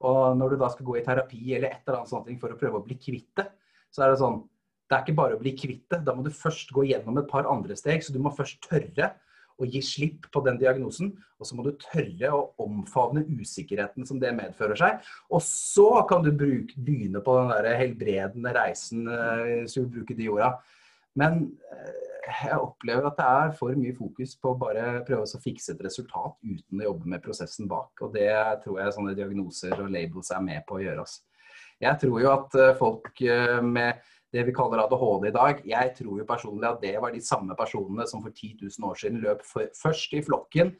Og 0.02 0.36
når 0.38 0.54
du 0.54 0.62
da 0.62 0.70
skal 0.72 0.86
gå 0.88 0.98
i 0.98 1.04
terapi 1.06 1.42
eller 1.56 1.70
et 1.70 1.82
eller 1.86 2.00
annet 2.00 2.12
sånt 2.12 2.30
for 2.42 2.54
å 2.54 2.60
prøve 2.60 2.80
å 2.80 2.86
bli 2.86 2.98
kvitt 3.00 3.30
det, 3.38 3.48
så 3.92 4.04
er 4.04 4.12
det 4.12 4.22
sånn 4.22 4.42
Det 4.88 4.96
er 4.96 5.04
ikke 5.06 5.16
bare 5.16 5.36
å 5.38 5.40
bli 5.40 5.54
kvitt 5.56 5.86
det. 5.88 6.02
Da 6.04 6.12
må 6.12 6.24
du 6.26 6.32
først 6.36 6.72
gå 6.76 6.82
gjennom 6.84 7.16
et 7.16 7.28
par 7.30 7.46
andre 7.48 7.72
steg. 7.78 8.02
Så 8.04 8.12
du 8.12 8.18
må 8.20 8.32
først 8.36 8.58
tørre 8.66 9.14
å 9.56 9.68
gi 9.68 9.80
slipp 9.84 10.26
på 10.34 10.42
den 10.44 10.58
diagnosen. 10.60 11.14
Og 11.40 11.48
så 11.48 11.56
må 11.56 11.64
du 11.64 11.70
tørre 11.80 12.32
å 12.36 12.42
omfavne 12.60 13.24
usikkerheten 13.40 14.04
som 14.08 14.20
det 14.20 14.34
medfører 14.36 14.76
seg. 14.76 15.08
Og 15.32 15.40
så 15.46 16.02
kan 16.10 16.26
du 16.26 16.28
bruke, 16.36 16.76
begynne 16.76 17.22
på 17.24 17.38
den 17.38 17.54
der 17.54 17.80
helbredende 17.80 18.52
reisen, 18.58 19.06
eh, 19.08 19.62
hvis 19.62 19.78
du 19.78 19.88
bruker 19.88 20.18
de 20.18 20.28
orda. 20.34 20.52
Men 21.18 21.44
eh, 21.72 21.98
jeg 22.42 22.60
opplever 22.60 23.08
at 23.08 23.18
det 23.18 23.26
er 23.26 23.52
for 23.58 23.76
mye 23.78 23.96
fokus 23.96 24.34
på 24.40 24.54
bare 24.60 25.02
prøve 25.08 25.26
å 25.26 25.42
fikse 25.42 25.74
et 25.74 25.84
resultat 25.84 26.38
uten 26.40 26.80
å 26.80 26.88
jobbe 26.88 27.12
med 27.12 27.22
prosessen 27.24 27.68
bak. 27.70 27.92
Og 28.00 28.14
det 28.16 28.30
tror 28.64 28.80
jeg 28.80 28.96
sånne 28.96 29.16
diagnoser 29.18 29.76
og 29.78 29.92
labels 29.92 30.32
er 30.32 30.42
med 30.44 30.64
på 30.68 30.78
å 30.78 30.82
gjøre. 30.84 31.04
oss. 31.04 31.20
Jeg 31.82 31.98
tror 32.00 32.18
jo 32.22 32.32
at 32.32 32.58
eh, 32.58 32.74
folk 32.78 33.24
eh, 33.26 33.60
med 33.62 34.02
det 34.32 34.46
vi 34.48 34.54
kaller 34.56 34.80
ADHD 34.80 35.26
i 35.28 35.34
dag, 35.34 35.58
jeg 35.68 35.94
tror 35.98 36.20
jo 36.22 36.28
personlig 36.28 36.64
at 36.70 36.78
det 36.80 36.94
var 37.02 37.12
de 37.12 37.20
samme 37.20 37.52
personene 37.58 38.06
som 38.08 38.22
for 38.24 38.32
10 38.32 38.62
000 38.62 38.86
år 38.88 38.96
siden 38.96 39.20
løp 39.20 39.42
først 39.44 40.14
i 40.16 40.22
flokken 40.24 40.70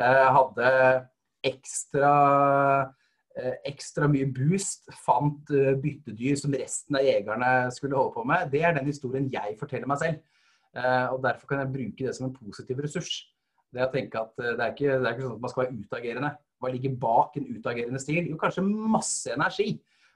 hadde 0.00 0.70
ekstra, 1.44 2.14
ekstra 3.66 4.06
mye 4.10 4.28
boost. 4.30 4.86
Fant 5.04 5.50
eh, 5.54 5.74
byttedyr 5.80 6.38
som 6.38 6.54
resten 6.54 6.98
av 6.98 7.06
jegerne 7.06 7.50
skulle 7.74 7.98
holde 7.98 8.14
på 8.16 8.26
med. 8.30 8.50
Det 8.52 8.62
er 8.62 8.76
den 8.76 8.90
historien 8.90 9.30
jeg 9.32 9.56
forteller 9.60 9.90
meg 9.90 10.02
selv. 10.02 10.20
Eh, 10.74 11.06
og 11.12 11.22
Derfor 11.24 11.50
kan 11.50 11.64
jeg 11.64 11.72
bruke 11.72 12.06
det 12.06 12.14
som 12.16 12.28
en 12.28 12.36
positiv 12.36 12.82
ressurs. 12.84 13.16
Det 13.74 13.82
å 13.82 13.90
tenke 13.90 14.20
at 14.20 14.38
eh, 14.38 14.54
det 14.54 14.60
er, 14.62 14.76
ikke, 14.76 15.00
det 15.00 15.08
er 15.08 15.16
ikke 15.16 15.26
sånn 15.26 15.38
at 15.38 15.42
man 15.42 15.52
skal 15.52 15.64
være 15.64 15.80
utagerende. 15.80 16.30
Hva 16.62 16.70
ligger 16.70 16.94
bak 17.02 17.34
en 17.38 17.50
utagerende 17.50 18.02
stil? 18.02 18.30
Jo, 18.30 18.38
kanskje 18.40 18.64
masse 18.68 19.34
energi. 19.34 19.74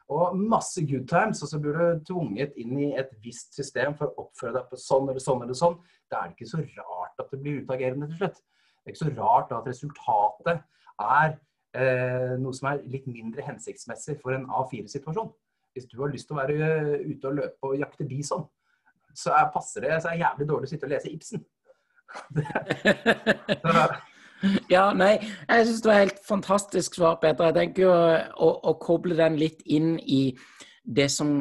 Og 0.08 0.38
masse 0.40 0.80
good 0.88 1.04
times, 1.10 1.42
og 1.44 1.50
så 1.50 1.58
blir 1.60 1.74
du 1.76 2.04
tvunget 2.08 2.54
inn 2.56 2.78
i 2.80 2.92
et 2.96 3.10
visst 3.20 3.52
system 3.58 3.92
for 3.98 4.08
å 4.08 4.24
oppføre 4.24 4.54
deg 4.54 4.70
på 4.70 4.78
sånn 4.80 5.10
eller 5.10 5.20
sånn 5.20 5.42
eller 5.44 5.58
sånn. 5.58 5.76
Da 6.08 6.22
er 6.22 6.30
det 6.30 6.38
ikke 6.38 6.52
så 6.54 6.62
rart 6.62 7.20
at 7.20 7.34
det 7.34 7.40
blir 7.42 7.60
utagerende 7.60 8.08
til 8.08 8.22
slutt. 8.22 8.38
Det 8.40 8.88
er 8.88 8.94
ikke 8.94 9.02
så 9.02 9.12
rart 9.18 9.52
at 9.52 9.68
resultatet 9.68 10.62
er 11.04 11.34
eh, 11.34 11.36
noe 11.74 12.56
som 12.56 12.70
er 12.70 12.78
litt 12.88 13.04
mindre 13.06 13.44
hensiktsmessig 13.44 14.16
for 14.22 14.32
en 14.34 14.46
A4-situasjon. 14.48 15.28
Hvis 15.78 15.86
du 15.86 16.00
har 16.02 16.12
lyst 16.12 16.28
til 16.28 16.34
å 16.34 16.40
være 16.40 16.56
eh, 16.58 17.06
ute 17.12 17.30
og 17.30 17.38
løpe 17.38 17.70
og 17.70 17.78
jakte 17.78 18.06
bison, 18.08 18.44
så 19.14 19.34
er, 19.36 19.50
passer 19.54 19.84
det 19.84 20.00
så 20.02 20.10
er 20.10 20.22
jævlig 20.24 20.48
dårlig 20.48 20.68
å 20.68 20.70
sitte 20.72 20.88
og 20.88 20.94
lese 20.94 21.12
Ibsen. 21.12 21.44
ja, 24.74 24.84
nei, 24.96 25.12
jeg 25.20 25.68
syns 25.68 25.82
det 25.84 25.90
var 25.90 26.02
helt 26.02 26.20
fantastisk 26.26 26.98
svar, 26.98 27.18
Peter. 27.22 27.50
Jeg 27.50 27.58
tenker 27.58 27.84
jo 27.84 27.94
å, 27.94 28.50
å, 28.70 28.74
koble 28.80 29.18
den 29.18 29.38
litt 29.40 29.60
inn 29.66 29.96
i 30.00 30.22
det 30.82 31.08
som 31.12 31.34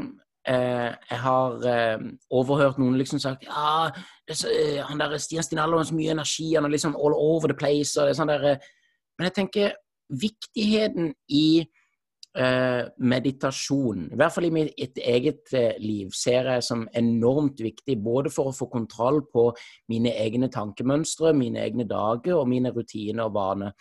eh, 0.49 0.91
jeg 0.91 1.19
har 1.23 1.67
eh, 1.71 1.97
overhørt 2.35 2.81
noen 2.81 2.97
liksom 2.99 3.21
sagt 3.23 3.47
Ja, 3.47 3.87
så, 4.29 4.51
eh, 4.51 4.81
han 4.85 5.01
der 5.01 5.17
Stian 5.23 5.45
Stinallo 5.45 5.79
har 5.79 5.87
så 5.87 5.97
mye 5.97 6.15
energi, 6.17 6.51
han 6.55 6.67
er 6.67 6.75
liksom 6.75 6.97
all 6.99 7.15
over 7.15 7.53
the 7.53 7.57
place. 7.57 7.95
og 7.95 8.05
det 8.05 8.13
er 8.13 8.21
sånn 8.21 8.33
der, 8.33 8.49
eh, 8.53 8.73
Men 9.17 9.31
jeg 9.31 9.37
tenker 9.39 9.77
viktigheten 10.09 11.13
i 11.27 11.67
Eh, 12.37 12.83
meditasjon, 13.01 14.11
i 14.11 14.17
hvert 14.19 14.33
fall 14.35 14.45
i 14.45 14.51
mitt 14.53 14.99
eget 15.01 15.49
eh, 15.57 15.71
liv, 15.81 16.11
ser 16.13 16.45
jeg 16.51 16.65
som 16.67 16.83
enormt 16.93 17.63
viktig. 17.65 17.95
Både 18.03 18.29
for 18.29 18.51
å 18.51 18.53
få 18.53 18.67
kontroll 18.69 19.23
på 19.33 19.47
mine 19.89 20.11
egne 20.21 20.45
tankemønstre, 20.53 21.31
mine 21.33 21.63
egne 21.63 21.87
dager 21.89 22.37
og 22.37 22.45
mine 22.51 22.69
rutiner 22.75 23.25
og 23.25 23.33
vaner. 23.39 23.73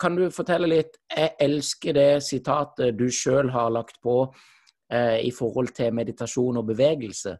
Kan 0.00 0.16
du 0.16 0.24
fortelle 0.32 0.70
litt 0.70 0.96
Jeg 1.12 1.36
elsker 1.44 1.94
det 1.96 2.08
sitatet 2.24 2.96
du 2.96 3.10
sjøl 3.12 3.52
har 3.52 3.74
lagt 3.76 4.00
på 4.00 4.22
eh, 4.24 5.20
i 5.28 5.32
forhold 5.34 5.74
til 5.76 5.92
meditasjon 5.92 6.62
og 6.62 6.70
bevegelse. 6.72 7.36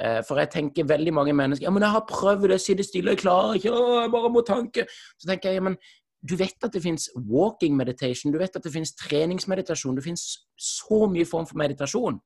Eh, 0.00 0.20
for 0.26 0.40
jeg 0.42 0.50
tenker 0.50 0.88
veldig 0.90 1.12
mange 1.14 1.32
mennesker 1.38 1.68
ja, 1.68 1.70
men 1.70 1.84
jeg 1.86 1.94
har 1.94 2.06
prøvd 2.08 2.48
det, 2.50 2.56
sitte 2.60 2.82
stille, 2.82 3.12
jeg 3.14 3.20
klarer 3.20 3.60
ikke, 3.60 3.74
jeg 4.02 4.10
bare 4.10 4.30
må 4.34 4.42
tanke. 4.46 4.86
Så 5.18 5.28
tenker 5.28 5.52
jeg 5.52 5.60
ja, 5.60 5.66
men 5.68 5.76
du 6.24 6.34
vet 6.40 6.64
at 6.64 6.72
det 6.72 6.82
finnes 6.82 7.08
walking 7.30 7.76
meditation, 7.76 8.32
du 8.32 8.38
vet 8.40 8.56
at 8.56 8.64
det 8.64 8.72
finnes 8.72 8.94
treningsmeditasjon. 8.96 9.96
Det 9.96 10.04
finnes 10.06 10.24
så 10.56 11.04
mye 11.12 11.26
form 11.28 11.46
for 11.46 11.60
meditasjon. 11.60 12.18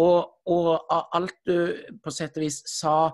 Og, 0.00 0.28
og 0.46 0.68
av 0.94 1.08
alt 1.18 1.36
du 1.46 1.56
på 2.00 2.12
sett 2.14 2.38
og 2.38 2.46
vis 2.46 2.60
sa 2.70 3.10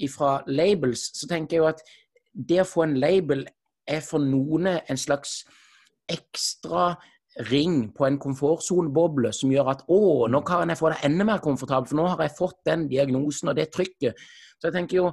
ifra 0.00 0.38
labels, 0.46 1.10
så 1.18 1.28
tenker 1.28 1.56
jeg 1.56 1.64
jo 1.64 1.70
at 1.72 1.82
det 2.32 2.60
å 2.62 2.68
få 2.68 2.86
en 2.86 2.94
label 3.02 3.42
er 3.90 4.04
for 4.06 4.22
noen 4.22 4.70
en 4.70 5.00
slags 5.00 5.42
ekstra 6.10 6.94
ring 7.48 7.90
på 7.96 8.06
en 8.06 8.18
komfortsoneboble 8.20 9.32
som 9.36 9.52
gjør 9.52 9.72
at 9.72 9.82
å, 9.88 10.28
nå 10.30 10.42
kan 10.46 10.70
jeg 10.70 10.80
få 10.80 10.92
det 10.92 11.02
enda 11.08 11.26
mer 11.28 11.42
komfortabelt, 11.44 11.90
for 11.90 12.00
nå 12.00 12.06
har 12.12 12.24
jeg 12.24 12.36
fått 12.38 12.58
den 12.68 12.86
diagnosen 12.90 13.52
og 13.52 13.58
det 13.58 13.70
trykket. 13.74 14.18
Så 14.58 14.68
jeg 14.68 14.76
tenker 14.76 15.00
jo 15.00 15.10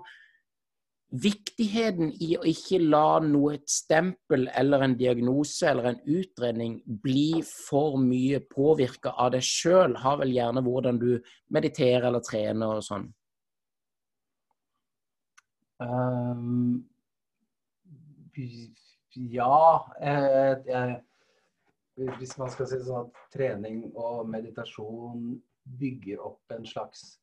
viktigheten 1.07 2.09
i 2.19 2.33
å 2.35 2.43
ikke 2.49 2.81
la 2.83 3.19
noe 3.23 3.53
et 3.55 3.69
stempel 3.71 4.49
eller 4.59 4.83
en 4.83 4.95
diagnose 4.99 5.69
eller 5.69 5.93
en 5.93 6.01
utredning 6.03 6.81
bli 7.03 7.39
for 7.47 7.95
mye 8.01 8.41
påvirka 8.43 9.13
av 9.15 9.31
deg 9.37 9.45
sjøl, 9.45 9.95
har 10.03 10.19
vel 10.19 10.35
gjerne 10.35 10.63
hvordan 10.65 10.99
du 10.99 11.13
mediterer 11.55 12.09
eller 12.09 12.25
trener 12.25 12.81
og 12.81 12.83
sånn. 12.83 13.07
Um, 15.77 16.83
ja 19.13 19.59
eh, 20.01 20.53
jeg, 20.65 20.95
Hvis 21.97 22.35
man 22.37 22.51
skal 22.53 22.67
si 22.69 22.77
sånn 22.85 23.07
at 23.07 23.21
trening 23.33 23.87
og 23.97 24.27
meditasjon 24.29 25.31
bygger 25.79 26.21
opp 26.21 26.53
en 26.53 26.65
slags 26.67 27.15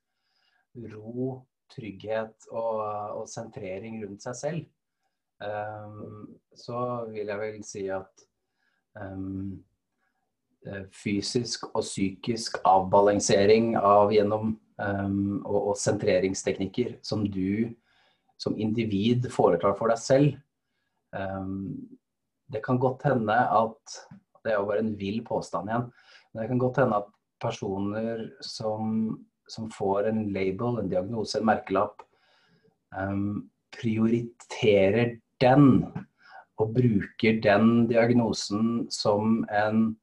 ro 0.91 1.45
trygghet 1.70 2.49
og, 2.51 2.81
og 3.20 3.29
sentrering 3.31 4.01
rundt 4.03 4.25
seg 4.27 4.39
selv, 4.39 4.64
um, 5.39 6.27
så 6.59 6.81
vil 7.12 7.31
jeg 7.31 7.41
vel 7.41 7.61
si 7.66 7.85
at 7.95 8.27
um, 8.99 9.62
fysisk 10.97 11.68
og 11.70 11.85
psykisk 11.85 12.59
avbalansering 12.66 13.75
av 13.79 14.12
gjennom 14.14 14.57
um, 14.57 15.39
og, 15.45 15.61
og, 15.61 15.75
sentreringsteknikker 15.79 16.99
som 17.05 17.22
du 17.29 17.70
som 18.41 18.59
individ 18.59 19.31
foretar 19.31 19.77
for 19.79 19.93
deg 19.93 20.01
selv. 20.03 20.33
det 22.51 22.61
kan 22.64 22.81
godt 22.83 23.05
hende 23.07 23.37
at 23.39 23.93
Det 24.45 24.53
er 24.53 24.61
jo 24.61 24.68
bare 24.68 24.84
en 24.84 24.97
vill 25.01 25.22
påstand 25.26 25.70
igjen. 25.70 25.86
Men 26.32 26.42
det 26.42 26.51
kan 26.51 26.61
godt 26.62 26.82
hende 26.82 27.01
at 27.03 27.12
personer 27.42 28.26
som 28.45 29.14
som 29.47 29.70
får 29.70 30.05
en 30.09 30.22
label, 30.32 30.78
en 30.78 30.88
diagnose, 30.88 31.38
en 31.38 31.49
merkelapp, 31.49 32.03
um, 32.97 33.51
prioriterer 33.74 35.18
den 35.42 35.84
og 36.61 36.72
bruker 36.76 37.40
den 37.42 37.86
diagnosen 37.90 38.86
som 38.95 39.42
en 39.51 39.95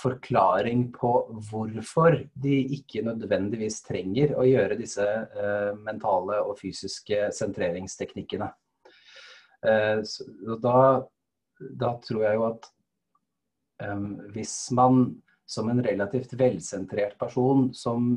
forklaring 0.00 0.86
på 0.94 1.12
hvorfor 1.50 2.16
de 2.40 2.56
ikke 2.76 3.02
nødvendigvis 3.04 3.82
trenger 3.84 4.32
å 4.38 4.46
gjøre 4.48 4.78
disse 4.80 5.04
uh, 5.04 5.72
mentale 5.80 6.40
og 6.44 6.58
fysiske 6.60 7.28
sentreringsteknikkene. 7.36 8.48
Uh, 9.60 10.00
da, 10.62 10.76
da, 11.58 11.94
tror 12.06 12.24
jeg 12.24 12.38
jo 12.38 12.46
at 12.48 12.70
hvis 14.34 14.54
man 14.76 15.06
som 15.50 15.70
en 15.70 15.82
relativt 15.82 16.32
velsentrert 16.38 17.16
person 17.18 17.70
som 17.74 18.12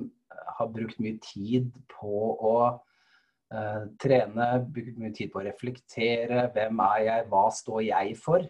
har 0.58 0.70
brukt 0.74 1.00
mye 1.02 1.18
tid 1.24 1.72
på 1.90 2.18
å 2.34 2.56
uh, 2.70 3.84
trene, 4.02 4.48
brukt 4.70 5.00
mye 5.02 5.14
tid 5.16 5.32
på 5.34 5.42
å 5.42 5.46
reflektere. 5.48 6.48
Hvem 6.54 6.82
er 6.86 7.00
jeg, 7.08 7.28
hva 7.32 7.46
står 7.54 7.86
jeg 7.88 8.18
for? 8.22 8.46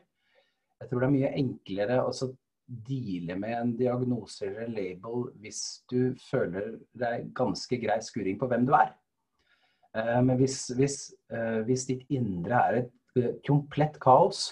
Jeg 0.82 0.89
tror 0.89 1.03
det 1.03 1.09
er 1.09 1.16
mye 1.16 1.36
enklere 1.39 2.01
å 2.03 2.32
deale 2.64 3.36
med 3.39 3.53
en 3.57 3.72
diagnose 3.78 4.47
eller 4.47 4.66
en 4.66 4.76
label 4.76 5.26
hvis 5.43 5.61
du 5.91 6.16
føler 6.24 6.78
deg 6.97 7.28
ganske 7.36 7.78
grei 7.82 7.97
skuring 8.03 8.39
på 8.39 8.49
hvem 8.51 8.68
du 8.68 8.76
er. 8.76 8.91
Uh, 9.95 10.20
men 10.26 10.36
hvis, 10.41 10.66
hvis, 10.76 10.97
uh, 11.32 11.61
hvis, 11.68 11.88
ditt 11.88 12.03
indre 12.11 12.59
er 12.68 12.82
et 12.84 13.39
komplett 13.45 13.99
kaos, 14.03 14.47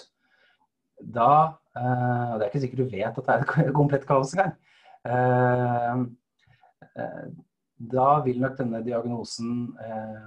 da 1.02 1.58
uh, 1.78 2.32
Det 2.36 2.44
er 2.44 2.48
ikke 2.50 2.64
sikkert 2.64 2.82
du 2.84 2.90
vet 2.96 3.22
at 3.22 3.22
det 3.28 3.36
er 3.36 3.46
et 3.68 3.74
komplett 3.80 4.08
kaos 4.08 4.34
engang. 4.36 4.56
Uh, 5.02 6.10
Eh, 6.92 7.26
da 7.92 8.08
vil 8.24 8.40
nok 8.42 8.58
denne 8.58 8.82
diagnosen 8.84 9.72
eh, 9.82 10.26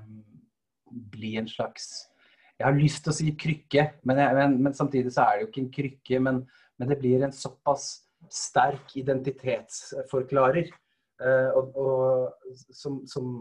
bli 1.13 1.35
en 1.39 1.47
slags 1.49 2.09
Jeg 2.55 2.67
har 2.69 2.77
lyst 2.77 3.03
til 3.03 3.11
å 3.11 3.15
si 3.17 3.31
krykke, 3.35 3.83
men, 4.07 4.19
jeg, 4.21 4.35
men, 4.37 4.53
men 4.63 4.75
samtidig 4.75 5.11
så 5.11 5.25
er 5.25 5.35
det 5.35 5.43
jo 5.43 5.49
ikke 5.49 5.61
en 5.61 5.73
krykke. 5.75 6.19
Men, 6.23 6.37
men 6.79 6.91
det 6.91 6.97
blir 7.01 7.25
en 7.25 7.35
såpass 7.35 7.89
sterk 8.31 8.95
identitetsforklarer 8.95 10.69
eh, 10.71 11.49
og, 11.51 11.75
og, 11.75 12.55
som, 12.71 13.01
som, 13.11 13.33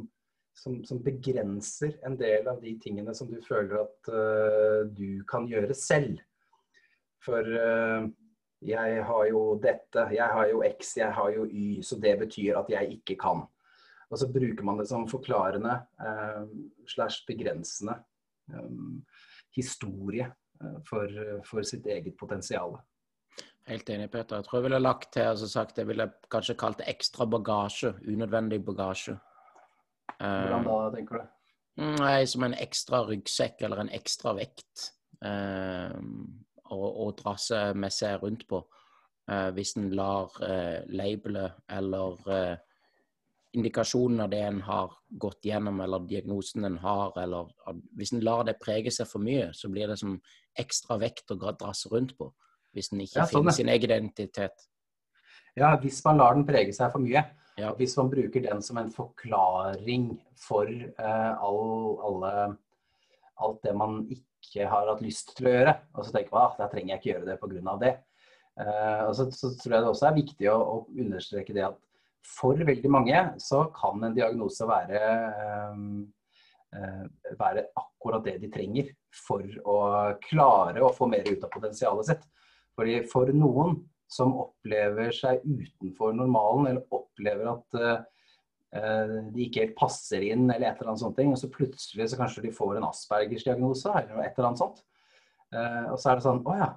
som, 0.59 0.81
som, 0.83 1.03
begrenser 1.07 1.95
en 2.07 2.19
del 2.19 2.51
av 2.51 2.59
de 2.63 2.75
tingene 2.83 3.15
som 3.15 3.31
du 3.31 3.39
føler 3.47 3.85
at 3.85 4.11
uh, 4.11 4.83
du 4.91 5.23
kan 5.31 5.47
gjøre 5.49 5.79
selv. 5.79 6.19
For 7.25 7.41
uh, 7.41 8.07
jeg 8.65 9.03
har 9.09 9.27
jo 9.31 9.43
dette, 9.63 10.07
jeg 10.15 10.29
har 10.37 10.49
jo 10.51 10.63
X, 10.69 10.97
jeg 10.97 11.13
har 11.13 11.35
jo 11.35 11.45
Y, 11.49 11.83
så 11.85 11.99
det 12.01 12.15
betyr 12.23 12.61
at 12.61 12.71
jeg 12.73 12.99
ikke 12.99 13.19
kan. 13.21 13.45
Og 14.11 14.21
så 14.21 14.29
bruker 14.33 14.65
man 14.65 14.79
det 14.79 14.89
som 14.89 15.09
forklarende 15.09 15.75
uh, 16.01 16.45
slash 16.89 17.25
begrensende 17.27 17.97
um, 18.53 19.05
historie 19.57 20.31
for, 20.89 21.11
for, 21.45 21.63
sitt 21.67 21.87
eget 21.87 22.17
potensial. 22.17 22.77
Helt 23.67 23.89
enig, 23.91 24.11
Peter. 24.13 24.37
Jeg 24.37 24.47
tror 24.47 24.59
jeg 24.59 24.67
ville 24.69 24.81
lagt 24.81 25.13
til 25.13 25.29
altså 25.33 25.49
sagt, 25.49 25.79
jeg 25.79 25.89
ville 25.89 26.07
kanskje 26.31 26.57
kalt 26.61 26.79
det 26.81 26.89
ekstra 26.93 27.27
bagasje. 27.27 27.95
Unødvendig 28.07 28.61
bagasje. 28.65 29.17
Hvordan 30.19 30.67
da, 30.69 30.79
tenker 30.95 31.21
du? 31.21 31.31
Nei, 31.99 32.27
Som 32.31 32.45
en 32.47 32.55
ekstra 32.55 33.03
ryggsekk 33.09 33.65
eller 33.67 33.83
en 33.83 33.93
ekstra 33.97 34.35
vekt. 34.37 34.91
Å, 36.73 37.11
dra 37.19 37.35
seg 37.37 37.77
med 37.77 37.93
seg 37.93 38.23
rundt 38.23 38.47
på. 38.49 38.63
Uh, 39.31 39.51
hvis 39.57 39.75
en 39.81 39.91
lar 39.97 40.33
uh, 40.41 40.81
labelet 40.93 41.59
eller 41.73 42.17
uh, 42.29 42.57
indikasjonen 43.55 44.25
av 44.25 44.31
det 44.33 44.41
en 44.45 44.61
har 44.67 44.97
gått 45.09 45.47
gjennom, 45.47 45.79
eller 45.81 46.07
diagnosen 46.09 46.67
en 46.67 46.79
har, 46.83 47.13
eller 47.23 47.53
hvis 47.97 48.13
en 48.13 48.25
lar 48.25 48.43
det 48.49 48.57
prege 48.61 48.93
seg 48.93 49.09
for 49.09 49.23
mye, 49.23 49.51
så 49.55 49.71
blir 49.73 49.89
det 49.93 49.99
som 50.01 50.17
ekstra 50.59 50.99
vekt 51.01 51.31
å 51.31 51.39
drasse 51.39 51.93
rundt 51.93 52.17
på. 52.19 52.33
Hvis 52.75 52.91
en 52.93 53.05
ikke 53.05 53.21
ja, 53.21 53.29
sånn, 53.29 53.45
finner 53.45 53.57
sin 53.57 53.71
egen 53.71 53.93
identitet. 53.93 54.67
Ja, 55.55 55.77
hvis 55.79 56.01
man 56.05 56.19
lar 56.19 56.35
den 56.35 56.47
prege 56.49 56.75
seg 56.75 56.91
for 56.91 57.05
mye. 57.05 57.23
Ja. 57.55 57.71
Hvis 57.79 57.95
man 58.01 58.11
bruker 58.11 58.43
den 58.43 58.63
som 58.67 58.81
en 58.81 58.91
forklaring 58.91 60.09
for 60.43 60.67
uh, 60.67 61.33
all, 61.39 62.01
alle, 62.09 62.33
alt 63.39 63.61
det 63.63 63.75
man 63.79 64.01
ikke 64.11 64.27
har 64.71 64.91
hatt 64.91 65.05
lyst 65.05 65.35
til 65.39 65.49
å 65.49 65.55
gjøre. 65.55 65.77
Og 65.95 66.07
så 66.07 66.15
tenker 66.15 66.35
man 66.35 66.51
at 66.51 66.61
da 66.61 66.69
trenger 66.73 66.95
jeg 66.95 67.03
ikke 67.03 67.11
gjøre 67.13 67.29
det 67.31 67.39
pga. 67.41 67.77
det. 67.83 67.95
Uh, 68.55 69.01
og 69.09 69.15
så, 69.19 69.27
så, 69.35 69.51
tror 69.59 69.75
jeg 69.75 69.83
det 69.83 69.91
også 69.91 70.07
er 70.09 70.19
viktig 70.21 70.51
å, 70.53 70.59
å, 70.63 70.75
understreke 71.03 71.55
det 71.57 71.65
at 71.67 71.81
for 72.25 72.55
veldig 72.55 72.91
mange 72.93 73.23
så 73.43 73.65
kan 73.75 74.05
en 74.07 74.15
diagnose 74.15 74.69
være, 74.69 75.01
um, 75.75 76.05
uh, 76.77 77.03
være 77.41 77.67
akkurat 77.81 78.23
det 78.29 78.37
de 78.45 78.53
trenger 78.55 78.93
for 79.27 79.43
å 79.67 79.81
klare 80.23 80.85
å 80.87 80.93
få 80.95 81.11
mer 81.11 81.27
ut 81.27 81.43
av 81.43 81.51
potensialet 81.51 82.13
sitt. 82.13 82.23
Fordi 82.79 83.03
For 83.11 83.31
noen 83.35 83.77
som 84.11 84.37
opplever 84.39 85.11
seg 85.15 85.43
utenfor 85.43 86.15
normalen, 86.15 86.71
eller 86.71 86.95
opplever 86.95 87.51
at 87.57 87.79
uh, 87.81 88.01
de 88.75 89.45
ikke 89.45 89.61
helt 89.63 89.77
passer 89.79 90.25
inn, 90.27 90.49
eller 90.49 90.67
et 90.67 90.81
eller 90.81 90.93
annet 90.93 91.03
sånt, 91.05 91.21
og 91.23 91.39
så 91.39 91.51
plutselig 91.53 92.09
så 92.11 92.19
kanskje 92.19 92.43
de 92.43 92.51
får 92.55 92.81
en 92.81 92.89
Aspergers 92.89 93.45
diagnose, 93.47 93.87
eller 93.87 94.25
et 94.25 94.35
eller 94.35 94.49
annet 94.51 94.63
sånt. 94.65 94.81
Uh, 95.55 95.93
og 95.93 96.01
så 96.01 96.11
er 96.11 96.19
det 96.19 96.25
sånn 96.25 96.41
Å 96.51 96.57
ja, 96.59 96.71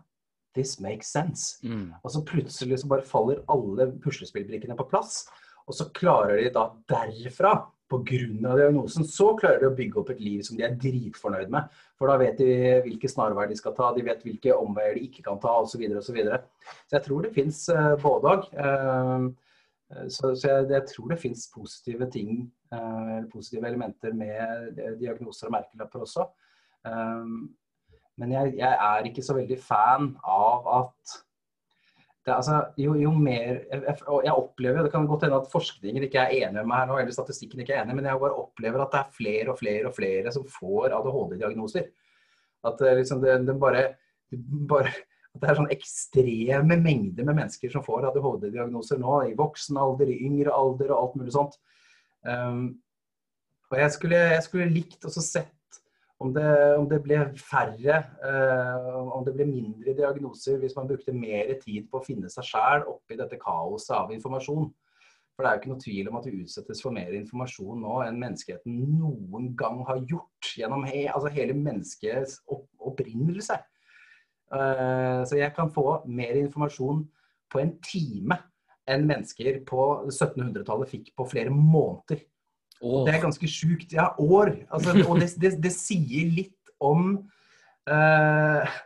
this 0.58 0.78
makes 0.84 1.10
sense. 1.14 1.58
Mm. 1.66 1.90
Og 2.02 2.14
så 2.14 2.24
plutselig 2.26 2.82
så 2.82 2.92
bare 2.92 3.06
faller 3.06 3.42
alle 3.52 3.90
puslespillbrikkene 4.04 4.78
på 4.78 4.88
plass. 4.92 5.24
Og 5.68 5.76
så 5.76 5.90
klarer 5.96 6.40
de 6.42 6.54
da 6.54 6.70
derfra 6.90 7.56
pga. 7.88 8.56
diagnosen, 8.58 9.06
så 9.08 9.32
klarer 9.40 9.62
de 9.62 9.70
å 9.70 9.76
bygge 9.76 10.00
opp 10.02 10.10
et 10.12 10.22
liv 10.24 10.42
som 10.44 10.58
de 10.60 10.66
er 10.68 10.76
dritfornøyd 10.80 11.52
med. 11.54 11.70
For 12.00 12.12
da 12.12 12.18
vet 12.20 12.40
de 12.42 12.80
hvilke 12.86 13.10
snarveier 13.12 13.52
de 13.52 13.60
skal 13.60 13.76
ta, 13.78 13.94
de 13.96 14.06
vet 14.08 14.24
hvilke 14.26 14.56
omveier 14.56 14.98
de 14.98 15.06
ikke 15.08 15.26
kan 15.28 15.40
ta 15.44 15.54
osv. 15.62 15.76
Så, 15.76 15.82
videre, 15.82 16.02
og 16.02 16.08
så, 16.08 16.16
videre. 16.16 16.42
så 16.88 16.98
jeg 16.98 17.06
tror 17.08 17.26
det 17.26 17.36
fins 17.36 17.62
uh, 17.74 17.94
både 18.02 18.34
òg. 18.34 18.50
Uh, 19.92 20.08
så, 20.10 20.34
så 20.36 20.52
jeg, 20.52 20.68
jeg, 20.76 20.88
tror 20.94 21.14
det 21.14 21.22
fins 21.22 21.46
positive 21.54 22.10
ting, 22.14 22.42
uh, 22.76 23.22
positive 23.34 23.68
elementer 23.70 24.16
med 24.18 24.82
diagnoser 25.00 25.50
og 25.50 25.58
merkelapper 25.60 26.06
også. 26.08 26.28
Um, 26.88 27.48
men 28.18 28.34
jeg, 28.34 28.58
jeg, 28.58 28.74
er 28.90 29.08
ikke 29.08 29.24
så 29.26 29.36
veldig 29.38 29.58
fan 29.62 30.12
av 30.26 30.70
at 30.80 31.18
det, 32.28 32.34
altså, 32.36 32.58
jo, 32.76 32.92
jo, 33.00 33.12
mer 33.16 33.62
jeg, 33.72 33.84
jeg, 33.88 34.34
opplever, 34.34 34.82
Det 34.84 34.92
kan 34.92 35.06
godt 35.08 35.24
hende 35.24 35.38
at 35.40 35.52
forskningen 35.52 36.04
ikke 36.04 36.26
er 36.26 36.34
enig 36.42 36.58
med 36.58 36.68
meg 36.68 36.82
her 36.82 36.90
nå, 36.90 36.98
eller 37.00 37.16
statistikken 37.16 37.62
ikke 37.64 37.78
er 37.78 37.86
enig, 37.86 37.96
men 37.96 38.10
jeg 38.10 38.20
bare 38.20 38.40
opplever 38.42 38.84
at 38.84 38.92
det 38.92 39.00
er 39.00 39.14
flere 39.16 39.54
og 39.54 39.60
flere 39.62 39.88
og 39.88 39.96
flere 39.96 40.34
som 40.36 40.44
får 40.58 40.98
ADHD-diagnoser. 40.98 41.88
At 42.68 42.84
eh, 42.84 42.98
liksom, 43.00 43.22
det, 43.24 43.38
det, 43.48 43.56
bare, 43.62 43.86
bare, 44.74 44.92
at 45.38 45.44
det 45.44 45.52
er 45.52 45.60
sånn 45.60 45.74
ekstreme 45.74 46.80
mengder 46.82 47.28
med 47.28 47.38
mennesker 47.38 47.72
som 47.74 47.86
får 47.86 48.10
ADHD-diagnoser 48.10 49.00
nå, 49.02 49.20
i 49.30 49.38
voksen 49.38 49.78
alder, 49.80 50.10
i 50.12 50.24
yngre 50.28 50.54
alder 50.54 50.94
og 50.94 50.98
alt 51.00 51.20
mulig 51.22 51.36
sånt. 51.36 51.60
Um, 52.28 52.80
og 53.72 53.78
jeg 53.82 53.94
skulle, 53.94 54.24
jeg 54.34 54.44
skulle 54.48 54.72
likt 54.72 55.06
å 55.06 55.12
sett 55.14 55.54
om 56.24 56.32
det, 56.34 56.48
om 56.80 56.88
det, 56.90 56.98
ble 57.06 57.20
færre, 57.38 58.00
uh, 58.24 58.98
om 59.14 59.26
det 59.28 59.36
ble 59.38 59.46
mindre 59.50 59.94
diagnoser 59.98 60.58
hvis 60.62 60.76
man 60.78 60.90
brukte 60.90 61.14
mer 61.14 61.54
tid 61.62 61.86
på 61.92 62.00
å 62.00 62.06
finne 62.06 62.32
seg 62.34 62.48
sjæl 62.48 62.88
oppi 62.90 63.20
dette 63.20 63.38
kaoset 63.42 63.94
av 64.00 64.14
informasjon. 64.16 64.72
For 65.38 65.46
det 65.46 65.50
er 65.50 65.58
jo 65.58 65.62
ikke 65.62 65.70
noe 65.70 65.84
tvil 65.84 66.08
om 66.10 66.16
at 66.18 66.26
vi 66.26 66.40
utsettes 66.42 66.80
for 66.82 66.96
mer 66.96 67.14
informasjon 67.14 67.84
nå 67.84 68.00
enn 68.08 68.18
menneskeheten 68.18 68.80
noen 68.98 69.52
gang 69.60 69.84
har 69.86 70.00
gjort 70.10 70.54
gjennom 70.58 70.88
he, 70.90 71.04
altså 71.12 71.30
hele 71.36 71.54
menneskets 71.54 72.40
opp, 72.50 72.66
opprinnelse. 72.82 73.60
Uh, 74.48 75.26
så 75.28 75.40
jeg 75.42 75.52
kan 75.56 75.72
få 75.74 76.02
mer 76.08 76.38
informasjon 76.40 77.04
på 77.52 77.60
en 77.60 77.74
time 77.84 78.38
enn 78.88 79.04
mennesker 79.08 79.62
på 79.68 79.86
1700-tallet 80.08 80.92
fikk 80.92 81.12
på 81.20 81.26
flere 81.28 81.52
måneder. 81.52 82.22
Oh. 82.80 83.04
Det 83.08 83.16
er 83.16 83.24
ganske 83.26 83.50
sjukt. 83.52 83.92
Ja, 83.96 84.14
år. 84.18 84.54
Altså, 84.72 84.96
og 85.04 85.20
det, 85.20 85.34
det, 85.42 85.56
det, 85.64 85.74
sier 85.76 86.32
litt 86.32 86.72
om 86.84 87.10
uh, 87.90 88.78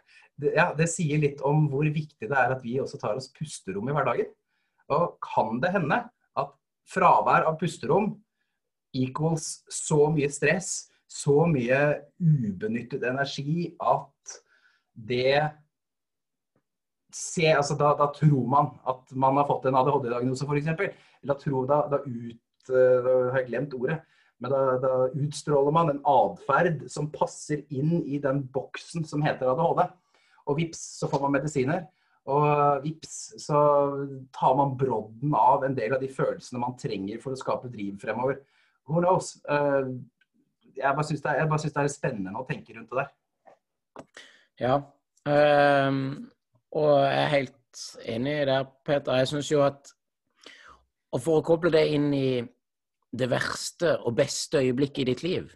det, 0.41 0.53
ja, 0.55 0.71
det 0.77 0.89
sier 0.89 1.21
litt 1.21 1.41
om 1.45 1.67
hvor 1.69 1.85
viktig 1.85 2.29
det 2.29 2.37
er 2.37 2.55
at 2.55 2.63
vi 2.65 2.79
også 2.81 2.99
tar 3.01 3.19
oss 3.19 3.29
pusterom 3.35 3.89
i 3.89 3.95
hverdagen. 3.95 4.31
Og 4.91 5.17
kan 5.23 5.61
det 5.63 5.73
hende 5.75 6.01
at 6.39 6.55
fravær 6.89 7.45
av 7.49 7.59
pusterom 7.61 8.15
equals 8.97 9.61
så 9.71 10.09
mye 10.11 10.29
stress, 10.31 10.89
så 11.11 11.45
mye 11.47 11.81
ubenyttet 12.19 13.03
energi 13.07 13.73
at 13.77 14.39
det 14.93 15.41
Se, 17.11 17.43
altså 17.43 17.75
da, 17.75 17.89
da, 17.99 18.05
tror 18.15 18.45
man 18.47 18.69
at 18.87 19.09
man 19.19 19.35
har 19.35 19.43
fått 19.49 19.65
en 19.67 19.75
ADHD-diagnose, 19.75 20.45
f.eks. 20.47 20.69
Da, 21.27 21.35
da, 21.35 21.79
da 21.91 21.97
ut 21.99 22.39
Eh, 22.69 22.99
da 23.05 23.15
har 23.31 23.41
jeg 23.41 23.49
glemt 23.51 23.73
ordet. 23.77 24.01
Men 24.41 24.53
da, 24.53 24.59
da 24.81 24.93
utstråler 25.21 25.73
man 25.75 25.91
en 25.91 26.03
atferd 26.07 26.85
som 26.89 27.11
passer 27.13 27.61
inn 27.73 27.99
i 28.01 28.19
den 28.21 28.43
boksen 28.53 29.05
som 29.07 29.23
heter 29.25 29.51
ADHD. 29.51 29.83
Og 30.49 30.57
vips, 30.57 30.81
så 30.99 31.09
får 31.09 31.21
man 31.25 31.35
medisiner. 31.37 31.85
Og 32.29 32.81
vips, 32.85 33.17
så 33.41 33.59
tar 34.33 34.57
man 34.57 34.75
brodden 34.77 35.35
av 35.37 35.65
en 35.65 35.77
del 35.77 35.93
av 35.95 36.01
de 36.01 36.09
følelsene 36.11 36.61
man 36.61 36.77
trenger 36.79 37.21
for 37.21 37.33
å 37.33 37.39
skape 37.39 37.69
driv 37.73 38.01
fremover. 38.01 38.41
Who 38.89 39.01
knows? 39.03 39.35
Eh, 39.45 39.93
jeg 40.81 40.97
bare 40.97 41.05
syns 41.07 41.21
det, 41.21 41.37
det, 41.37 41.71
er 41.77 41.93
spennende 41.93 42.41
å 42.41 42.47
tenke 42.47 42.73
rundt 42.77 42.93
det 42.93 43.03
der. 43.03 44.21
Ja. 44.61 44.77
Um, 45.25 46.29
og 46.77 46.91
jeg 47.01 47.17
er 47.23 47.33
helt 47.35 47.81
enig 48.13 48.35
i 48.41 48.45
det, 48.49 48.59
Peter. 48.85 49.17
Jeg 49.21 49.29
syns 49.31 49.49
jo 49.51 49.63
at 49.65 49.91
og 51.11 51.19
for 51.19 51.41
å 51.41 51.45
koble 51.45 51.71
det 51.73 51.83
inn 51.91 52.11
i 52.15 52.41
det 53.11 53.27
verste 53.31 53.97
og 53.99 54.15
beste 54.15 54.61
øyeblikket 54.61 55.03
i 55.03 55.07
ditt 55.09 55.23
liv 55.25 55.49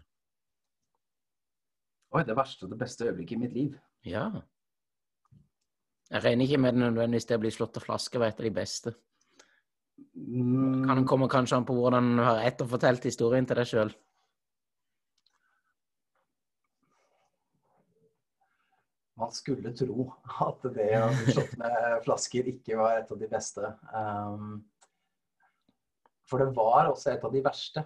Oi, 2.16 2.24
det 2.28 2.36
verste 2.36 2.66
og 2.66 2.74
det 2.74 2.80
beste 2.80 3.08
øyeblikket 3.08 3.36
i 3.36 3.40
mitt 3.40 3.56
liv? 3.56 3.72
Ja. 4.08 4.30
Jeg 6.12 6.24
regner 6.24 6.46
ikke 6.46 6.60
med 6.64 6.78
det 6.78 6.84
nødvendigvis 6.84 7.28
det 7.28 7.36
å 7.36 7.42
bli 7.44 7.52
slått 7.52 7.80
av 7.80 7.84
flaske 7.84 8.22
var 8.22 8.32
et 8.32 8.40
av 8.40 8.46
de 8.46 8.52
beste. 8.56 8.94
Mm. 10.16 10.86
Kan 10.88 11.08
komme 11.10 11.28
kanskje 11.32 11.58
an 11.58 11.68
på 11.68 11.76
hvordan 11.76 12.14
du 12.16 12.24
har 12.24 12.40
etterfortalt 12.48 13.10
historien 13.10 13.48
til 13.50 13.60
deg 13.60 13.68
sjøl. 13.68 13.92
Man 19.16 19.32
skulle 19.32 19.72
tro 19.78 20.10
at 20.44 20.66
det 20.76 20.90
å 21.00 21.12
bli 21.16 21.34
slått 21.36 21.54
med 21.62 22.00
flasker 22.04 22.50
ikke 22.52 22.80
var 22.80 23.00
et 23.00 23.12
av 23.12 23.20
de 23.22 23.30
beste. 23.32 23.70
Um, 23.96 24.58
for 26.28 26.42
det 26.42 26.56
var 26.58 26.90
også 26.90 27.14
et 27.14 27.24
av 27.24 27.32
de 27.34 27.44
verste. 27.46 27.86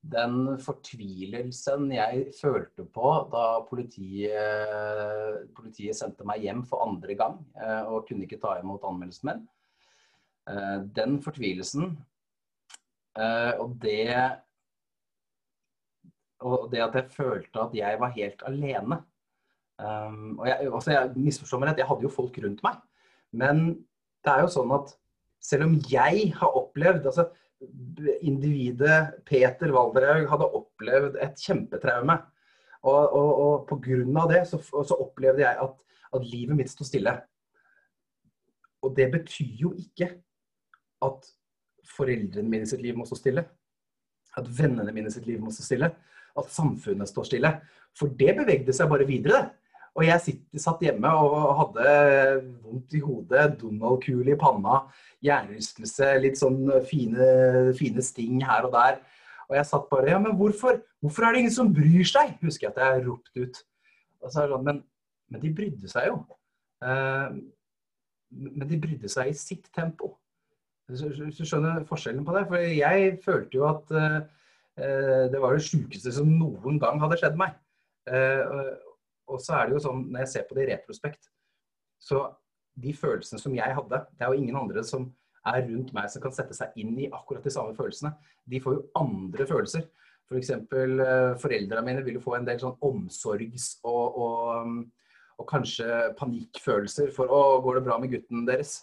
Den 0.00 0.56
fortvilelsen 0.64 1.90
jeg 1.92 2.30
følte 2.38 2.86
på 2.88 3.08
da 3.32 3.44
politiet, 3.68 5.42
politiet 5.56 5.98
sendte 5.98 6.24
meg 6.28 6.46
hjem 6.46 6.62
for 6.68 6.86
andre 6.86 7.16
gang 7.18 7.36
eh, 7.60 7.82
og 7.84 8.06
kunne 8.08 8.24
ikke 8.24 8.40
ta 8.40 8.54
imot 8.62 8.86
anmeldelsen 8.88 9.28
min. 9.28 9.42
Eh, 10.48 10.78
den 10.96 11.18
fortvilelsen 11.20 11.92
eh, 13.20 13.52
og 13.60 13.76
det 13.84 14.06
og 16.40 16.70
det 16.72 16.80
at 16.80 16.96
jeg 16.96 17.12
følte 17.12 17.66
at 17.66 17.74
jeg 17.76 18.00
var 18.00 18.16
helt 18.16 18.42
alene. 18.48 19.02
Um, 19.80 20.38
og 20.38 20.48
jeg, 20.48 20.68
altså 20.68 20.92
jeg 20.92 21.12
misforstår 21.16 21.60
meg 21.60 21.70
rett, 21.70 21.82
jeg 21.82 21.88
hadde 21.88 22.04
jo 22.04 22.12
folk 22.12 22.40
rundt 22.44 22.64
meg. 22.66 22.80
Men 23.32 23.62
det 24.24 24.32
er 24.32 24.44
jo 24.44 24.52
sånn 24.52 24.72
at 24.76 24.92
selv 25.40 25.68
om 25.68 25.78
jeg 25.88 26.32
har 26.36 26.58
opplevd 26.58 27.06
altså 27.08 27.30
individet 28.24 29.22
Peter 29.28 29.72
Valderhaug 29.72 30.28
hadde 30.30 30.48
opplevd 30.60 31.18
et 31.24 31.42
kjempetraume. 31.44 32.16
Og, 32.80 33.12
og, 33.12 33.30
og 33.44 33.66
pga. 33.68 34.22
det 34.30 34.46
så, 34.48 34.60
så, 34.64 34.96
opplevde 34.96 35.42
jeg 35.42 35.56
at, 35.60 35.74
at, 36.16 36.24
livet 36.24 36.56
mitt 36.56 36.72
sto 36.72 36.84
stille. 36.84 37.12
Og 38.80 38.94
det 38.96 39.10
betyr 39.12 39.58
jo 39.60 39.74
ikke 39.76 40.08
at 41.04 41.28
foreldrene 41.90 42.48
mine 42.48 42.68
sitt 42.68 42.80
liv 42.80 42.96
må 42.96 43.04
stå 43.08 43.18
stille. 43.20 43.44
At 44.40 44.48
vennene 44.48 44.94
mine 44.96 45.12
sitt 45.12 45.28
liv 45.28 45.42
må 45.42 45.52
stå 45.52 45.66
stille. 45.66 45.90
At 46.40 46.48
samfunnet 46.52 47.10
står 47.10 47.28
stille. 47.28 47.52
For 47.96 48.12
det 48.16 48.32
bevegde 48.38 48.72
seg 48.72 48.88
bare 48.88 49.08
videre. 49.08 49.50
Og 49.98 50.04
jeg 50.06 50.22
sitt, 50.22 50.42
satt 50.62 50.82
hjemme 50.84 51.10
og 51.18 51.54
hadde 51.58 51.94
vondt 52.62 52.94
i 52.94 53.00
hodet, 53.02 53.46
Donald-kule 53.60 54.34
i 54.34 54.38
panna, 54.38 54.84
hjernerystelse, 55.24 56.12
litt 56.22 56.38
sånn 56.38 56.62
fine, 56.86 57.26
fine, 57.78 58.04
sting 58.04 58.38
her 58.46 58.68
og 58.68 58.76
der. 58.76 59.00
Og 59.50 59.56
jeg 59.58 59.66
satt 59.66 59.88
bare 59.90 60.12
Ja, 60.12 60.20
men 60.22 60.36
hvorfor? 60.38 60.78
Hvorfor 61.02 61.26
er 61.26 61.34
det 61.34 61.42
ingen 61.42 61.56
som 61.56 61.72
bryr 61.74 62.06
seg? 62.06 62.36
Husker 62.44 62.68
jeg 62.68 62.76
at 62.76 62.82
jeg 62.84 63.06
ropte 63.08 63.46
ut. 63.46 63.62
Og 64.20 64.30
så 64.30 64.42
er 64.42 64.46
det 64.46 64.54
sånn, 64.54 64.66
men, 64.68 64.82
men 65.32 65.42
de 65.42 65.52
brydde 65.56 65.90
seg 65.90 66.10
jo. 66.10 66.20
Uh, 66.84 67.40
men 68.30 68.68
de 68.70 68.78
brydde 68.80 69.10
seg 69.10 69.32
i 69.32 69.36
sitt 69.36 69.66
tempo. 69.74 70.14
Hvis 70.90 71.02
du 71.38 71.42
skjønner 71.46 71.82
forskjellen 71.88 72.22
på 72.26 72.34
det? 72.36 72.44
For 72.50 72.62
jeg 72.62 73.16
følte 73.24 73.58
jo 73.58 73.66
at 73.70 73.90
uh, 73.90 74.20
det 75.32 75.40
var 75.42 75.56
det 75.56 75.66
sjukeste 75.66 76.14
som 76.14 76.30
noen 76.30 76.78
gang 76.82 77.02
hadde 77.02 77.18
skjedd 77.20 77.38
meg. 77.40 77.58
Uh, 78.06 78.78
og 79.30 79.42
så 79.42 79.56
er 79.58 79.68
det 79.68 79.78
jo 79.78 79.84
sånn, 79.86 80.04
når 80.10 80.24
jeg 80.24 80.32
ser 80.34 80.46
på 80.48 80.58
det 80.58 80.66
i 80.66 80.70
retrospekt, 80.72 81.30
så 82.00 82.26
de 82.80 82.92
følelsene 82.96 83.40
som 83.42 83.52
jeg 83.52 83.74
hadde 83.76 83.98
Det 84.16 84.24
er 84.24 84.30
jo 84.32 84.40
ingen 84.40 84.56
andre 84.56 84.82
som 84.86 85.10
er 85.50 85.64
rundt 85.66 85.92
meg 85.96 86.08
som 86.12 86.22
kan 86.22 86.34
sette 86.36 86.56
seg 86.56 86.76
inn 86.80 86.94
i 87.00 87.08
akkurat 87.12 87.44
de 87.44 87.52
samme 87.52 87.74
følelsene. 87.76 88.12
De 88.48 88.60
får 88.60 88.76
jo 88.76 88.86
andre 89.00 89.46
følelser. 89.48 89.86
For 90.28 90.38
eksempel, 90.38 91.00
foreldrene 91.42 91.84
mine 91.86 92.04
vil 92.06 92.18
jo 92.18 92.24
få 92.24 92.36
en 92.36 92.46
del 92.46 92.60
sånn 92.60 92.76
omsorgs- 92.86 93.72
og, 93.88 94.18
og, 94.20 94.76
og 95.40 95.48
kanskje 95.50 96.12
panikkfølelser 96.20 97.10
for 97.16 97.32
å, 97.32 97.40
går 97.64 97.80
det 97.80 97.86
bra 97.88 97.96
med 98.00 98.12
gutten 98.14 98.44
deres? 98.48 98.76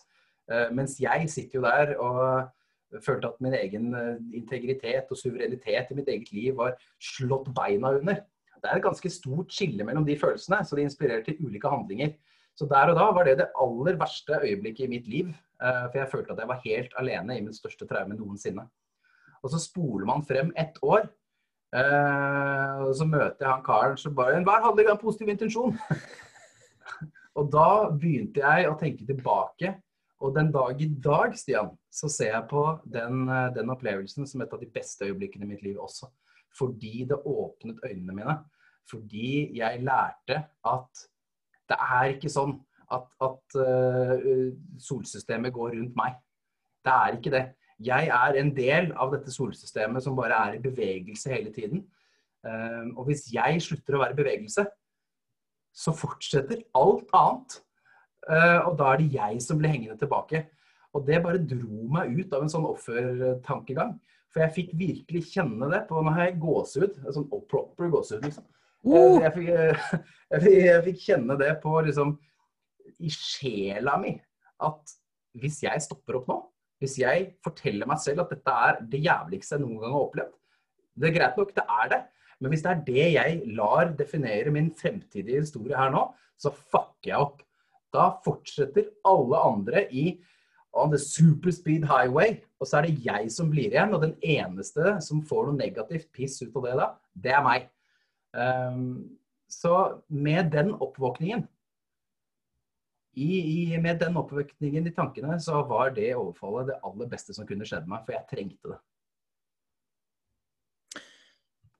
Uh, 0.48 0.70
mens 0.72 0.96
jeg 1.00 1.28
sitter 1.32 1.60
jo 1.60 1.66
der 1.66 1.94
og 2.00 3.02
følte 3.04 3.30
at 3.34 3.42
min 3.44 3.56
egen 3.58 3.92
uh, 3.96 4.16
integritet 4.36 5.10
og 5.12 5.20
suverenitet 5.20 5.92
i 5.92 5.98
mitt 5.98 6.12
eget 6.12 6.32
liv 6.32 6.56
var 6.60 6.78
slått 7.04 7.50
beina 7.56 7.94
under. 8.00 8.22
Det 8.62 8.70
er 8.70 8.80
et 8.80 8.86
ganske 8.86 9.12
stort 9.14 9.54
skille 9.54 9.86
mellom 9.88 10.06
de 10.08 10.18
følelsene, 10.20 10.64
så 10.66 10.78
det 10.78 10.88
inspirerer 10.88 11.26
til 11.26 11.38
ulike 11.44 11.72
handlinger. 11.72 12.16
Så 12.58 12.66
der 12.70 12.92
og 12.92 12.98
da 12.98 13.12
var 13.14 13.28
det 13.28 13.38
det 13.42 13.52
aller 13.62 14.00
verste 14.00 14.40
øyeblikket 14.42 14.88
i 14.88 14.92
mitt 14.96 15.08
liv. 15.08 15.30
For 15.62 15.98
jeg 16.00 16.10
følte 16.10 16.34
at 16.34 16.42
jeg 16.42 16.50
var 16.50 16.64
helt 16.64 16.96
alene 16.98 17.38
i 17.38 17.44
min 17.46 17.54
største 17.54 17.86
traume 17.90 18.18
noensinne. 18.18 18.66
Og 19.46 19.54
så 19.54 19.62
spoler 19.62 20.10
man 20.10 20.26
frem 20.26 20.50
ett 20.58 20.78
år, 20.82 21.06
Uh, 21.76 22.88
og 22.88 22.94
så 22.96 23.04
møter 23.04 23.44
jeg 23.44 23.50
han 23.50 23.64
karen 23.66 23.98
som 24.00 24.14
bare 24.16 24.38
Enhver 24.40 24.64
handling 24.64 24.88
har 24.88 24.96
en 24.96 25.02
positiv 25.02 25.34
intensjon. 25.34 25.74
og 27.38 27.50
da 27.52 27.68
begynte 27.92 28.40
jeg 28.40 28.70
å 28.70 28.78
tenke 28.80 29.08
tilbake. 29.08 29.74
Og 30.24 30.32
den 30.34 30.48
dag 30.54 30.80
i 30.82 30.88
dag, 31.04 31.36
Stian, 31.38 31.74
så 31.94 32.10
ser 32.10 32.32
jeg 32.32 32.48
på 32.50 32.64
den, 32.90 33.28
eh, 33.30 33.50
den 33.54 33.70
opplevelsen 33.70 34.26
som 34.26 34.42
et 34.42 34.54
av 34.56 34.64
de 34.64 34.70
beste 34.74 35.06
øyeblikkene 35.06 35.46
i 35.46 35.52
mitt 35.52 35.62
liv 35.62 35.78
også. 35.78 36.08
Fordi 36.58 37.06
det 37.10 37.20
åpnet 37.26 37.84
øynene 37.86 38.16
mine. 38.16 38.38
Fordi 38.90 39.58
jeg 39.58 39.84
lærte 39.84 40.44
at 40.66 41.06
det 41.68 41.78
er 41.84 42.14
ikke 42.14 42.32
sånn 42.32 42.56
at, 42.96 43.08
at 43.20 43.58
uh, 43.60 44.54
solsystemet 44.80 45.54
går 45.54 45.76
rundt 45.76 45.96
meg. 46.00 46.16
Det 46.86 46.94
er 46.94 47.18
ikke 47.18 47.34
det. 47.34 47.44
Jeg 47.84 48.10
er 48.10 48.40
en 48.40 48.54
del 48.56 48.90
av 48.98 49.12
dette 49.14 49.34
solsystemet 49.34 50.04
som 50.04 50.16
bare 50.18 50.40
er 50.48 50.58
i 50.58 50.64
bevegelse 50.64 51.34
hele 51.34 51.52
tiden. 51.54 51.84
Uh, 52.48 52.96
og 52.96 53.10
hvis 53.10 53.28
jeg 53.34 53.62
slutter 53.66 53.98
å 53.98 54.04
være 54.06 54.16
i 54.16 54.22
bevegelse, 54.22 54.66
så 55.78 55.94
fortsetter 55.94 56.64
alt 56.78 57.12
annet. 57.18 57.60
Uh, 58.28 58.70
og 58.70 58.78
da 58.80 58.94
er 58.94 59.04
det 59.04 59.12
jeg 59.14 59.44
som 59.44 59.60
blir 59.60 59.76
hengende 59.76 60.00
tilbake. 60.00 60.46
Og 60.96 61.04
det 61.06 61.20
bare 61.24 61.44
dro 61.44 61.90
meg 61.94 62.16
ut 62.16 62.34
av 62.34 62.46
en 62.46 62.52
sånn 62.52 62.66
offertankegang. 62.70 63.98
For 64.38 64.44
jeg 64.46 64.54
fikk 64.54 64.74
virkelig 64.78 65.24
kjenne 65.32 65.68
det 65.72 65.80
på 65.90 65.98
Nå 66.06 66.12
har 66.14 66.28
jeg 66.28 66.38
gåsehud. 66.44 67.00
Sånn 67.10 67.24
proper 67.50 67.88
gåsehud, 67.90 68.28
liksom. 68.28 68.44
Uh. 68.86 69.18
Jeg, 69.24 69.32
fikk, 69.34 69.48
jeg, 70.36 70.42
fikk, 70.44 70.58
jeg, 70.62 70.84
fikk, 70.86 71.00
kjenne 71.08 71.38
det 71.42 71.56
på 71.64 71.72
liksom 71.88 72.12
i 73.02 73.10
sjela 73.10 73.96
mi. 73.98 74.14
At 74.62 74.94
hvis 75.42 75.58
jeg 75.66 75.82
stopper 75.82 76.20
opp 76.20 76.30
nå, 76.30 76.38
hvis 76.78 77.00
jeg 77.02 77.32
forteller 77.42 77.90
meg 77.90 77.98
selv 78.04 78.22
at 78.28 78.36
dette 78.36 78.54
er 78.68 78.78
det 78.94 79.02
jævligste 79.02 79.58
jeg 79.58 79.64
noen 79.64 79.82
gang 79.82 79.96
har 79.96 80.06
opplevd 80.06 80.36
Det 80.94 81.10
er 81.10 81.16
greit 81.16 81.42
nok, 81.42 81.56
det 81.58 81.66
er 81.80 81.92
det. 81.96 82.02
Men 82.38 82.54
hvis 82.54 82.68
det 82.68 82.72
er 82.76 82.86
det 82.92 83.10
jeg 83.16 83.56
lar 83.58 83.92
definere 83.98 84.54
min 84.54 84.70
fremtidige 84.78 85.42
historie 85.42 85.82
her 85.82 85.90
nå, 85.98 86.06
så 86.38 86.54
fucker 86.54 87.10
jeg 87.10 87.26
opp. 87.26 87.42
Da 87.90 88.12
fortsetter 88.22 88.92
alle 89.10 89.42
andre 89.50 89.88
i 89.90 90.12
on 90.78 90.94
the 90.94 91.00
superspeed 91.02 91.86
highway, 91.88 92.38
og 92.60 92.70
så 92.70 92.80
er 92.80 92.88
det 92.88 93.06
jeg 93.06 93.32
som 93.34 93.52
blir 93.52 93.72
igjen. 93.72 93.94
Og 93.96 94.04
den 94.04 94.16
eneste 94.22 94.98
som 95.04 95.24
får 95.26 95.50
noe 95.50 95.60
negativt 95.60 96.10
piss 96.16 96.40
ut 96.44 96.56
av 96.56 96.68
det 96.68 96.76
da, 96.80 96.90
det 97.26 97.36
er 97.38 97.46
meg. 97.46 97.70
Um, 98.38 98.90
så 99.50 100.02
med 100.12 100.52
den 100.54 100.74
oppvåkningen 100.76 101.48
i, 103.18 103.30
i, 103.40 103.78
med 103.82 103.98
den 104.04 104.18
oppvåkningen 104.20 104.88
i 104.88 104.94
tankene, 104.94 105.40
så 105.42 105.64
var 105.66 105.90
det 105.96 106.16
overfallet 106.16 106.68
det 106.70 106.82
aller 106.86 107.08
beste 107.10 107.34
som 107.34 107.48
kunne 107.50 107.66
skjedd 107.66 107.88
meg, 107.90 108.06
for 108.06 108.14
jeg 108.14 108.30
trengte 108.30 108.70
det. 108.76 108.80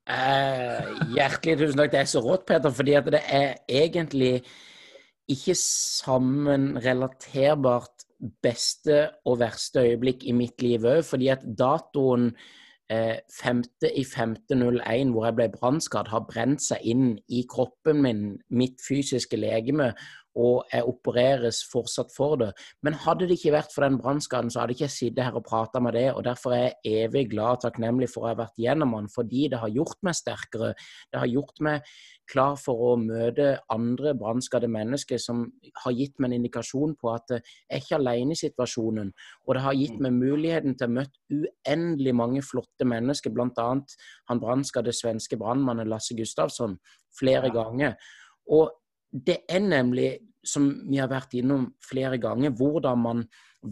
Eh, 0.08 0.88
hjertelig 1.14 1.58
tusen 1.60 1.80
takk. 1.82 1.92
Det 1.94 2.00
er 2.00 2.10
så 2.10 2.20
rått, 2.24 2.48
Peter, 2.48 2.72
fordi 2.74 2.94
at 2.98 3.06
det 3.14 3.22
er 3.22 3.56
egentlig 3.68 4.42
ikke 5.30 5.56
sammenrelaterbart 5.60 8.07
beste 8.44 9.02
og 9.26 9.40
verste 9.42 9.84
øyeblikk 9.86 10.26
i 10.26 10.36
mitt 10.36 10.62
liv 10.62 10.86
òg, 10.88 11.04
fordi 11.06 11.30
at 11.34 11.44
datoen 11.60 12.32
eh, 12.92 13.20
5.5.01, 13.40 15.12
hvor 15.14 15.28
jeg 15.28 15.38
ble 15.38 15.50
brannskadd, 15.54 16.10
har 16.14 16.26
brent 16.30 16.64
seg 16.64 16.86
inn 16.88 17.12
i 17.30 17.44
kroppen 17.50 18.02
min, 18.06 18.24
mitt 18.50 18.82
fysiske 18.84 19.40
legeme, 19.40 19.92
og 20.38 20.68
jeg 20.72 20.86
opereres 20.88 21.64
fortsatt 21.72 22.12
for 22.14 22.38
det. 22.42 22.52
Men 22.86 22.98
hadde 23.02 23.26
det 23.28 23.40
ikke 23.40 23.56
vært 23.56 23.74
for 23.74 23.86
den 23.86 23.98
brannskaden, 24.02 24.52
så 24.54 24.62
hadde 24.62 24.76
jeg 24.76 24.84
ikke 24.84 24.94
sittet 24.94 25.26
her 25.26 25.40
og 25.40 25.46
prata 25.48 25.82
med 25.84 25.98
det. 25.98 26.12
og 26.14 26.24
Derfor 26.28 26.54
er 26.56 26.68
jeg 26.68 27.08
evig 27.08 27.26
glad 27.32 27.58
og 27.58 27.64
takknemlig 27.66 28.12
for 28.14 28.26
å 28.26 28.32
ha 28.32 28.38
vært 28.44 28.62
gjennom 28.62 28.94
den, 28.98 29.10
fordi 29.14 29.48
det 29.52 29.62
har 29.62 29.74
gjort 29.74 29.98
meg 30.06 30.18
sterkere. 30.20 30.74
Det 31.12 31.22
har 31.24 31.32
gjort 31.32 31.64
meg 31.66 31.90
klar 32.28 32.58
for 32.60 32.84
å 32.90 32.92
møte 33.00 33.54
andre 33.74 34.14
brannskadde 34.20 34.70
mennesker 34.72 35.20
som 35.22 35.46
har 35.84 35.96
gitt 35.96 36.18
meg 36.20 36.32
en 36.32 36.38
indikasjon 36.42 36.96
på 37.00 37.12
at 37.14 37.38
jeg 37.38 37.44
er 37.72 37.84
ikke 37.84 38.00
alene 38.00 38.36
i 38.36 38.42
situasjonen. 38.42 39.14
Og 39.48 39.56
det 39.56 39.64
har 39.64 39.78
gitt 39.80 39.98
mm. 39.98 40.04
meg 40.06 40.18
muligheten 40.18 40.78
til 40.78 40.90
å 40.90 40.96
møte 41.00 41.42
uendelig 41.42 42.16
mange 42.18 42.44
flotte 42.46 42.88
mennesker, 42.88 43.34
bl.a. 43.34 43.70
han 44.30 44.44
brannskadde 44.44 44.96
svenske 44.96 45.40
brannmannen 45.40 45.90
Lasse 45.90 46.18
Gustavsson, 46.18 46.78
flere 47.18 47.50
ja. 47.50 47.56
ganger. 47.62 47.96
Og 48.54 48.70
det 49.12 49.40
er 49.50 49.64
nemlig, 49.64 50.18
som 50.48 50.70
vi 50.88 51.00
har 51.02 51.12
vært 51.12 51.36
innom 51.38 51.68
flere 51.84 52.20
ganger, 52.22 52.56
hvordan 52.56 53.04
man 53.04 53.24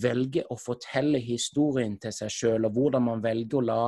velger 0.02 0.48
å 0.52 0.58
fortelle 0.60 1.22
historien 1.24 1.98
til 2.02 2.14
seg 2.16 2.32
sjøl, 2.34 2.68
og 2.68 2.78
hvordan 2.78 3.06
man 3.06 3.22
velger 3.24 3.60
å 3.60 3.66
la 3.66 3.82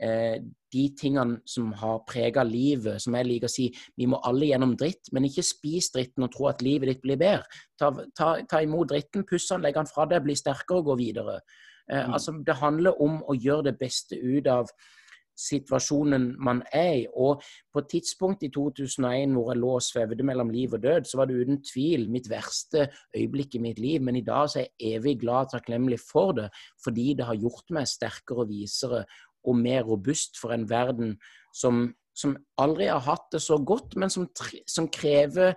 eh, 0.00 0.38
de 0.72 0.84
tingene 0.98 1.42
som 1.48 1.72
har 1.76 2.00
prega 2.08 2.44
livet, 2.46 3.02
som 3.02 3.16
jeg 3.18 3.28
liker 3.28 3.50
å 3.50 3.52
si 3.52 3.68
Vi 3.98 4.08
må 4.08 4.20
alle 4.24 4.48
gjennom 4.48 4.76
dritt, 4.78 5.10
men 5.12 5.28
ikke 5.28 5.44
spis 5.46 5.90
dritten 5.94 6.26
og 6.26 6.32
tro 6.34 6.48
at 6.50 6.64
livet 6.64 6.92
ditt 6.92 7.04
blir 7.04 7.20
bedre. 7.20 7.44
Ta, 7.78 7.92
ta, 8.16 8.32
ta 8.48 8.62
imot 8.64 8.94
dritten, 8.94 9.26
puss 9.28 9.50
den, 9.50 9.62
legg 9.66 9.76
den 9.76 9.90
fra 9.90 10.08
deg, 10.08 10.24
bli 10.24 10.38
sterkere 10.38 10.80
og 10.80 10.92
gå 10.92 10.98
videre. 11.02 11.40
Eh, 11.90 12.00
mm. 12.06 12.16
altså, 12.16 12.38
det 12.46 12.58
handler 12.62 12.98
om 13.02 13.20
å 13.28 13.36
gjøre 13.36 13.70
det 13.70 13.78
beste 13.82 14.16
ut 14.16 14.48
av 14.50 14.72
situasjonen 15.38 16.32
man 16.42 16.62
er 16.72 16.92
i. 17.02 17.06
Og 17.12 17.42
på 17.72 17.82
et 17.82 17.90
tidspunkt 17.94 18.42
i 18.46 18.50
2001 18.52 19.34
hvor 19.36 19.52
jeg 19.52 19.60
lå 19.62 19.72
og 19.78 19.84
svevde 19.86 20.26
mellom 20.26 20.50
liv 20.52 20.74
og 20.76 20.82
død, 20.82 21.08
så 21.08 21.20
var 21.20 21.30
det 21.30 21.40
uten 21.40 21.62
tvil 21.66 22.08
mitt 22.12 22.30
verste 22.30 22.88
øyeblikk 23.16 23.54
i 23.54 23.64
mitt 23.64 23.78
liv. 23.82 24.02
Men 24.02 24.16
i 24.16 24.24
dag 24.26 24.50
så 24.50 24.60
er 24.60 24.66
jeg 24.68 24.98
evig 24.98 25.18
glad 25.24 25.48
og 25.48 25.56
takknemlig 25.56 26.00
for 26.04 26.32
det, 26.38 26.48
fordi 26.84 27.14
det 27.18 27.28
har 27.28 27.40
gjort 27.40 27.74
meg 27.74 27.90
sterkere 27.90 28.44
og 28.44 28.50
visere 28.52 29.04
og 29.44 29.56
mer 29.58 29.82
robust 29.82 30.38
for 30.40 30.54
en 30.54 30.68
verden 30.70 31.16
som, 31.54 31.94
som 32.14 32.36
aldri 32.62 32.86
har 32.90 33.02
hatt 33.02 33.26
det 33.32 33.42
så 33.42 33.58
godt, 33.58 33.96
men 33.96 34.10
som, 34.10 34.28
som 34.68 34.88
krever 34.92 35.54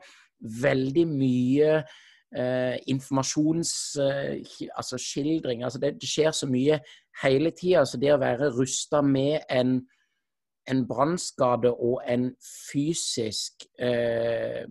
veldig 0.62 1.08
mye 1.08 1.84
eh, 2.36 2.78
informasjonsskildring. 2.92 4.62
Eh, 4.70 4.78
altså 4.78 4.96
altså 5.66 5.80
det, 5.80 6.02
det, 6.02 6.10
skjer 6.10 6.32
så 6.36 6.48
mye 6.50 6.80
hele 7.24 7.52
tida. 7.56 7.86
Så 7.86 8.00
det 8.02 8.14
å 8.14 8.22
være 8.22 8.52
rusta 8.56 9.02
med 9.06 9.46
en, 9.50 9.78
en 10.72 10.84
brannskade 10.90 11.72
og 11.72 12.02
en 12.10 12.30
fysisk 12.72 13.68
eh, 13.80 14.66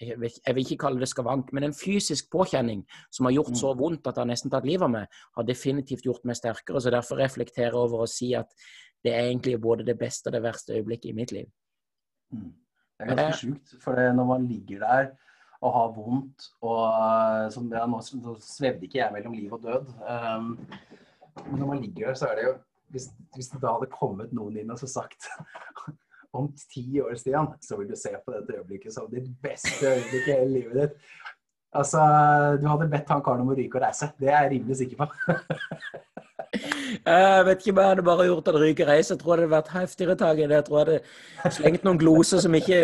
jeg 0.00 0.16
vil, 0.16 0.32
jeg 0.46 0.56
vil, 0.56 0.64
ikke 0.64 0.80
kalle 0.80 1.02
det 1.02 1.10
skavank, 1.10 1.50
men 1.52 1.66
en 1.66 1.74
fysisk 1.76 2.30
påkjenning 2.32 2.86
som 3.12 3.26
har 3.28 3.34
gjort 3.34 3.58
så 3.60 3.74
mm. 3.74 3.80
vondt 3.82 4.06
at 4.08 4.16
det 4.16 4.22
har 4.22 4.30
nesten 4.30 4.52
tatt 4.52 4.64
livet 4.64 4.86
av 4.86 4.94
meg, 4.94 5.18
har 5.36 5.44
definitivt 5.44 6.06
gjort 6.08 6.24
meg 6.24 6.38
sterkere. 6.38 6.80
Så 6.80 6.92
derfor 6.94 7.20
reflekterer 7.20 7.76
jeg 7.76 7.82
over 7.82 8.06
å 8.06 8.08
si 8.08 8.30
at 8.38 8.48
det 9.04 9.12
er 9.12 9.28
egentlig 9.28 9.58
både 9.60 9.84
det 9.84 9.98
beste 10.00 10.30
og 10.30 10.38
det 10.38 10.42
verste 10.44 10.78
øyeblikket 10.78 11.10
i 11.12 11.16
mitt 11.16 11.34
liv. 11.36 11.50
Mm. 12.32 12.48
Det 13.00 13.04
er 13.04 13.12
ganske 13.12 13.42
sjukt, 13.42 13.76
for 13.80 14.00
når 14.16 14.28
man 14.28 14.48
ligger 14.48 14.86
der 14.86 15.10
og 15.60 15.72
har 15.76 15.92
vondt. 15.96 16.48
Og 16.64 16.80
eh, 16.88 17.46
som, 17.52 17.68
det 17.68 17.80
er 17.80 17.88
nå 17.90 18.00
svevde 18.44 18.88
ikke 18.88 19.02
jeg 19.02 19.14
mellom 19.16 19.36
liv 19.36 19.52
og 19.56 19.64
død. 19.64 19.92
Um, 20.00 20.54
men 21.46 21.58
når 21.60 21.66
man 21.66 21.82
ligger 21.82 22.10
der, 22.10 22.18
så 22.18 22.30
er 22.30 22.38
det 22.38 22.44
jo 22.48 22.58
Hvis, 22.90 23.04
hvis 23.36 23.48
det 23.52 23.60
da 23.62 23.70
hadde 23.76 23.86
kommet 23.94 24.32
noen 24.34 24.56
inn 24.58 24.70
og 24.74 24.78
så 24.80 24.88
sagt 24.90 25.28
om 26.34 26.48
ti 26.72 27.00
år, 27.00 27.14
Stian, 27.14 27.52
så 27.62 27.76
vil 27.78 27.86
du 27.90 27.94
se 27.98 28.10
på 28.24 28.32
dette 28.34 28.56
øyeblikket 28.56 28.94
som 28.94 29.06
ditt 29.12 29.28
beste 29.42 29.92
øyeblikk 29.92 30.26
i 30.26 30.32
hele 30.32 30.50
livet 30.56 30.80
ditt. 30.80 30.96
Altså, 31.70 32.00
du 32.58 32.66
hadde 32.66 32.88
bedt 32.90 33.12
han 33.14 33.22
karen 33.22 33.44
om 33.44 33.52
å 33.52 33.54
ryke 33.54 33.78
og 33.78 33.84
reise. 33.84 34.10
Det 34.18 34.26
er 34.26 34.48
jeg 34.48 34.52
rimelig 34.56 34.80
sikker 34.80 35.04
på. 35.04 35.10
Jeg 36.50 37.44
vet 37.46 37.60
ikke 37.60 37.72
om 37.72 37.78
jeg 37.78 37.88
hadde 37.92 38.02
bare 38.02 38.24
gjort 38.26 38.48
at 38.50 38.56
ryke 38.58 38.82
og 38.82 38.88
reise. 38.88 39.14
Jeg 39.14 39.20
tror 39.20 39.36
det 39.38 39.44
hadde 39.44 39.52
vært 39.52 39.68
heftigere 39.70 40.16
tak 40.18 40.40
i 40.40 40.46
det. 40.50 40.56
Jeg 40.56 40.64
tror 40.66 40.78
jeg 40.80 41.02
hadde 41.38 41.54
slengt 41.54 41.84
noen 41.86 42.00
gloser 42.00 42.42
som 42.42 42.56
ikke 42.58 42.80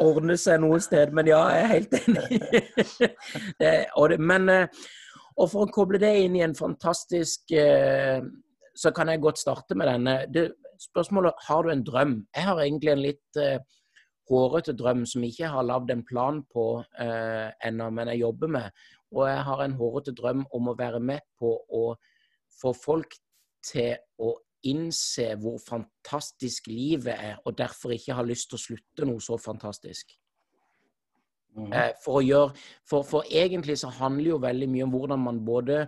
ordner 0.00 0.38
seg 0.40 0.62
noe 0.62 0.78
sted. 0.80 1.12
Men 1.12 1.28
ja, 1.28 1.42
jeg 1.52 1.66
er 1.66 1.74
helt 1.74 1.98
enig. 1.98 2.40
det, 3.60 3.74
det, 3.84 4.18
men 4.32 4.48
Og 5.40 5.48
for 5.48 5.64
å 5.64 5.72
koble 5.72 6.00
det 6.02 6.12
inn 6.24 6.36
i 6.36 6.44
en 6.44 6.56
fantastisk 6.56 7.52
eh, 7.56 8.20
Så 8.76 8.92
kan 8.96 9.08
jeg 9.08 9.22
godt 9.24 9.40
starte 9.40 9.76
med 9.78 9.88
denne. 9.88 10.16
Det, 10.32 10.50
spørsmålet 10.80 11.46
har 11.48 11.64
du 11.64 11.70
en 11.72 11.84
drøm. 11.84 12.14
Jeg 12.36 12.46
har 12.46 12.60
egentlig 12.60 12.92
en 12.92 13.02
litt 13.04 13.40
eh, 13.40 13.58
hårete 14.30 14.74
drøm 14.78 15.02
som 15.08 15.24
jeg 15.24 15.34
ikke 15.34 15.50
har 15.52 15.66
lagd 15.66 15.90
en 15.92 16.04
plan 16.06 16.38
på 16.54 16.66
eh, 17.02 17.48
ennå, 17.66 17.90
men 17.96 18.12
jeg 18.12 18.22
jobber 18.22 18.52
med. 18.56 18.84
Og 19.16 19.26
jeg 19.28 19.42
har 19.48 19.64
en 19.64 19.76
hårete 19.80 20.14
drøm 20.16 20.46
om 20.56 20.70
å 20.70 20.76
være 20.78 21.00
med 21.02 21.24
på 21.40 21.50
å 21.76 21.82
få 22.60 22.72
folk 22.76 23.16
til 23.66 23.96
å 24.22 24.32
innse 24.70 25.32
hvor 25.40 25.58
fantastisk 25.64 26.68
livet 26.68 27.16
er, 27.16 27.38
og 27.44 27.56
derfor 27.58 27.94
ikke 27.96 28.16
har 28.16 28.28
lyst 28.28 28.50
til 28.50 28.58
å 28.58 28.64
slutte 28.64 29.08
noe 29.08 29.24
så 29.24 29.38
fantastisk. 29.40 30.12
Mm. 31.56 31.72
For, 32.02 32.22
gjøre, 32.22 32.52
for, 32.86 33.02
for, 33.06 33.26
egentlig 33.26 33.78
så 33.80 33.90
handler 33.92 34.34
jo 34.34 34.42
veldig 34.42 34.68
mye 34.70 34.86
om 34.86 34.94
hvordan 34.94 35.22
man 35.24 35.40
både 35.44 35.80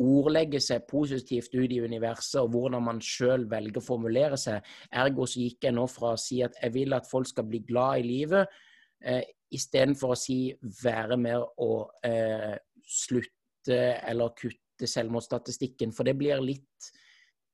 ordlegger 0.00 0.62
seg 0.62 0.88
positivt 0.90 1.54
ut 1.54 1.70
i 1.72 1.80
universet, 1.80 2.40
og 2.42 2.50
hvordan 2.54 2.82
man 2.82 3.00
sjøl 3.04 3.46
velger 3.50 3.80
å 3.80 3.84
formulere 3.84 4.38
seg. 4.40 4.64
Ergo 4.90 5.26
så 5.30 5.44
gikk 5.44 5.68
jeg 5.68 5.76
nå 5.76 5.86
fra 5.90 6.14
å 6.14 6.20
si 6.20 6.40
at 6.44 6.58
jeg 6.60 6.74
vil 6.74 6.96
at 6.96 7.08
folk 7.08 7.30
skal 7.30 7.46
bli 7.48 7.62
glad 7.66 8.02
i 8.02 8.08
livet, 8.08 8.58
eh, 9.04 9.22
istedenfor 9.54 10.14
å 10.14 10.18
si 10.18 10.38
være 10.82 11.18
med 11.20 11.46
å 11.62 11.70
eh, 12.06 12.56
slutte 12.82 13.80
eller 14.02 14.34
kutte 14.36 14.90
selvmordsstatistikken. 14.90 15.94
For 15.94 16.06
det 16.06 16.18
blir 16.18 16.42
litt 16.42 16.92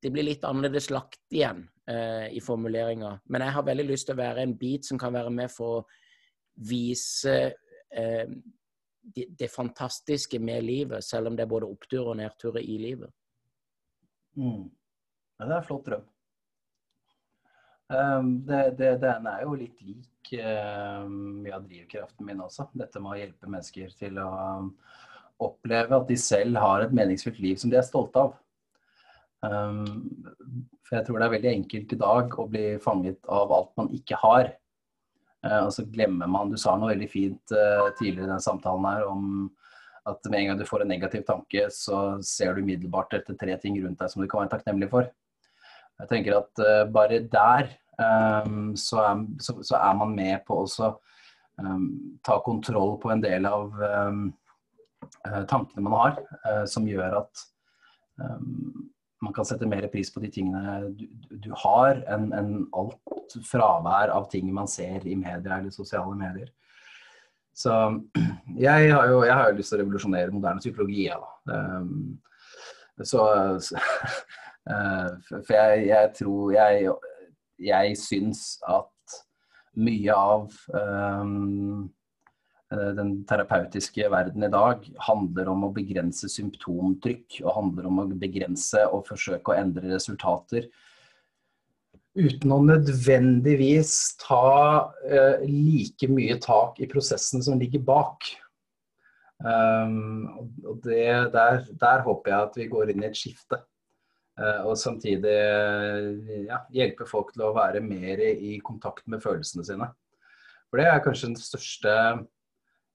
det 0.00 0.08
blir 0.08 0.24
litt 0.24 0.44
annerledes 0.48 0.88
lagt 0.88 1.20
igjen 1.28 1.66
eh, 1.84 2.30
i 2.32 2.40
formuleringa. 2.40 3.18
Men 3.28 3.44
jeg 3.44 3.52
har 3.52 3.66
veldig 3.66 3.84
lyst 3.90 4.08
til 4.08 4.16
å 4.16 4.22
være 4.22 4.46
en 4.46 4.54
bit 4.56 4.88
som 4.88 4.96
kan 5.00 5.12
være 5.12 5.32
med 5.34 5.52
for 5.52 5.82
å 5.82 5.82
vise 6.60 7.36
eh, 7.90 8.28
det, 9.38 9.48
fantastiske 9.48 10.38
med 10.38 10.64
livet, 10.64 11.04
selv 11.04 11.30
om 11.30 11.36
det 11.36 11.46
er 11.46 11.50
både 11.50 11.68
oppturer 11.70 12.12
og 12.12 12.18
nedturer 12.20 12.62
i 12.62 12.78
livet. 12.78 13.12
Mm. 14.38 14.68
Ja, 15.38 15.46
det 15.46 15.54
er 15.54 15.58
en 15.58 15.66
flott 15.66 15.86
drøm. 15.88 16.08
Um, 17.90 18.34
den 18.46 19.26
er 19.26 19.40
jo 19.42 19.56
litt 19.58 19.80
lik 19.82 20.34
uh, 20.38 21.02
mye 21.10 21.56
av 21.56 21.64
drivkraften 21.66 22.28
min 22.28 22.42
også. 22.44 22.68
Dette 22.78 23.02
med 23.02 23.16
å 23.16 23.18
hjelpe 23.18 23.50
mennesker 23.50 23.96
til 23.98 24.20
å 24.22 24.28
um, 24.60 24.68
oppleve 25.42 25.96
at 25.96 26.06
de 26.06 26.18
selv 26.20 26.60
har 26.60 26.84
et 26.84 26.94
meningsfylt 26.94 27.40
liv 27.42 27.58
som 27.58 27.72
de 27.72 27.80
er 27.80 27.86
stolte 27.86 28.28
av. 28.28 28.36
For 29.40 30.98
jeg 30.98 31.06
tror 31.06 31.16
det 31.16 31.24
er 31.24 31.32
veldig 31.32 31.50
enkelt 31.54 31.92
i 31.94 31.98
dag 32.02 32.34
å 32.36 32.44
bli 32.52 32.64
fanget 32.84 33.28
av 33.32 33.54
alt 33.56 33.70
man 33.80 33.88
ikke 33.96 34.18
har. 34.20 34.50
Uh, 35.40 35.62
og 35.64 35.70
så 35.72 35.86
glemmer 35.88 36.28
man 36.28 36.50
Du 36.52 36.58
sa 36.60 36.74
noe 36.76 36.92
veldig 36.92 37.08
fint 37.08 37.54
uh, 37.54 37.88
tidligere 37.96 38.28
i 38.28 38.32
den 38.34 38.44
samtalen 38.44 38.88
her 38.90 39.06
om 39.08 39.48
at 40.08 40.26
med 40.32 40.40
en 40.40 40.50
gang 40.50 40.58
du 40.58 40.66
får 40.68 40.82
en 40.82 40.90
negativ 40.90 41.22
tanke, 41.28 41.66
så 41.72 42.18
ser 42.24 42.54
du 42.56 42.62
umiddelbart 42.64 43.12
etter 43.18 43.36
tre 43.38 43.56
ting 43.60 43.76
rundt 43.82 44.00
deg 44.00 44.10
som 44.10 44.22
du 44.22 44.26
kan 44.28 44.42
være 44.42 44.52
takknemlig 44.54 44.88
for. 44.92 45.08
Jeg 46.00 46.10
tenker 46.10 46.38
at 46.38 46.62
uh, 46.64 46.84
bare 46.92 47.20
der 47.32 47.68
um, 48.00 48.72
så, 48.80 49.02
er, 49.04 49.24
så, 49.44 49.76
er, 49.76 49.98
man 50.00 50.16
med 50.16 50.40
på 50.48 50.62
å 50.64 50.90
um, 51.60 51.84
ta 52.24 52.38
kontroll 52.44 52.96
på 53.00 53.12
en 53.12 53.24
del 53.24 53.48
av 53.48 53.76
tankene 55.20 55.84
man 55.84 55.94
har, 55.96 56.18
som 56.68 56.86
gjør 56.88 57.20
at 57.20 57.44
man 59.20 59.34
kan 59.36 59.44
sette 59.44 59.68
mer 59.68 59.84
pris 59.92 60.10
på 60.12 60.22
de 60.22 60.30
tingene 60.32 60.90
du, 60.96 61.04
du 61.44 61.50
har, 61.62 62.00
enn 62.08 62.30
en 62.36 62.52
alt 62.76 63.36
fravær 63.46 64.12
av 64.14 64.30
ting 64.32 64.48
man 64.54 64.68
ser 64.70 65.04
i 65.06 65.16
media 65.18 65.58
eller 65.58 65.74
sosiale 65.74 66.16
medier. 66.16 66.48
Så 67.56 67.74
jeg 68.66 68.92
har 68.94 69.10
jo, 69.12 69.22
jeg 69.26 69.36
har 69.36 69.50
jo 69.50 69.58
lyst 69.58 69.74
til 69.74 69.80
å 69.80 69.82
revolusjonere 69.84 70.34
moderne 70.34 70.64
psykologi, 70.64 71.06
jeg, 71.08 71.20
da. 71.20 71.58
Um, 71.80 72.20
så, 73.00 73.24
så 73.64 73.80
uh, 74.70 75.12
For 75.30 75.54
jeg, 75.56 75.86
jeg, 75.88 76.10
tror 76.18 76.50
Jeg, 76.52 76.90
jeg 77.64 77.94
syns 77.96 78.42
at 78.68 79.20
mye 79.80 80.16
av 80.16 80.50
um, 80.74 81.88
den 82.70 83.24
terapeutiske 83.26 84.06
verden 84.12 84.44
i 84.46 84.50
dag 84.52 84.84
handler 85.02 85.48
om 85.50 85.66
å 85.66 85.72
begrense 85.74 86.28
symptomtrykk 86.30 87.40
og 87.42 87.56
handler 87.56 87.88
om 87.90 87.98
å 88.04 88.06
begrense 88.20 88.84
og 88.94 89.08
forsøke 89.08 89.50
å 89.50 89.58
endre 89.58 89.90
resultater. 89.90 90.68
Uten 92.14 92.54
å 92.54 92.60
nødvendigvis 92.62 93.94
ta 94.22 94.86
uh, 94.86 95.42
like 95.46 96.10
mye 96.10 96.38
tak 96.42 96.78
i 96.82 96.88
prosessen 96.90 97.42
som 97.42 97.58
ligger 97.58 97.82
bak. 97.86 98.30
Um, 99.40 100.30
og 100.62 100.80
det, 100.86 101.06
der, 101.34 101.62
der, 101.74 102.02
håper 102.06 102.30
jeg 102.34 102.48
at 102.48 102.58
vi 102.60 102.70
går 102.70 102.94
inn 102.94 103.02
i 103.02 103.10
et 103.10 103.18
skifte. 103.18 103.62
Uh, 104.38 104.70
og 104.70 104.76
samtidig 104.78 105.38
ja, 106.46 106.62
hjelpe 106.70 107.06
folk 107.08 107.34
til 107.34 107.48
å 107.48 107.54
være 107.56 107.82
mer 107.82 108.22
i 108.30 108.60
kontakt 108.62 109.10
med 109.10 109.22
følelsene 109.26 109.66
sine. 109.66 109.90
For 110.70 110.78
det 110.78 110.86
er 110.86 111.02
kanskje 111.02 111.32
den 111.32 111.40
største 111.40 111.94
Eh, 111.94 112.20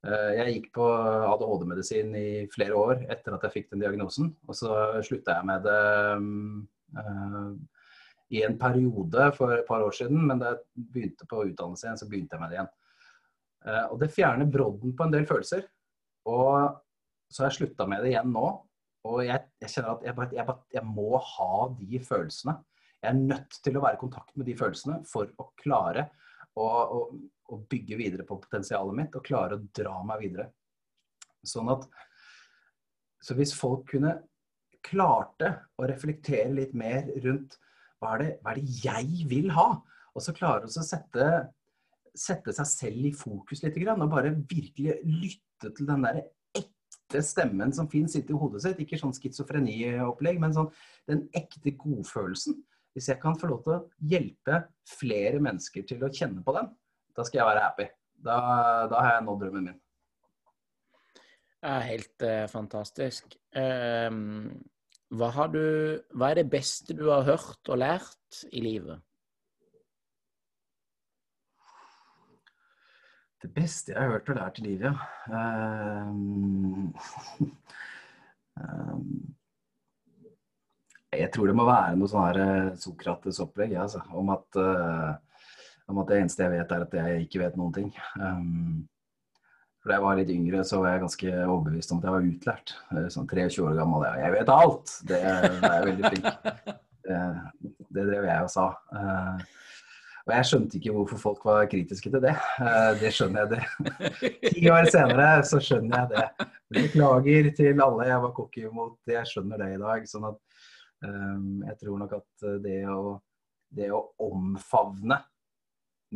jeg 0.05 0.53
gikk 0.53 0.67
på 0.75 0.85
ADHD-medisin 0.85 2.11
i 2.19 2.29
flere 2.53 2.77
år 2.77 3.05
etter 3.09 3.35
at 3.35 3.45
jeg 3.47 3.53
fikk 3.55 3.71
den 3.71 3.81
diagnosen. 3.81 4.33
Og 4.45 4.57
så 4.57 4.71
slutta 5.05 5.39
jeg 5.39 5.47
med 5.49 5.65
det 5.65 5.79
uh, 6.99 7.49
i 8.35 8.41
en 8.45 8.57
periode 8.61 9.29
for 9.37 9.53
et 9.55 9.65
par 9.67 9.85
år 9.85 9.95
siden, 9.95 10.23
men 10.29 10.41
da 10.41 10.53
jeg 10.53 10.85
begynte 10.93 11.27
på 11.29 11.43
utdannelse 11.47 11.87
igjen, 11.87 12.01
så 12.01 12.09
begynte 12.09 12.37
jeg 12.37 12.43
med 12.43 12.53
det 12.53 12.59
igjen. 12.59 12.71
Uh, 13.65 13.85
og 13.95 13.97
det 14.03 14.13
fjerner 14.13 14.51
brodden 14.51 14.93
på 14.97 15.07
en 15.07 15.15
del 15.15 15.25
følelser. 15.29 15.65
Og 16.29 16.77
så 17.31 17.43
har 17.43 17.51
jeg 17.51 17.59
slutta 17.59 17.87
med 17.89 18.05
det 18.05 18.13
igjen 18.13 18.31
nå. 18.33 18.45
Og 19.05 19.19
jeg, 19.25 19.41
jeg 19.61 19.71
kjenner 19.71 19.95
at 19.95 20.05
jeg, 20.07 20.17
bare, 20.17 20.33
jeg, 20.33 20.45
bare, 20.47 20.63
jeg 20.73 20.85
må 20.89 21.09
ha 21.21 21.55
de 21.77 22.01
følelsene. 22.01 22.55
Jeg 23.01 23.11
er 23.11 23.25
nødt 23.33 23.57
til 23.61 23.77
å 23.77 23.83
være 23.83 23.99
i 23.99 24.01
kontakt 24.01 24.31
med 24.37 24.47
de 24.49 24.55
følelsene 24.57 25.01
for 25.09 25.29
å 25.41 25.49
klare 25.61 26.07
og, 26.59 27.15
å 27.45 27.59
bygge 27.69 27.97
videre 27.99 28.25
på 28.25 28.39
potensialet 28.41 28.97
mitt 28.97 29.15
og 29.17 29.25
klare 29.25 29.57
å 29.57 29.65
dra 29.75 29.99
meg 30.07 30.23
videre. 30.23 30.47
Sånn 31.45 31.69
at 31.69 31.85
Så 33.25 33.33
hvis 33.33 33.55
folk 33.57 33.87
kunne 33.89 34.11
klarte 34.85 35.47
å 35.81 35.87
reflektere 35.89 36.51
litt 36.53 36.75
mer 36.77 37.07
rundt 37.23 37.55
hva 37.97 38.11
er 38.15 38.21
det, 38.21 38.31
hva 38.43 38.51
er 38.51 38.59
det 38.59 38.81
jeg 38.83 39.27
vil 39.29 39.49
ha? 39.55 39.69
Og 40.13 40.21
så 40.21 40.33
klare 40.35 40.67
å 40.69 40.85
sette, 40.85 41.29
sette 42.13 42.53
seg 42.53 42.69
selv 42.69 43.09
i 43.09 43.13
fokus 43.15 43.63
litt 43.63 43.79
og 43.95 44.11
bare 44.11 44.35
virkelig 44.35 44.99
lytte 45.05 45.71
til 45.73 45.89
den 45.89 46.05
derre 46.05 46.27
ekte 46.53 47.23
stemmen 47.25 47.73
som 47.73 47.89
fins 47.89 48.15
i 48.19 48.23
hodet 48.29 48.61
sitt. 48.61 48.83
Ikke 48.83 48.99
sånn 48.99 49.15
schizofreniopplegg, 49.15 50.39
men 50.43 50.53
sånn 50.53 50.69
den 51.09 51.25
ekte 51.33 51.73
godfølelsen. 51.81 52.61
Hvis 52.95 53.09
jeg 53.11 53.19
kan 53.19 53.35
få 53.35 53.49
lov 53.51 53.63
til 53.65 53.73
å 53.75 53.81
hjelpe 54.07 54.61
flere 54.87 55.41
mennesker 55.43 55.83
til 55.87 56.03
å 56.05 56.11
kjenne 56.15 56.43
på 56.45 56.53
den, 56.55 56.69
da 57.15 57.25
skal 57.27 57.41
jeg 57.41 57.47
være 57.49 57.63
happy. 57.65 57.87
Da, 58.23 58.37
da 58.87 59.01
har 59.01 59.17
jeg 59.17 59.25
nådd 59.25 59.41
drømmen 59.43 59.67
min. 59.67 59.81
Det 61.65 61.73
er 61.73 61.89
helt 61.89 62.23
uh, 62.23 62.45
fantastisk. 62.47 63.35
Um, 63.57 64.47
hva, 65.11 65.47
du, 65.51 65.65
hva, 66.15 66.29
er 66.29 66.39
det 66.39 66.47
beste 66.53 66.95
du 66.95 67.09
har 67.09 67.27
hørt 67.27 67.71
og 67.73 67.81
lært 67.81 68.43
i 68.55 68.63
livet? 68.63 69.03
Det 73.43 73.51
beste 73.53 73.91
jeg 73.91 73.99
har 73.99 74.15
hørt 74.15 74.31
og 74.31 74.39
lært 74.39 74.61
i 74.61 74.69
livet, 74.69 74.87
ja. 74.87 75.41
Um, 76.07 76.93
um, 78.55 79.35
jeg 81.19 81.31
tror 81.33 81.49
det 81.49 81.55
må 81.57 81.67
være 81.67 81.95
noe 81.99 82.09
sånn 82.11 82.25
her 82.27 82.41
eh, 82.41 82.73
Sokrates-opplegg 82.81 83.75
altså, 83.81 84.01
om 84.15 84.33
at 84.33 84.59
uh, 84.59 85.13
om 85.91 86.01
at 86.01 86.09
det 86.09 86.19
eneste 86.23 86.45
jeg 86.45 86.53
vet, 86.55 86.71
er 86.73 86.83
at 86.85 86.93
jeg 86.97 87.25
ikke 87.27 87.41
vet 87.43 87.57
noen 87.59 87.73
ting. 87.75 87.89
Um, 88.17 88.85
for 89.77 89.91
da 89.91 89.99
jeg 89.99 90.05
var 90.05 90.17
litt 90.17 90.31
yngre, 90.33 90.63
så 90.65 90.79
var 90.81 90.95
jeg 90.95 91.03
ganske 91.03 91.33
overbevist 91.43 91.91
om 91.93 91.99
at 91.99 92.07
jeg 92.07 92.15
var 92.15 92.29
utlært. 92.31 92.73
Eh, 92.89 93.05
sånn 93.13 93.27
23 93.29 93.67
år 93.67 93.75
gammel. 93.77 94.07
Jeg 94.17 94.33
vet 94.33 94.49
alt! 94.49 94.95
Det, 95.05 95.19
det 95.21 95.69
er 95.69 95.85
veldig 95.91 96.11
flink. 96.15 96.31
Det, 97.05 97.17
det 97.93 98.01
drev 98.07 98.23
jeg 98.25 98.45
og 98.47 98.47
sa. 98.49 98.63
Og 100.25 100.31
jeg 100.33 100.45
skjønte 100.49 100.79
ikke 100.79 100.93
hvorfor 100.95 101.19
folk 101.21 101.43
var 101.45 101.67
kritiske 101.69 102.09
til 102.09 102.23
det. 102.23 102.33
Det 102.97 103.11
skjønner 103.13 103.43
jeg 103.43 103.51
det. 103.51 103.99
Ti 104.55 104.63
år 104.73 104.89
senere 104.89 105.27
så 105.45 105.59
skjønner 105.61 105.99
jeg 105.99 106.15
det. 106.15 106.47
Beklager 106.73 107.51
til 107.59 107.83
alle 107.85 108.07
jeg 108.09 108.23
var 108.23 108.33
cocky 108.39 108.65
mot. 108.73 108.97
Jeg 109.05 109.29
skjønner 109.29 109.61
det 109.61 109.69
i 109.75 109.83
dag. 109.83 110.09
Sånn 110.09 110.25
at 110.31 110.39
jeg 111.03 111.75
tror 111.81 111.99
nok 112.01 112.13
at 112.17 112.45
det 112.63 112.79
å, 112.89 113.17
det 113.75 113.89
å 113.93 113.99
omfavne 114.25 115.19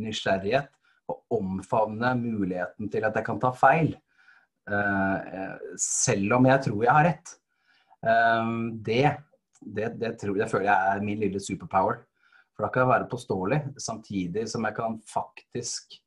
nysgjerrighet 0.00 0.70
og 1.10 1.40
omfavne 1.40 2.12
muligheten 2.18 2.90
til 2.92 3.06
at 3.06 3.18
jeg 3.18 3.26
kan 3.26 3.40
ta 3.42 3.50
feil. 3.56 3.92
Uh, 4.70 5.56
selv 5.80 6.36
om 6.36 6.46
jeg 6.46 6.62
tror 6.66 6.84
jeg 6.84 6.94
har 6.94 7.06
rett. 7.08 7.32
Um, 8.00 8.52
det, 8.86 9.06
det, 9.60 9.88
det, 10.00 10.14
tror, 10.20 10.38
føler 10.50 10.68
jeg 10.70 10.94
er 10.94 11.04
min 11.04 11.20
lille 11.22 11.42
superpower. 11.42 12.02
For 12.54 12.66
da 12.66 12.72
kan 12.72 12.84
jeg 12.84 12.92
være 12.92 13.10
påståelig, 13.10 13.60
samtidig 13.80 14.46
som 14.50 14.66
jeg 14.68 14.76
kan 14.76 14.98
faktisk 15.08 15.98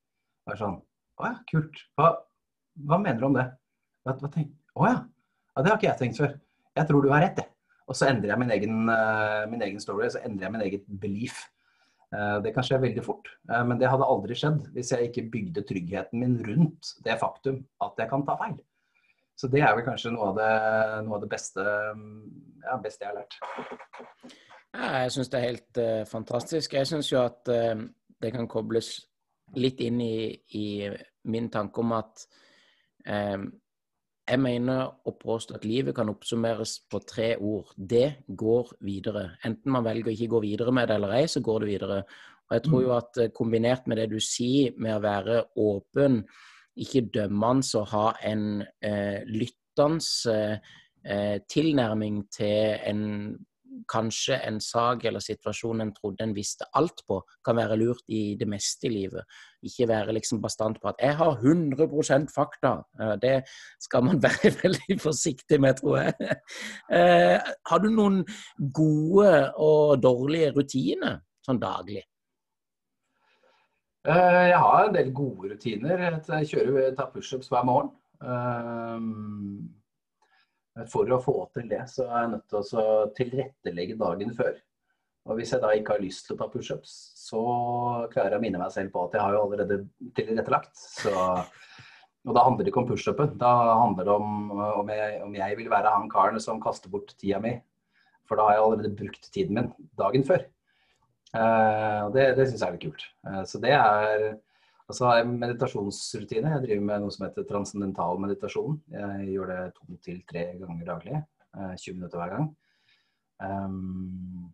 være 0.47 0.59
sånn 0.59 0.80
Å 1.21 1.30
ja, 1.30 1.36
kult. 1.49 1.82
Hva, 1.97 2.13
hva 2.89 2.97
mener 3.01 3.19
du 3.21 3.28
om 3.30 3.36
det? 3.38 3.45
Hva, 4.03 4.15
hva 4.21 4.30
tenk, 4.34 4.53
Å 4.74 4.88
ja. 4.89 4.99
Ja, 5.53 5.61
det 5.61 5.69
har 5.69 5.78
ikke 5.78 5.89
jeg 5.91 5.99
tenkt 5.99 6.21
før. 6.21 6.32
Jeg 6.74 6.89
tror 6.89 7.03
du 7.05 7.11
har 7.13 7.21
rett, 7.21 7.41
jeg. 7.43 7.53
Og 7.88 7.98
så 7.98 8.10
endrer 8.10 8.32
jeg 8.32 8.40
min 8.42 8.54
egen, 8.56 8.78
uh, 8.88 9.44
min 9.52 9.64
egen 9.66 9.82
story, 9.84 10.08
så 10.12 10.22
endrer 10.24 10.48
jeg 10.48 10.56
min 10.56 10.66
eget 10.66 10.86
belief. 11.02 11.42
Uh, 12.14 12.38
det 12.46 12.54
kan 12.56 12.66
skje 12.66 12.80
veldig 12.84 13.04
fort. 13.06 13.28
Uh, 13.50 13.64
men 13.68 13.80
det 13.82 13.90
hadde 13.92 14.08
aldri 14.08 14.38
skjedd 14.38 14.70
hvis 14.76 14.94
jeg 14.94 15.10
ikke 15.10 15.26
bygde 15.34 15.66
tryggheten 15.68 16.22
min 16.22 16.38
rundt 16.46 16.94
det 17.06 17.18
faktum 17.22 17.64
at 17.84 18.00
jeg 18.00 18.12
kan 18.12 18.26
ta 18.28 18.38
feil. 18.40 18.60
Så 19.36 19.50
det 19.50 19.64
er 19.66 19.74
vel 19.74 19.86
kanskje 19.88 20.14
noe 20.14 20.30
av 20.30 20.36
det, 20.38 20.50
noe 21.08 21.18
av 21.18 21.24
det 21.24 21.30
beste, 21.32 21.64
ja, 22.62 22.76
beste, 22.84 23.02
jeg 23.02 23.10
har 23.10 23.16
lært. 23.18 23.38
Ja, 24.78 24.90
jeg 25.04 25.16
syns 25.16 25.32
det 25.34 25.40
er 25.40 25.48
helt 25.48 25.80
fantastisk. 26.06 26.76
Jeg 26.78 26.86
syns 26.86 27.10
jo 27.10 27.18
at 27.24 27.42
det 27.50 28.30
kan 28.36 28.46
kobles 28.48 28.92
litt 29.58 29.82
inn 29.82 29.98
i, 30.06 30.30
i 30.54 30.86
min 31.34 31.50
tanke 31.50 31.82
om 31.82 31.96
at 31.98 32.28
jeg 34.24 34.39
mener 34.39 34.86
å 35.03 35.13
påstå 35.19 35.57
at 35.57 35.65
livet 35.67 35.95
kan 35.97 36.11
oppsummeres 36.11 36.78
på 36.89 37.01
tre 37.03 37.34
ord. 37.43 37.74
Det 37.76 38.24
går 38.28 38.71
videre. 38.88 39.26
Enten 39.43 39.74
man 39.76 39.84
velger 39.84 40.11
å 40.11 40.15
ikke 40.15 40.32
gå 40.32 40.43
videre 40.45 40.74
med 40.76 40.88
det 40.88 40.95
eller 40.95 41.15
ei, 41.17 41.26
så 41.28 41.43
går 41.43 41.63
det 41.63 41.71
videre. 41.74 41.97
Og 42.47 42.55
jeg 42.55 42.63
tror 42.67 42.84
jo 42.86 42.91
mm. 42.91 42.97
at 43.01 43.19
eh, 43.19 43.32
kombinert 43.36 43.88
med 43.88 43.99
det 43.99 44.09
du 44.13 44.19
sier 44.24 44.76
med 44.80 44.95
å 44.95 45.03
være 45.03 45.39
åpen, 45.59 46.21
ikke 46.80 47.07
dømmende 47.13 47.82
og 47.82 47.89
ha 47.91 48.05
en 48.26 48.45
eh, 48.63 49.19
lyttende 49.28 50.38
eh, 51.03 51.38
tilnærming 51.51 52.24
til 52.34 52.80
en 52.89 53.03
kanskje 53.89 54.38
en 54.47 54.59
sak 54.63 55.05
eller 55.05 55.24
situasjon 55.24 55.82
en 55.84 55.93
trodde 55.95 56.24
en 56.26 56.36
visste 56.36 56.65
alt 56.78 57.03
på, 57.07 57.19
kan 57.45 57.57
være 57.57 57.78
lurt 57.82 58.03
i 58.07 58.36
det 58.39 58.47
meste 58.49 58.88
i 58.88 58.93
livet. 58.93 59.26
Ikke 59.63 59.88
være 59.89 60.15
liksom 60.15 60.41
bastant 60.41 60.80
på 60.82 60.89
at 60.89 60.95
'jeg 60.99 61.15
har 61.17 61.38
100% 61.41 62.32
fakta'. 62.32 63.19
Det 63.21 63.43
skal 63.80 64.03
man 64.03 64.21
være 64.28 64.53
veldig 64.63 64.99
forsiktig 65.01 65.61
med, 65.61 65.76
tror 65.78 65.97
jeg. 65.97 66.13
Eh, 66.91 67.39
har 67.69 67.80
du 67.80 67.89
noen 67.89 68.26
gode 68.74 69.53
og 69.57 70.01
dårlige 70.03 70.51
rutiner 70.51 71.19
sånn 71.45 71.59
daglig? 71.59 72.03
Eh, 74.07 74.47
jeg 74.51 74.59
har 74.59 74.88
en 74.88 74.95
del 74.95 75.13
gode 75.15 75.53
rutiner. 75.53 76.21
Jeg 76.28 76.47
kjører, 76.47 76.95
tar 76.95 77.11
pushups 77.13 77.47
hver 77.47 77.63
morgen. 77.63 77.91
Eh, 80.78 80.86
for 80.89 81.09
å 81.09 81.21
få 81.21 81.36
til 81.55 81.67
det, 81.71 81.84
så 81.91 82.07
er 82.07 82.24
jeg 82.26 82.32
nødt 82.36 82.45
til 82.51 82.61
å 82.82 82.86
tilrettelegge 83.17 83.97
dagen 83.99 84.34
før. 84.38 84.55
Og 85.24 85.38
hvis 85.39 85.53
jeg 85.55 85.63
da 85.63 85.71
ikke 85.71 85.95
har 85.95 86.03
lyst 86.03 86.26
til 86.28 86.36
å 86.36 86.41
ta 86.41 86.49
pushups, 86.51 86.93
så 87.15 87.41
klarer 88.11 88.36
jeg 88.36 88.41
å 88.41 88.43
minne 88.43 88.59
meg 88.59 88.74
selv 88.76 88.91
på 88.91 89.05
at 89.05 89.13
jeg 89.15 89.24
har 89.24 89.38
jo 89.38 89.43
allerede 89.45 89.78
tilrettelagt. 90.17 90.74
Så, 90.76 91.13
og 92.28 92.36
da 92.36 92.43
handler 92.43 92.65
det 92.65 92.74
ikke 92.74 92.82
om 92.84 92.89
pushupen. 92.89 93.38
Da 93.39 93.51
handler 93.80 94.09
det 94.09 94.17
om 94.17 94.34
om 94.57 94.91
jeg, 94.91 95.21
om 95.24 95.38
jeg, 95.38 95.59
vil 95.61 95.69
være 95.71 95.93
han 95.95 96.09
karen 96.11 96.43
som 96.43 96.59
kaster 96.63 96.91
bort 96.91 97.15
tida 97.15 97.39
mi. 97.43 97.53
For 98.28 98.39
da 98.39 98.49
har 98.49 98.57
jeg 98.57 98.65
allerede 98.65 98.97
brukt 98.99 99.32
tiden 99.32 99.59
min 99.59 99.71
dagen 99.99 100.28
før. 100.28 100.43
Uh, 101.34 102.09
og 102.09 102.11
det, 102.13 102.28
det 102.38 102.49
syns 102.49 102.61
jeg 102.61 102.67
er 102.67 102.76
litt 102.76 102.84
kult. 102.84 103.07
Uh, 103.26 103.41
så 103.47 103.61
det 103.63 103.71
er 103.74 104.28
og 104.90 104.98
så 104.98 105.08
har 105.08 105.20
jeg 105.20 105.30
meditasjonsrutine. 105.32 106.56
Jeg 106.56 106.64
driver 106.66 106.88
med 106.90 107.04
noe 107.04 107.14
som 107.16 107.28
heter 107.28 107.46
transcendental 107.48 108.20
meditasjon. 108.20 108.82
Jeg 108.92 109.30
gjør 109.32 109.54
det 109.54 109.62
to 109.78 110.00
til 110.04 110.20
tre 110.28 110.50
ganger 110.60 110.90
daglig. 110.90 111.22
20 111.54 111.72
eh, 111.78 111.96
minutter 111.96 112.20
hver 112.20 112.34
gang. 112.34 112.50
Um, 113.44 114.50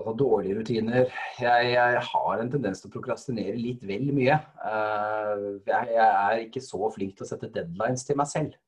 og 0.00 0.16
dårlige 0.18 0.56
rutiner. 0.58 1.12
Jeg, 1.40 1.70
jeg, 1.74 2.02
har 2.08 2.40
en 2.40 2.50
tendens 2.50 2.80
til 2.80 2.90
å 2.90 2.94
prokrastinere 2.94 3.58
litt 3.58 3.84
vel 3.86 4.10
mye. 4.16 4.38
Uh, 4.58 5.60
jeg, 5.68 5.92
jeg, 5.94 6.08
er 6.08 6.44
ikke 6.46 6.64
så 6.64 6.90
flink 6.94 7.14
til 7.16 7.26
å 7.26 7.30
sette 7.30 7.52
deadlines 7.52 8.06
til 8.08 8.18
meg 8.18 8.30
selv. 8.32 8.58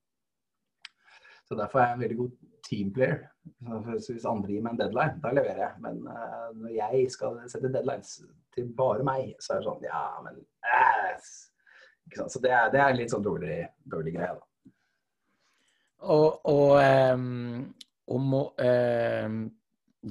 Så 1.53 1.57
derfor 1.59 1.79
er 1.79 1.91
jeg 1.91 1.95
en 1.95 2.01
veldig 2.01 2.17
god 2.17 2.31
teamplayer. 2.65 3.19
Hvis 3.93 4.25
andre 4.25 4.55
gir 4.55 4.63
meg 4.65 4.73
en 4.73 4.79
deadline, 4.81 5.19
da 5.21 5.33
leverer 5.37 5.59
jeg. 5.67 5.81
Men 5.85 5.99
uh, 6.09 6.47
når 6.57 6.71
jeg 6.79 7.11
skal 7.13 7.37
sette 7.53 7.69
deadlines 7.75 8.15
til 8.57 8.71
bare 8.79 9.05
meg, 9.05 9.35
så 9.37 9.53
er 9.53 9.61
det 9.61 9.67
sånn 9.67 9.85
Ja, 9.85 10.07
men 10.25 10.39
yes. 10.65 11.35
Så 12.17 12.41
det 12.41 12.55
er, 12.57 12.73
det 12.73 12.81
er, 12.81 12.97
litt 12.97 13.13
sånn 13.13 13.27
dårlig, 13.27 13.59
dårlig 13.85 14.17
greie, 14.17 14.33
da. 14.33 14.49
Og, 16.09 16.41
og 16.49 16.73
um, 16.81 17.69
om 18.17 18.33
um, 18.41 19.37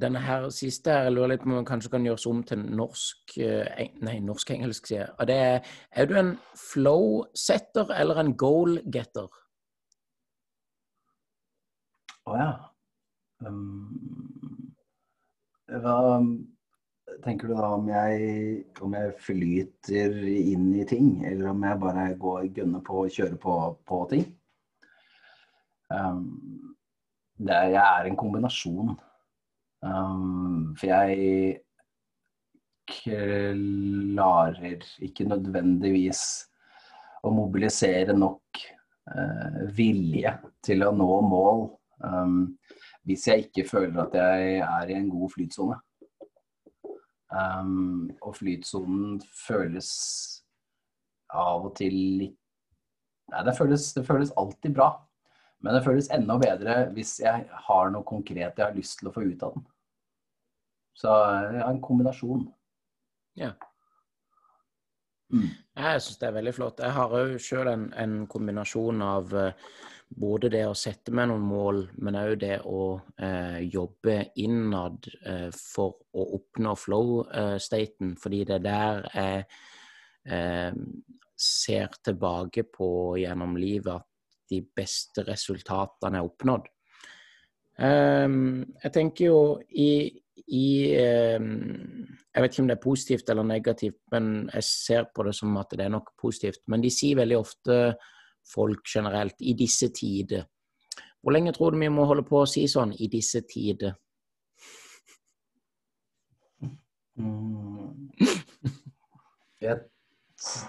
denne 0.05 0.23
her 0.23 0.47
siste 0.53 0.93
her, 0.93 1.09
jeg 1.09 1.17
lurer 1.17 1.33
litt 1.33 1.43
på 1.43 1.49
om 1.49 1.57
den 1.57 1.67
kanskje 1.73 1.95
kan 1.97 2.05
gjøres 2.05 2.29
om 2.29 2.45
til 2.47 2.61
norsk 2.69 3.37
eh, 3.41 3.89
Nei, 4.05 4.19
norsk-engelsk, 4.23 4.87
sier 4.87 5.01
jeg. 5.07 5.13
Og 5.17 5.27
det 5.27 5.41
er 5.41 5.73
Er 5.91 6.07
du 6.07 6.15
en 6.21 6.35
flow-setter 6.69 7.97
eller 7.97 8.21
en 8.21 8.35
goal-getter? 8.37 9.41
Å 12.21 12.31
oh, 12.31 12.37
ja. 12.37 12.51
Um, 13.41 14.45
hva 15.71 15.95
tenker 17.23 17.49
du 17.49 17.55
da 17.57 17.71
om 17.75 17.87
jeg, 17.89 18.59
om 18.83 18.93
jeg, 18.97 19.15
flyter 19.25 20.19
inn 20.29 20.67
i 20.77 20.85
ting, 20.87 21.23
eller 21.25 21.49
om 21.51 21.65
jeg 21.65 21.79
bare 21.81 22.05
går 22.21 22.51
gønner 22.59 22.83
på 22.85 23.05
og 23.05 23.15
kjører 23.15 23.39
på, 23.41 23.55
på 23.89 24.03
ting? 24.13 24.27
Um, 25.91 26.75
er, 27.41 27.71
jeg 27.73 27.81
er 27.81 28.07
en 28.11 28.19
kombinasjon. 28.19 28.93
Um, 29.81 30.71
for 30.77 30.91
jeg 30.91 31.61
klarer 32.91 34.85
ikke 35.01 35.25
nødvendigvis 35.25 36.23
å 37.25 37.31
mobilisere 37.33 38.13
nok 38.13 38.61
uh, 39.09 39.61
vilje 39.73 40.35
til 40.65 40.85
å 40.85 40.93
nå 40.93 41.13
mål 41.25 41.69
um, 42.03 42.57
hvis 43.07 43.27
jeg 43.27 43.47
ikke 43.47 43.69
føler 43.69 44.03
at 44.03 44.17
jeg 44.17 44.59
er 44.65 44.91
i 44.91 44.97
en 44.97 45.09
god 45.09 45.31
flytsone. 45.35 45.79
Um, 47.31 48.11
og 48.21 48.35
flytsonen 48.35 49.21
føles 49.47 49.89
av 51.31 51.69
og 51.69 51.75
til 51.79 51.95
litt 52.19 52.37
Nei, 53.31 53.45
det 53.47 53.53
føles, 53.55 53.85
det 53.95 54.01
føles, 54.03 54.33
alltid 54.35 54.73
bra. 54.75 54.89
Men 55.63 55.77
det 55.77 55.85
føles 55.85 56.09
enda 56.11 56.35
bedre 56.41 56.73
hvis 56.91 57.13
jeg 57.21 57.45
har 57.67 57.91
noe 57.93 58.03
konkret 58.03 58.57
jeg 58.59 58.65
har 58.65 58.75
lyst 58.75 58.97
til 58.99 59.07
å 59.07 59.13
få 59.15 59.23
ut 59.23 59.45
av 59.47 59.53
den. 59.55 59.63
Så 60.99 61.13
ja, 61.55 61.69
en 61.69 61.79
kombinasjon. 61.79 62.43
Ja. 63.39 63.53
Mm. 65.31 65.47
Jeg 65.77 66.01
syns 66.03 66.19
det 66.19 66.27
er 66.27 66.35
veldig 66.35 66.53
flott. 66.55 66.81
Jeg 66.83 66.97
har 66.97 67.15
òg 67.15 67.37
sjøl 67.39 67.69
en, 67.71 67.87
en, 67.95 68.15
kombinasjon 68.29 69.01
av 69.05 69.31
uh, 69.31 69.71
både 70.11 70.49
det 70.51 70.63
å 70.67 70.75
sette 70.77 71.13
meg 71.15 71.29
noen 71.31 71.43
mål, 71.45 71.81
men 72.03 72.17
òg 72.19 72.33
det 72.41 72.57
å 72.67 72.99
eh, 73.21 73.61
jobbe 73.71 74.17
innad 74.43 75.07
eh, 75.23 75.49
for 75.55 76.01
å 76.11 76.25
oppnå 76.37 76.75
flow-staten. 76.75 78.15
fordi 78.19 78.43
det 78.49 78.57
er 78.59 78.65
der 78.65 79.07
jeg 79.15 79.45
eh, 80.27 80.73
ser 81.35 81.95
tilbake 82.03 82.65
på 82.67 83.17
gjennom 83.21 83.55
livet 83.57 84.01
at 84.01 84.07
de 84.51 84.61
beste 84.75 85.23
resultatene 85.27 86.19
er 86.19 86.27
oppnådd. 86.27 86.67
Ehm, 87.81 88.65
jeg 88.83 88.91
tenker 88.93 89.25
jo 89.25 89.39
i, 89.71 90.11
i 90.51 90.67
Jeg 92.31 92.43
vet 92.43 92.53
ikke 92.53 92.63
om 92.63 92.67
det 92.69 92.77
er 92.77 92.83
positivt 92.83 93.29
eller 93.29 93.43
negativt, 93.43 93.97
men 94.11 94.49
jeg 94.53 94.63
ser 94.63 95.07
på 95.15 95.23
det 95.27 95.33
som 95.35 95.57
at 95.59 95.73
det 95.75 95.85
er 95.85 95.91
nok 95.91 96.13
positivt. 96.21 96.61
Men 96.67 96.83
de 96.83 96.91
sier 96.93 97.19
veldig 97.19 97.37
ofte 97.37 97.79
folk 98.53 98.87
generelt 98.87 99.35
i 99.39 99.53
disse 99.59 99.91
tider. 99.95 100.45
Hvor 101.21 101.35
lenge 101.35 101.51
tror 101.53 101.71
du 101.71 101.77
vi 101.77 101.89
må 101.91 102.05
holde 102.09 102.23
på 102.25 102.41
å 102.41 102.49
si 102.49 102.65
sånn 102.67 102.93
'i 102.93 103.07
disse 103.07 103.43
tider'? 103.45 103.93
Mm. 107.17 108.09
Jeg 109.61 109.77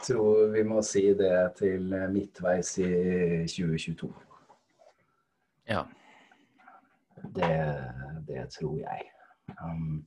tror 0.04 0.50
vi 0.52 0.62
må 0.62 0.82
si 0.82 1.14
det 1.14 1.54
til 1.56 1.94
midtveis 2.12 2.78
i 2.78 2.90
2022. 3.48 4.12
Ja. 5.68 5.84
Det, 7.34 7.54
det 8.28 8.50
tror 8.50 8.76
jeg. 8.78 9.08
Um, 9.62 10.04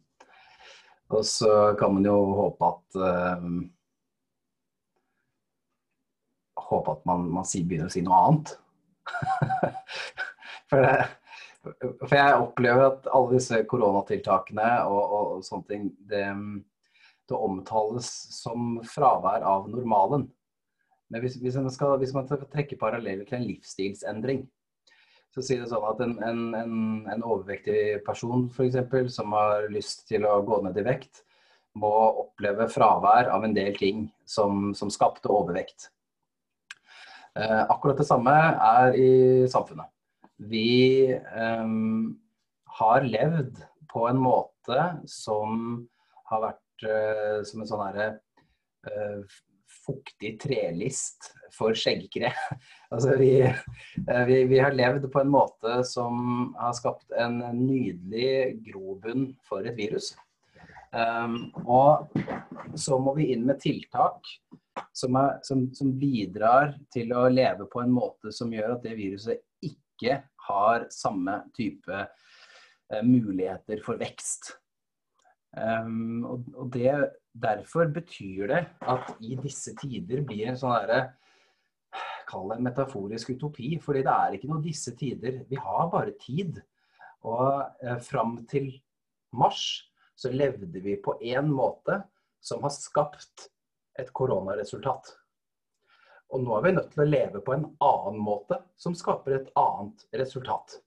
og 1.14 1.26
så 1.28 1.76
kan 1.80 1.94
man 1.94 2.06
jo 2.08 2.16
håpe 2.40 2.70
at 2.72 3.00
um, 3.38 3.58
håpe 6.66 6.96
at 6.96 7.04
man, 7.06 7.28
man 7.34 7.46
begynner 7.46 7.90
å 7.90 7.94
si 7.94 8.02
noe 8.06 8.22
annet. 8.28 8.54
for, 10.70 10.82
det, 10.82 10.96
for, 11.62 12.16
jeg 12.16 12.40
opplever 12.40 12.88
at 12.88 13.10
alle 13.14 13.38
disse 13.38 13.60
koronatiltakene 13.70 14.70
og, 14.90 15.02
og, 15.04 15.28
og 15.36 15.46
sånne 15.46 15.70
ting, 15.70 15.92
det, 16.10 16.26
det, 17.30 17.38
omtales 17.38 18.10
som 18.34 18.80
fravær 18.90 19.46
av 19.46 19.70
normalen. 19.72 20.28
Men 21.14 21.22
hvis, 21.22 21.38
hvis, 21.38 21.58
man 21.62 21.74
skal, 21.74 22.00
hvis 22.02 22.16
man 22.16 22.26
skal 22.26 22.48
trekke 22.50 22.80
paralleller 22.82 23.28
til 23.30 23.40
en 23.40 23.50
livsstilsendring, 23.52 24.46
så 25.36 25.44
sier 25.44 25.62
det 25.62 25.68
sånn 25.68 25.84
at 25.90 26.02
en, 26.06 26.14
en, 26.24 26.44
en, 26.56 26.76
en 27.12 27.24
overvektig 27.28 28.00
person 28.08 28.48
f.eks. 28.48 28.78
som 29.12 29.36
har 29.36 29.68
lyst 29.74 30.06
til 30.08 30.24
å 30.28 30.38
gå 30.48 30.62
ned 30.64 30.78
i 30.80 30.86
vekt, 30.86 31.26
må 31.76 31.92
oppleve 32.24 32.70
fravær 32.72 33.28
av 33.34 33.44
en 33.44 33.56
del 33.56 33.76
ting 33.76 34.06
som, 34.24 34.72
som 34.72 34.92
skapte 34.94 35.28
overvekt. 35.28 35.90
Eh, 37.36 37.64
akkurat 37.68 38.00
det 38.00 38.08
samme 38.08 38.32
er 38.32 38.96
i 38.96 39.12
samfunnet. 39.52 39.92
vi 40.40 41.12
eh, 41.12 41.68
har 42.80 43.08
levd 43.08 43.60
på 43.92 44.08
en 44.08 44.20
måte 44.20 44.86
som 45.08 45.84
har 46.32 46.46
vært 46.48 46.88
eh, 46.88 47.42
som 47.48 47.62
en 47.62 47.70
sånn 47.70 47.84
herre 47.86 48.08
uh, 48.88 49.22
fuktig 49.86 50.36
trelist 50.42 51.32
for 51.56 51.76
skjeggkre. 51.78 52.32
altså 52.94 53.16
vi, 53.20 53.32
uh, 53.46 54.24
vi, 54.28 54.44
vi, 54.50 54.60
har 54.62 54.76
levd 54.76 55.08
på 55.14 55.24
en 55.24 55.34
måte 55.34 55.80
som 55.88 56.54
har 56.60 56.76
skapt 56.78 57.16
en 57.20 57.40
nydelig 57.60 58.62
grobunn 58.68 59.30
for 59.48 59.68
et 59.68 59.78
virus. 59.78 60.14
Um, 60.96 61.50
og 61.68 62.08
så 62.80 62.98
må 63.04 63.16
vi 63.18 63.32
inn 63.34 63.44
med 63.48 63.60
tiltak 63.60 64.30
som, 64.96 65.18
er, 65.20 65.40
som, 65.44 65.66
som, 65.76 65.92
bidrar 66.00 66.76
til 66.94 67.12
å 67.16 67.26
leve 67.28 67.68
på 67.72 67.82
en 67.84 67.92
måte 67.92 68.32
som 68.36 68.54
gjør 68.54 68.78
at 68.78 68.86
det 68.86 68.96
viruset 68.96 69.44
ikke 69.66 70.22
har 70.48 70.86
samme 70.94 71.42
type 71.58 72.06
uh, 72.06 73.02
muligheter 73.04 73.84
for 73.84 74.00
vekst. 74.00 74.54
Um, 75.56 76.24
og 76.28 76.72
det, 76.72 76.94
derfor 77.36 77.90
betyr 77.92 78.48
det 78.52 78.62
at 78.82 79.12
i 79.24 79.36
disse 79.40 79.76
tider 79.80 80.24
blir 80.28 80.52
en 80.52 80.60
sånn 80.60 80.76
herre 80.76 81.04
Kall 82.26 82.50
det 82.50 82.56
en 82.58 82.66
metaforisk 82.66 83.30
utopi. 83.36 83.76
fordi 83.80 84.02
det 84.04 84.14
er 84.14 84.36
ikke 84.36 84.48
noe 84.50 84.64
disse 84.64 84.96
tider. 84.98 85.44
Vi 85.46 85.60
har 85.62 85.92
bare 85.92 86.16
tid. 86.20 86.58
Og 87.22 87.86
eh, 87.86 88.00
fram 88.02 88.40
til 88.50 88.72
mars 89.32 89.86
så 90.18 90.32
levde 90.34 90.82
vi 90.82 90.96
på 90.98 91.18
én 91.22 91.52
måte 91.52 92.00
som 92.42 92.64
har 92.66 92.74
skapt 92.74 93.50
et 94.00 94.12
koronaresultat. 94.14 95.14
Og 96.34 96.42
nå 96.44 96.58
er 96.58 96.66
vi 96.66 96.74
nødt 96.76 96.92
til 96.94 97.04
å 97.06 97.10
leve 97.10 97.42
på 97.46 97.54
en 97.56 97.68
annen 97.84 98.20
måte 98.22 98.58
som 98.78 98.98
skaper 98.98 99.38
et 99.38 99.52
annet 99.60 100.06
resultat. 100.18 100.80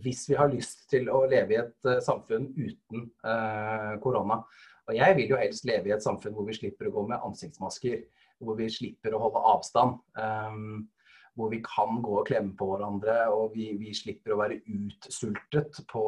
Hvis 0.00 0.24
vi 0.30 0.38
har 0.38 0.50
lyst 0.52 0.86
til 0.90 1.10
å 1.12 1.24
leve 1.28 1.54
i 1.54 1.60
et 1.60 1.88
uh, 1.88 1.98
samfunn 2.04 2.48
uten 2.56 3.06
uh, 3.26 3.92
korona. 4.02 4.40
Og 4.88 4.96
jeg 4.96 5.18
vil 5.18 5.34
jo 5.34 5.40
helst 5.40 5.68
leve 5.68 5.90
i 5.90 5.94
et 5.94 6.04
samfunn 6.04 6.34
hvor 6.36 6.48
vi 6.48 6.56
slipper 6.56 6.88
å 6.88 6.94
gå 6.94 7.04
med 7.10 7.28
ansiktsmasker. 7.28 8.00
Hvor 8.42 8.56
vi 8.58 8.70
slipper 8.72 9.14
å 9.14 9.20
holde 9.26 9.44
avstand. 9.52 10.00
Um, 10.16 10.88
hvor 11.36 11.52
vi 11.52 11.62
kan 11.64 12.00
gå 12.04 12.18
og 12.20 12.26
klemme 12.28 12.52
på 12.56 12.66
hverandre, 12.68 13.22
og 13.32 13.54
vi, 13.56 13.70
vi 13.80 13.94
slipper 13.96 14.34
å 14.34 14.40
være 14.42 14.58
utsultet 14.68 15.78
på, 15.88 16.02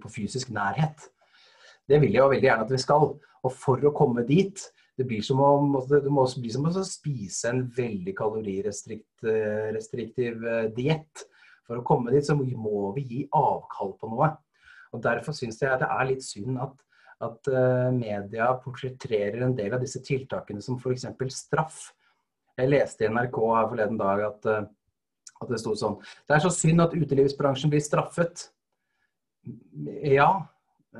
på 0.00 0.12
fysisk 0.12 0.54
nærhet. 0.56 1.04
Det 1.88 1.98
vil 2.00 2.14
jeg 2.14 2.22
jo 2.22 2.30
veldig 2.32 2.48
gjerne 2.48 2.64
at 2.64 2.72
vi 2.72 2.80
skal. 2.80 3.10
Og 3.42 3.52
for 3.52 3.84
å 3.84 3.92
komme 3.96 4.24
dit, 4.24 4.56
det 4.98 5.06
blir 5.08 5.22
som 5.24 5.40
å, 5.42 5.80
det 5.88 6.10
må 6.12 6.22
også 6.26 6.40
bli 6.42 6.50
som 6.52 6.66
å 6.68 6.84
spise 6.86 7.48
en 7.50 7.62
veldig 7.76 8.14
kalorirestriktiv 8.18 10.44
eh, 10.46 10.66
diett. 10.76 11.24
For 11.72 11.80
å 11.80 11.86
komme 11.88 12.12
dit 12.12 12.26
så 12.26 12.36
må 12.36 12.90
vi 12.92 13.02
gi 13.08 13.20
avkall 13.32 13.94
på 13.96 14.10
noe. 14.12 14.28
Og 14.92 15.00
Derfor 15.00 15.32
syns 15.32 15.56
jeg 15.62 15.80
det 15.80 15.88
er 15.88 16.08
litt 16.10 16.24
synd 16.26 16.58
at, 16.60 16.74
at 17.24 17.48
uh, 17.48 17.88
media 17.96 18.50
portretterer 18.60 19.40
en 19.46 19.54
del 19.56 19.72
av 19.72 19.80
disse 19.80 20.02
tiltakene 20.04 20.60
som 20.60 20.76
f.eks. 20.76 21.08
straff. 21.32 21.86
Jeg 22.60 22.68
leste 22.68 23.06
i 23.06 23.08
NRK 23.08 23.38
her 23.40 23.70
forleden 23.70 23.96
dag 23.96 24.20
at, 24.26 24.50
uh, 24.52 24.66
at 25.40 25.48
det 25.48 25.62
sto 25.62 25.72
sånn 25.78 25.96
Det 26.28 26.36
er 26.36 26.44
så 26.44 26.52
synd 26.52 26.84
at 26.84 26.92
utelivsbransjen 26.92 27.72
blir 27.72 27.80
straffet. 27.80 28.50
Ja, 30.04 30.28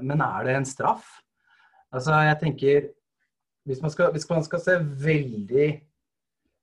men 0.00 0.24
er 0.24 0.48
det 0.48 0.56
en 0.56 0.66
straff? 0.72 1.18
Altså, 1.92 2.16
jeg 2.24 2.40
tenker 2.40 2.88
Hvis 3.68 3.84
man 3.84 3.92
skal, 3.92 4.08
hvis 4.16 4.24
man 4.30 4.40
skal 4.42 4.64
se 4.64 4.80
veldig 5.04 5.68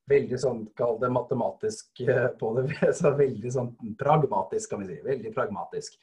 veldig 0.09 0.39
sånn, 0.41 0.61
kall 0.77 0.97
det 1.01 1.11
matematisk 1.13 2.03
eh, 2.05 2.27
på 2.39 2.51
det, 2.57 2.67
så 2.99 3.13
veldig 3.17 3.53
sånn 3.53 3.71
pragmatisk, 3.99 4.71
kan 4.71 4.83
vi 4.83 4.91
si. 4.91 4.99
Veldig 5.05 5.33
pragmatisk. 5.35 5.97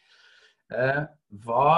Eh, 0.74 1.02
hva 1.46 1.70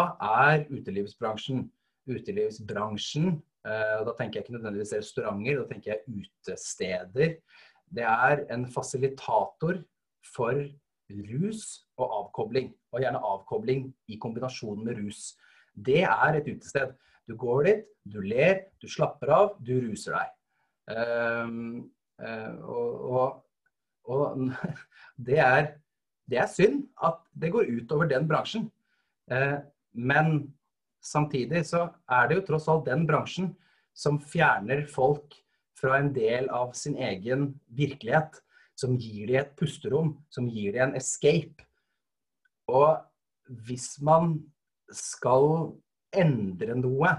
er 0.46 0.66
utelivsbransjen? 0.72 1.66
Utelivsbransjen, 2.08 3.38
eh, 3.68 3.98
da 4.06 4.14
tenker 4.16 4.40
jeg 4.40 4.46
ikke 4.46 4.56
nødvendigvis 4.58 4.96
restauranter, 4.96 5.62
da 5.62 5.68
tenker 5.72 5.94
jeg 5.94 6.22
utesteder. 6.22 7.34
Det 7.88 8.04
er 8.04 8.44
en 8.52 8.68
fasilitator 8.72 9.82
for 10.34 10.62
rus 11.08 11.64
og 11.96 12.16
avkobling. 12.22 12.72
Og 12.92 13.04
gjerne 13.04 13.20
avkobling 13.24 13.86
i 14.12 14.18
kombinasjon 14.20 14.82
med 14.84 15.00
rus. 15.00 15.32
Det 15.72 16.02
er 16.04 16.40
et 16.40 16.48
utested. 16.48 16.92
Du 17.28 17.36
går 17.36 17.62
dit, 17.68 17.86
du 18.08 18.20
ler, 18.24 18.66
du 18.80 18.88
slapper 18.88 19.32
av, 19.32 19.54
du 19.64 19.74
ruser 19.84 20.16
deg. 20.16 20.34
Um, 20.88 21.88
og, 22.18 23.04
og, 23.10 23.36
og 24.08 24.40
det, 25.28 25.38
er, 25.38 25.72
det, 26.26 26.40
er, 26.42 26.50
synd 26.50 26.84
at 27.04 27.20
det 27.34 27.52
går 27.54 27.70
utover 27.78 28.10
den 28.10 28.28
bransjen. 28.28 28.68
Uh, 29.30 29.60
men 29.92 30.48
samtidig 31.04 31.66
så 31.68 31.88
er 32.10 32.28
det 32.28 32.40
jo 32.40 32.46
tross 32.48 32.68
alt 32.70 32.88
den 32.88 33.06
bransjen 33.08 33.52
som 33.98 34.20
fjerner 34.22 34.86
folk 34.90 35.36
fra 35.78 35.98
en 36.00 36.12
del 36.14 36.48
av 36.54 36.72
sin 36.74 36.96
egen 36.98 37.52
virkelighet 37.74 38.40
som 38.78 38.94
gir 38.98 39.26
dem 39.26 39.40
et 39.40 39.54
pusterom, 39.58 40.14
som 40.30 40.46
gir 40.50 40.74
dem 40.76 40.90
en 40.90 40.98
escape. 40.98 41.66
Og 42.70 42.98
hvis 43.66 43.96
man 44.04 44.36
skal 44.94 45.72
endre 46.14 46.76
noe, 46.78 47.10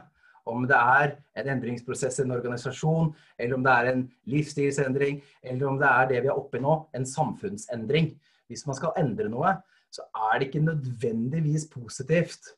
om 0.49 0.65
det 0.69 0.77
er 0.77 1.15
en 1.39 1.51
endringsprosess 1.55 2.19
i 2.19 2.25
en 2.25 2.35
organisasjon, 2.35 3.11
eller 3.37 3.57
om 3.57 3.65
det 3.65 3.73
er 3.73 3.91
en 3.91 4.05
livsstilsendring, 4.29 5.21
eller 5.43 5.69
om 5.69 5.79
det 5.81 5.89
er 5.89 6.11
det 6.11 6.23
vi 6.25 6.31
er 6.31 6.39
oppe 6.39 6.59
i 6.59 6.63
nå, 6.63 6.75
en 6.95 7.07
samfunnsendring. 7.07 8.13
Hvis 8.49 8.65
man 8.67 8.77
skal 8.77 8.97
endre 8.99 9.29
noe, 9.31 9.55
så 9.93 10.05
er 10.31 10.39
det 10.39 10.49
ikke 10.49 10.65
nødvendigvis 10.65 11.67
positivt 11.71 12.53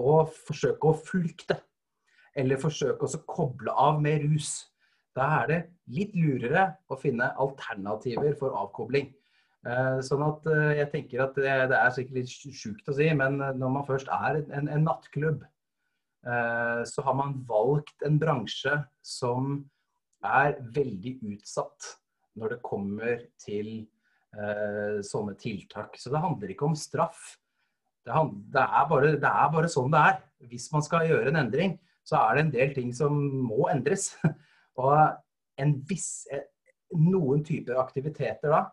å 0.00 0.24
forsøke 0.26 0.90
å 0.90 0.98
flykte. 0.98 1.58
Eller 2.34 2.58
forsøke 2.58 3.06
å 3.06 3.24
koble 3.30 3.74
av 3.78 4.00
med 4.02 4.24
rus. 4.26 4.56
Da 5.14 5.28
er 5.42 5.50
det 5.50 5.60
litt 5.94 6.16
lurere 6.18 6.72
å 6.90 6.98
finne 6.98 7.30
alternativer 7.38 8.34
for 8.38 8.56
avkobling. 8.58 9.12
Eh, 9.64 9.98
sånn 10.04 10.24
at 10.26 10.48
eh, 10.50 10.72
jeg 10.80 10.90
tenker 10.92 11.22
at 11.24 11.38
det, 11.38 11.76
er 11.78 11.92
sikkert 11.94 12.18
litt 12.18 12.32
sjukt 12.58 12.90
å 12.90 12.96
si, 12.96 13.06
men 13.16 13.38
når 13.38 13.70
man 13.78 13.86
først 13.86 14.10
er 14.12 14.42
en, 14.42 14.66
en 14.68 14.84
nattklubb, 14.88 15.44
så 16.24 17.02
har 17.04 17.16
man 17.18 17.34
valgt 17.44 18.00
en 18.06 18.14
bransje 18.16 18.72
som 19.04 19.58
er 20.24 20.54
veldig 20.72 21.18
utsatt 21.34 21.90
når 22.40 22.54
det 22.54 22.64
kommer 22.64 23.26
til 23.36 23.68
sånne 25.04 25.34
tiltak. 25.38 25.98
Så 26.00 26.08
det 26.10 26.22
handler 26.24 26.54
ikke 26.54 26.70
om 26.70 26.78
straff. 26.78 27.34
Det, 28.04 28.12
er 28.12 28.88
bare, 28.88 29.12
det 29.20 29.28
er 29.28 29.52
bare 29.52 29.68
sånn 29.70 29.92
det 29.92 30.00
er. 30.00 30.16
Hvis 30.48 30.70
man 30.72 30.84
skal 30.84 31.06
gjøre 31.08 31.28
en 31.30 31.42
endring, 31.44 31.76
så 32.04 32.20
er 32.20 32.36
det 32.36 32.44
en 32.44 32.54
del 32.54 32.74
ting 32.76 32.90
som 32.96 33.16
må 33.48 33.68
endres. 33.72 34.12
Og 34.80 34.96
en 35.60 35.74
viss, 35.88 36.26
eh, 36.32 36.44
noen 36.98 37.44
typer 37.46 37.80
aktiviteter 37.80 38.52
da 38.52 38.64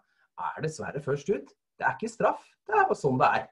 er 0.52 0.64
dessverre 0.66 1.02
først 1.04 1.30
ut. 1.32 1.52
Det 1.78 1.88
er 1.88 1.95
ikke 1.95 2.12
straff, 2.12 2.43
det 2.68 2.76
er 2.76 2.88
bare 2.89 2.99
sånn 2.99 3.20
det 3.22 3.30
er. 3.39 3.47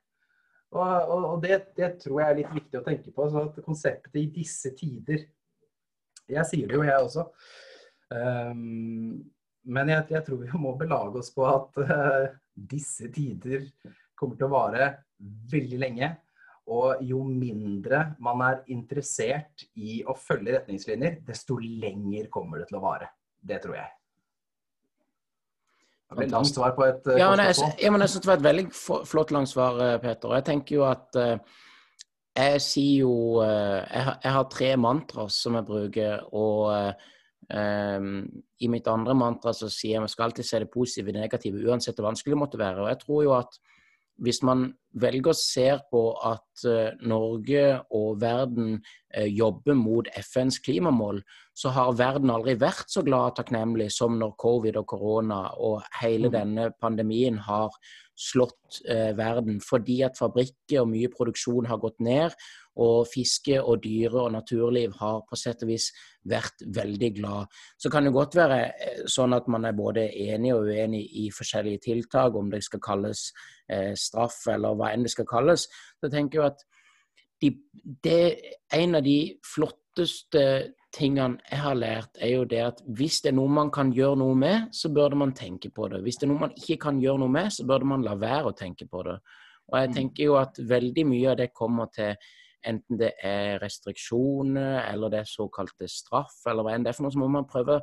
Og, 0.70 0.86
og, 0.86 1.24
og 1.34 1.42
det, 1.42 1.58
det, 1.78 1.96
tror 2.04 2.22
jeg 2.22 2.30
er 2.30 2.40
litt 2.44 2.54
viktig 2.54 2.80
å 2.80 2.86
tenke 2.86 3.14
på. 3.14 3.26
Så 3.32 3.44
at 3.48 3.60
konseptet 3.66 4.22
i 4.22 4.28
disse 4.34 4.74
tider 4.78 5.26
Jeg 6.30 6.46
sier 6.46 6.70
det 6.70 6.78
jo, 6.78 6.86
jeg 6.86 7.08
også. 7.08 7.26
Um, 8.14 9.18
men 9.70 9.92
jeg, 9.92 10.06
jeg, 10.14 10.26
tror 10.26 10.42
vi 10.44 10.62
må 10.62 10.76
belage 10.78 11.22
oss 11.22 11.32
på 11.34 11.46
at 11.50 11.80
uh, 11.82 12.30
disse 12.54 13.10
tider 13.14 13.66
kommer 14.18 14.38
til 14.38 14.50
å 14.50 14.54
vare 14.54 14.92
veldig 15.50 15.82
lenge. 15.82 16.12
Og 16.70 17.02
jo 17.02 17.24
mindre 17.26 18.12
man 18.22 18.44
er 18.46 18.60
interessert 18.70 19.66
i 19.82 20.04
å 20.06 20.14
følge 20.14 20.60
retningslinjer, 20.60 21.24
desto 21.26 21.58
lenger 21.58 22.30
kommer 22.30 22.62
det 22.62 22.70
til 22.70 22.78
å 22.78 22.86
vare. 22.86 23.10
Det 23.42 23.58
tror 23.64 23.80
jeg. 23.80 23.99
Det 26.10 26.18
var 26.18 26.30
langt 26.34 26.50
svar 26.56 26.72
på 26.74 26.86
et 26.88 27.06
uh, 27.06 27.18
ja, 27.20 27.30
men 27.30 27.44
jeg, 27.46 27.92
men 27.94 28.02
jeg 28.02 28.10
synes 28.10 28.24
det 28.24 28.30
var 28.32 28.40
et 28.40 28.48
veldig 28.48 28.66
flott 29.06 29.34
langt 29.36 29.52
svar, 29.52 29.78
eh, 29.86 29.98
Peter. 30.02 30.34
Jeg 30.40 30.46
tenker 30.48 30.76
jo 30.80 30.86
at 30.90 31.20
uh, 31.22 31.60
jeg 32.40 32.62
sier 32.64 33.04
jo 33.04 33.14
jeg, 33.44 34.04
har, 34.08 34.18
jeg, 34.24 34.46
tre 34.54 34.70
mantras 34.80 35.38
som 35.44 35.58
jeg 35.58 35.68
bruker, 35.68 36.22
og 36.34 36.94
um, 37.52 38.14
i 38.62 38.70
mitt 38.72 38.88
andre 38.88 39.16
mantra 39.18 39.52
så 39.54 39.68
sier 39.68 39.98
jeg 39.98 40.02
at 40.02 40.08
vi 40.08 40.14
skal 40.14 40.28
alltid 40.30 40.48
se 40.48 40.62
det 40.64 40.70
positive 40.72 41.12
og 41.12 41.20
negative, 41.20 41.66
uansett 41.68 42.00
hvor 42.00 42.08
vanskelig 42.08 42.36
det 42.36 42.40
måtte 42.40 42.62
være. 42.62 42.86
Og 42.86 42.90
jeg 42.94 43.02
tror 43.04 43.24
jo 43.26 43.34
at 43.36 43.60
hvis 44.24 44.42
man 44.46 44.70
velger 45.00 45.32
å 45.32 45.38
se 45.38 45.68
på 45.92 46.02
at 46.26 46.64
uh, 46.68 46.98
Norge 47.08 47.64
og 47.96 48.20
verden 48.22 48.80
uh, 48.80 49.28
jobber 49.28 49.78
mot 49.78 50.10
FNs 50.18 50.60
klimamål, 50.66 51.22
så 51.54 51.72
har 51.76 51.98
verden 52.00 52.32
aldri 52.34 52.56
vært 52.60 52.90
så 52.92 53.04
glad 53.06 53.34
og 53.34 53.40
takknemlig 53.40 53.90
som 53.94 54.18
når 54.20 54.36
covid 54.42 54.80
og 54.82 54.88
korona 54.90 55.42
og 55.60 55.84
hele 56.02 56.32
mm. 56.32 56.36
denne 56.36 56.70
pandemien 56.82 57.40
har 57.46 57.76
slått 58.20 58.82
uh, 58.90 59.12
verden. 59.18 59.62
Fordi 59.64 60.02
at 60.08 60.20
fabrikker 60.20 60.84
og 60.84 60.92
mye 60.94 61.12
produksjon 61.14 61.70
har 61.70 61.82
gått 61.82 62.00
ned, 62.04 62.36
og 62.80 63.08
fiske 63.12 63.60
og 63.60 63.82
dyre 63.84 64.24
og 64.24 64.34
naturliv 64.34 64.96
har 65.00 65.22
på 65.28 65.38
sett 65.40 65.66
og 65.66 65.72
vis 65.74 65.90
vært 66.30 66.64
veldig 66.76 67.12
glad. 67.18 67.60
Så 67.78 67.92
kan 67.92 68.08
det 68.08 68.16
godt 68.16 68.38
være 68.40 68.60
eh, 68.72 69.04
sånn 69.10 69.36
at 69.36 69.48
man 69.52 69.68
er 69.68 69.78
både 69.78 70.08
enig 70.10 70.54
og 70.56 70.70
uenig 70.70 71.04
i 71.24 71.28
forskjellige 71.36 71.84
tiltak, 71.90 72.36
om 72.36 72.52
det 72.52 72.64
skal 72.66 72.84
kalles 72.84 73.30
eh, 73.72 73.94
straff 74.00 74.42
eller 74.54 74.78
hva 74.80 74.94
enn 74.94 75.06
det 75.08 75.14
skal 75.16 75.28
kalles. 75.30 75.68
Så 76.00 76.12
tenker 76.12 76.42
jeg 76.42 76.54
at 76.54 76.66
de, 77.40 77.54
det, 78.04 78.22
en 78.76 79.00
av 79.00 79.04
de 79.06 79.20
flotteste 79.48 80.44
tingene 80.96 81.38
jeg 81.46 81.62
har 81.62 81.78
lært, 81.78 82.18
er 82.18 82.34
jo 82.34 82.48
det 82.50 82.64
at 82.66 82.82
hvis 82.98 83.22
det 83.24 83.32
er 83.32 83.38
noe 83.38 83.52
man 83.60 83.70
kan 83.74 83.94
gjøre 83.94 84.20
noe 84.24 84.36
med, 84.40 84.72
så 84.76 84.92
burde 84.94 85.20
man 85.20 85.36
tenke 85.38 85.72
på 85.72 85.88
det. 85.92 86.02
Hvis 86.06 86.20
det 86.20 86.28
er 86.28 86.34
noe 86.34 86.48
man 86.48 86.56
ikke 86.58 86.80
kan 86.88 87.00
gjøre 87.02 87.24
noe 87.24 87.36
med, 87.36 87.52
så 87.54 87.68
burde 87.70 87.88
man 87.88 88.04
la 88.06 88.16
være 88.20 88.52
å 88.52 88.58
tenke 88.58 88.90
på 88.90 89.04
det. 89.08 89.20
Og 89.70 89.78
jeg 89.78 89.92
mm. 89.92 89.96
tenker 89.96 90.26
jo 90.26 90.38
at 90.40 90.60
veldig 90.70 91.06
mye 91.08 91.32
av 91.32 91.40
det 91.40 91.52
kommer 91.56 91.92
til 91.94 92.16
enten 92.68 93.00
det 93.00 93.14
er 93.24 93.60
restriksjoner 93.64 94.84
eller 94.90 95.12
det 95.14 95.24
er 95.24 95.32
såkalte 95.32 95.88
straff, 95.92 96.36
eller 96.50 96.66
hva 96.66 96.76
enn 96.76 96.86
det 96.86 96.92
er 96.92 96.98
for 96.98 97.08
noe, 97.08 97.16
så 97.16 97.22
må 97.22 97.30
man 97.32 97.48
prøve, 97.50 97.80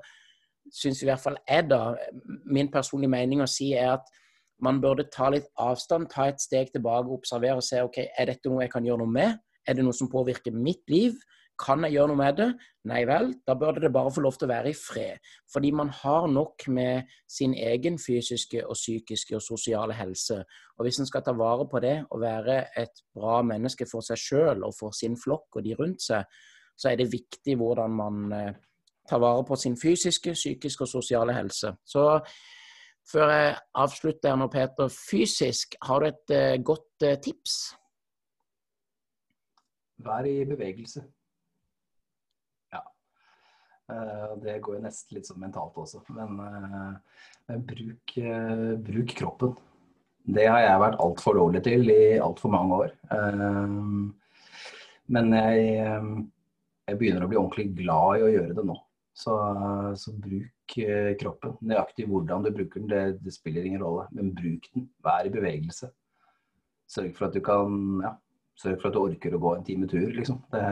syns 0.72 1.02
i 1.02 1.08
hvert 1.08 1.22
fall 1.22 1.38
jeg 1.48 1.68
da, 1.70 1.80
min 2.44 2.70
personlige 2.72 3.12
mening 3.12 3.42
å 3.44 3.50
si 3.50 3.72
er 3.78 3.96
at 3.96 4.12
man 4.62 4.80
burde 4.80 5.06
ta 5.12 5.28
litt 5.32 5.48
avstand, 5.60 6.08
ta 6.12 6.30
et 6.30 6.40
steg 6.40 6.72
tilbake, 6.72 7.12
observere 7.12 7.60
og 7.60 7.66
se 7.66 7.82
ok, 7.84 8.00
er 8.08 8.30
dette 8.32 8.48
noe 8.48 8.64
jeg 8.64 8.72
kan 8.72 8.86
gjøre 8.86 9.04
noe 9.04 9.16
med? 9.18 9.36
Er 9.68 9.76
det 9.76 9.84
noe 9.84 9.96
som 9.96 10.10
påvirker 10.10 10.54
mitt 10.54 10.84
liv? 10.90 11.16
Kan 11.60 11.84
jeg 11.86 11.96
gjøre 11.96 12.10
noe 12.12 12.20
med 12.20 12.36
det? 12.36 12.48
Nei 12.90 13.00
vel, 13.08 13.30
da 13.48 13.54
burde 13.58 13.80
det 13.82 13.92
bare 13.94 14.12
få 14.12 14.22
lov 14.24 14.36
til 14.36 14.46
å 14.46 14.52
være 14.52 14.70
i 14.70 14.76
fred. 14.76 15.30
Fordi 15.52 15.70
man 15.74 15.88
har 16.02 16.28
nok 16.28 16.66
med 16.76 17.08
sin 17.30 17.54
egen 17.56 17.96
fysiske 17.98 18.60
og 18.66 18.76
psykiske 18.76 19.38
og 19.38 19.44
sosiale 19.44 19.96
helse. 19.96 20.42
Og 20.76 20.86
hvis 20.86 21.00
en 21.00 21.08
skal 21.08 21.24
ta 21.24 21.32
vare 21.36 21.64
på 21.70 21.80
det 21.82 21.96
og 22.10 22.20
være 22.22 22.58
et 22.76 23.02
bra 23.16 23.40
menneske 23.46 23.88
for 23.90 24.04
seg 24.04 24.20
sjøl 24.20 24.68
og 24.68 24.76
for 24.78 24.94
sin 24.96 25.16
flokk 25.16 25.58
og 25.58 25.64
de 25.64 25.74
rundt 25.80 26.04
seg, 26.04 26.28
så 26.76 26.92
er 26.92 27.00
det 27.00 27.08
viktig 27.12 27.56
hvordan 27.56 27.96
man 27.96 28.32
eh, 28.36 28.52
tar 29.08 29.22
vare 29.22 29.44
på 29.48 29.56
sin 29.56 29.76
fysiske, 29.80 30.36
psykiske 30.36 30.84
og 30.84 30.88
sosiale 30.88 31.34
helse. 31.34 31.72
Så 31.86 32.04
før 33.12 33.32
jeg 33.32 33.56
avslutter 33.74 34.36
nå, 34.36 34.48
Peter, 34.52 34.90
fysisk, 35.10 35.76
har 35.82 36.02
du 36.02 36.06
et 36.10 36.34
uh, 36.34 36.64
godt 36.64 37.06
uh, 37.06 37.14
tips? 37.22 37.58
Vær 40.04 40.26
i 40.28 40.44
bevegelse. 40.44 41.04
Uh, 43.86 44.34
det 44.42 44.58
går 44.64 44.80
jo 44.80 44.82
nesten 44.82 45.14
litt 45.14 45.28
sånn 45.28 45.42
mentalt 45.42 45.76
også. 45.78 46.02
Men, 46.16 46.38
uh, 46.42 47.18
men 47.50 47.66
bruk, 47.68 48.14
uh, 48.18 48.72
bruk, 48.82 49.12
kroppen. 49.18 49.52
Det 50.26 50.48
har 50.50 50.58
jeg 50.64 50.80
vært 50.82 51.02
altfor 51.02 51.38
dårlig 51.38 51.62
til 51.62 51.92
i 51.92 52.16
altfor 52.18 52.50
mange 52.50 52.78
år. 52.82 52.94
men 55.14 55.28
jeg, 55.30 55.68
jeg, 55.86 56.96
begynner 56.98 57.22
å 57.22 57.28
bli 57.30 57.38
ordentlig 57.38 57.66
glad 57.78 58.18
i 58.18 58.24
å 58.26 58.32
gjøre 58.32 58.56
det 58.56 58.64
nå. 58.66 58.74
Så, 59.14 59.36
så 59.94 60.16
bruk 60.18 60.74
kroppen. 61.22 61.54
Nøyaktig 61.62 62.08
hvordan 62.10 62.42
du 62.42 62.50
bruker 62.50 62.82
den, 62.82 62.90
det, 62.90 63.04
det, 63.22 63.36
spiller 63.36 63.70
ingen 63.70 63.84
rolle. 63.86 64.08
Men 64.18 64.34
bruk 64.34 64.66
den. 64.74 64.88
Vær 65.06 65.30
i 65.30 65.32
bevegelse. 65.36 65.92
Sørg 66.90 67.14
for 67.14 67.28
at 67.28 67.38
du 67.38 67.44
kan 67.46 67.78
ja, 68.02 68.16
Sørg 68.58 68.80
for 68.80 68.90
at 68.90 68.98
du 68.98 69.02
orker 69.04 69.38
å 69.38 69.42
gå 69.46 69.54
en 69.54 69.64
time 69.70 69.86
tur, 69.86 70.10
liksom. 70.16 70.42
Det, 70.50 70.66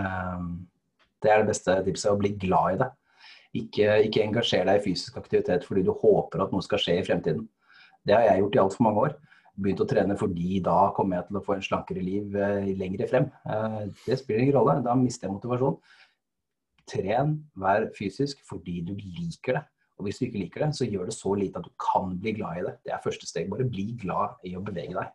det 1.22 1.30
er 1.30 1.44
det 1.44 1.50
beste 1.52 1.78
tipset. 1.86 2.10
Å 2.10 2.18
bli 2.18 2.34
glad 2.42 2.74
i 2.74 2.82
det. 2.82 2.90
Ikke, 3.54 4.00
ikke 4.08 4.24
engasjer 4.24 4.64
deg 4.66 4.80
i 4.80 4.84
fysisk 4.88 5.18
aktivitet 5.20 5.66
fordi 5.66 5.84
du 5.86 5.92
håper 5.94 6.42
at 6.42 6.54
noe 6.54 6.64
skal 6.64 6.80
skje 6.82 6.98
i 6.98 7.04
fremtiden. 7.06 7.46
Det 8.04 8.16
har 8.16 8.26
jeg 8.26 8.42
gjort 8.42 8.56
i 8.56 8.62
altfor 8.64 8.86
mange 8.86 9.04
år. 9.08 9.14
Begynt 9.54 9.84
å 9.84 9.86
trene 9.88 10.16
fordi 10.18 10.58
da 10.66 10.78
kommer 10.96 11.20
jeg 11.20 11.28
til 11.28 11.38
å 11.38 11.44
få 11.46 11.54
en 11.54 11.62
slankere 11.62 12.02
liv 12.02 12.34
eh, 12.34 12.72
lenger 12.74 13.06
frem. 13.10 13.28
Eh, 13.46 13.78
det 14.02 14.18
spiller 14.18 14.42
ingen 14.42 14.58
rolle. 14.58 14.80
Da 14.82 14.96
mister 14.98 15.28
jeg 15.28 15.36
motivasjon. 15.36 15.78
Tren, 16.90 17.38
vær 17.56 17.86
fysisk 17.96 18.42
fordi 18.48 18.80
du 18.84 18.92
liker 18.98 19.60
det. 19.60 19.64
Og 19.94 20.08
hvis 20.08 20.18
du 20.18 20.26
ikke 20.26 20.42
liker 20.42 20.64
det, 20.64 20.72
så 20.74 20.88
gjør 20.88 21.06
det 21.08 21.14
så 21.14 21.36
lite 21.38 21.60
at 21.60 21.68
du 21.68 21.74
kan 21.78 22.16
bli 22.18 22.34
glad 22.34 22.58
i 22.58 22.64
det. 22.66 22.74
Det 22.82 22.96
er 22.96 23.04
første 23.04 23.28
steg. 23.30 23.46
Bare 23.52 23.66
bli 23.70 23.92
glad 24.00 24.42
i 24.42 24.56
å 24.58 24.64
bevege 24.64 24.96
deg. 24.98 25.14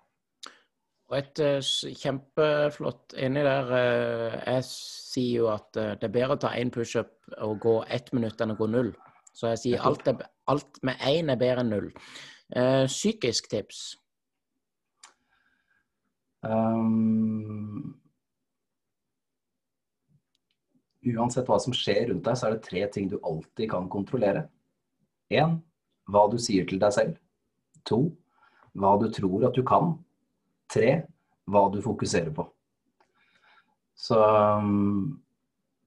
Og 1.09 1.15
et 1.17 1.39
uh, 1.41 1.69
kjempeflott 1.97 3.15
inni 3.17 3.41
der 3.45 3.71
uh, 3.73 4.35
Jeg 4.45 4.65
sier 4.67 5.39
jo 5.41 5.47
at 5.49 5.79
uh, 5.79 5.95
det 5.97 6.05
er 6.05 6.13
bedre 6.13 6.35
å 6.37 6.41
ta 6.43 6.51
én 6.57 6.69
pushup 6.73 7.15
og 7.41 7.55
gå 7.63 7.77
ett 7.89 8.11
minutt 8.13 8.41
enn 8.41 8.53
å 8.53 8.57
gå 8.59 8.67
null. 8.69 8.91
Så 9.33 9.49
jeg 9.53 9.61
sier 9.63 9.87
alt, 9.87 10.05
er, 10.09 10.27
alt 10.51 10.77
med 10.85 11.01
én 11.09 11.31
er 11.33 11.39
bedre 11.39 11.63
enn 11.63 11.73
null. 11.73 11.89
psykisk 12.89 13.47
tips? 13.51 13.81
Um, 16.41 17.93
uansett 21.05 21.47
hva 21.47 21.59
som 21.61 21.75
skjer 21.75 22.09
rundt 22.09 22.25
deg, 22.25 22.37
så 22.39 22.47
er 22.47 22.55
det 22.57 22.65
tre 22.67 22.83
ting 22.93 23.09
du 23.11 23.19
alltid 23.21 23.69
kan 23.71 23.89
kontrollere. 23.91 24.47
Én 25.29 25.59
hva 26.09 26.25
du 26.31 26.37
sier 26.41 26.67
til 26.67 26.81
deg 26.81 26.95
selv. 26.95 27.17
To 27.89 28.07
hva 28.77 28.95
du 29.01 29.07
tror 29.13 29.47
at 29.49 29.57
du 29.57 29.63
kan. 29.65 29.93
Tre, 30.69 30.91
hva 31.49 31.63
du 31.73 31.79
fokuserer 31.81 32.31
på. 32.35 32.45
Så 33.99 34.19
um, 34.19 35.17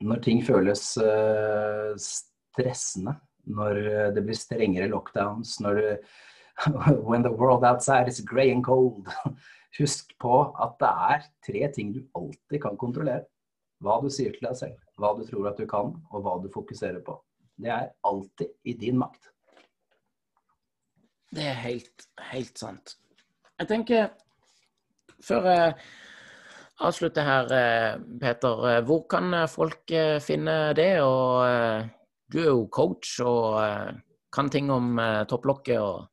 når 0.03 0.25
ting 0.25 0.43
føles 0.45 0.83
uh, 1.01 1.95
stressende, 1.97 3.15
når 3.43 3.79
det 4.15 4.23
blir 4.23 4.39
strengere 4.39 4.91
lockdowns, 4.91 5.57
når 5.63 5.79
du 5.79 5.87
When 7.09 7.23
the 7.23 7.31
world 7.33 7.65
outside 7.65 8.09
is 8.09 8.21
grey 8.21 8.51
and 8.51 8.65
cold. 8.65 9.09
Husk 9.79 10.13
på 10.21 10.39
at 10.61 10.75
det 10.81 10.89
er 10.89 11.23
tre 11.47 11.69
ting 11.75 11.93
du 11.95 12.03
alltid 12.15 12.61
kan 12.63 12.77
kontrollere. 12.77 13.25
Hva 13.83 13.99
du 14.03 14.11
sier 14.13 14.35
til 14.35 14.45
deg 14.47 14.59
selv, 14.59 14.81
hva 15.01 15.15
du 15.17 15.25
tror 15.27 15.49
at 15.51 15.59
du 15.59 15.67
kan, 15.67 15.95
og 16.13 16.25
hva 16.25 16.37
du 16.43 16.51
fokuserer 16.53 17.01
på. 17.03 17.17
Det 17.59 17.73
er 17.73 17.89
alltid 18.07 18.53
i 18.69 18.77
din 18.79 19.01
makt. 19.01 19.31
Det 21.33 21.47
er 21.49 21.57
helt, 21.65 22.07
helt 22.31 22.61
sant. 22.61 22.99
Jeg 23.59 23.71
tenker 23.71 24.11
før 25.23 25.49
jeg 25.51 25.75
avslutter 26.83 27.27
her, 27.27 27.53
eh, 27.57 27.97
Peter, 28.21 28.67
eh, 28.71 28.83
hvor 28.87 29.07
kan 29.11 29.33
eh, 29.35 29.49
folk 29.51 29.97
finne 30.25 30.57
det? 30.79 30.93
Og 31.01 31.91
du 32.33 32.39
er 32.43 32.51
jo 32.51 32.69
coach 32.73 33.19
og 33.25 33.59
kan 34.33 34.49
ting 34.51 34.71
om 34.73 34.97
topplokket 35.29 35.81
og 35.81 36.09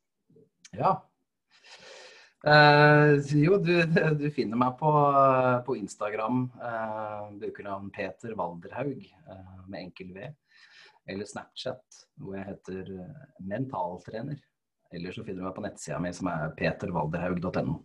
Ja. 0.76 1.00
Eh, 2.48 3.20
jo, 3.36 3.58
du, 3.60 3.74
du, 4.16 4.30
finner 4.32 4.60
meg 4.60 4.78
på, 4.80 4.92
på 5.66 5.76
Instagram. 5.76 6.46
Eh, 6.64 7.26
Brukernavn 7.42 7.90
Peter 7.92 8.36
Walderhaug 8.38 9.02
eh, 9.04 9.58
med 9.68 9.82
enkel 9.82 10.14
V. 10.16 10.30
Eller 11.10 11.28
Snapchat, 11.28 12.04
hvor 12.22 12.38
jeg 12.38 12.48
heter 12.52 12.94
mentaltrener. 13.42 14.40
Eller 14.94 15.14
så 15.14 15.24
finner 15.26 15.42
du 15.42 15.48
meg 15.48 15.56
på 15.58 15.64
nettsida 15.66 16.00
mi 16.02 16.12
som 16.16 16.30
er 16.32 16.54
petervalderhaug.no. 16.58 17.80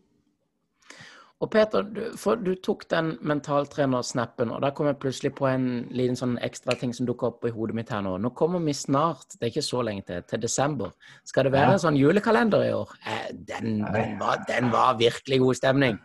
Og 1.44 1.50
Peter, 1.52 1.84
du, 1.84 2.00
for 2.16 2.40
du 2.40 2.54
tok 2.64 2.86
den 2.88 3.10
mentaltrenersnappen, 3.28 4.48
og 4.54 4.62
da 4.64 4.70
kom 4.72 4.88
jeg 4.88 4.96
plutselig 5.02 5.34
på 5.36 5.48
en 5.50 5.66
liten 5.92 6.16
sånn 6.16 6.38
ekstra 6.46 6.76
ting 6.80 6.94
som 6.96 7.04
dukker 7.08 7.34
opp 7.34 7.44
i 7.44 7.52
hodet 7.52 7.76
mitt 7.76 7.92
her 7.92 8.00
nå. 8.06 8.14
Nå 8.22 8.30
kommer 8.38 8.62
vi 8.64 8.72
snart, 8.76 9.36
det 9.36 9.50
er 9.50 9.52
ikke 9.52 9.66
så 9.66 9.82
lenge 9.84 10.06
til, 10.08 10.24
til 10.30 10.40
desember. 10.40 10.94
Skal 11.28 11.44
det 11.44 11.52
være 11.52 11.74
ja. 11.74 11.76
en 11.76 11.82
sånn 11.82 12.00
julekalender 12.00 12.64
i 12.64 12.72
år? 12.72 12.94
Eh, 13.04 13.26
den, 13.50 13.82
den, 13.84 14.16
var, 14.22 14.40
den, 14.48 14.70
var, 14.72 14.96
virkelig 15.02 15.40
god 15.42 15.60
stemning. 15.60 15.98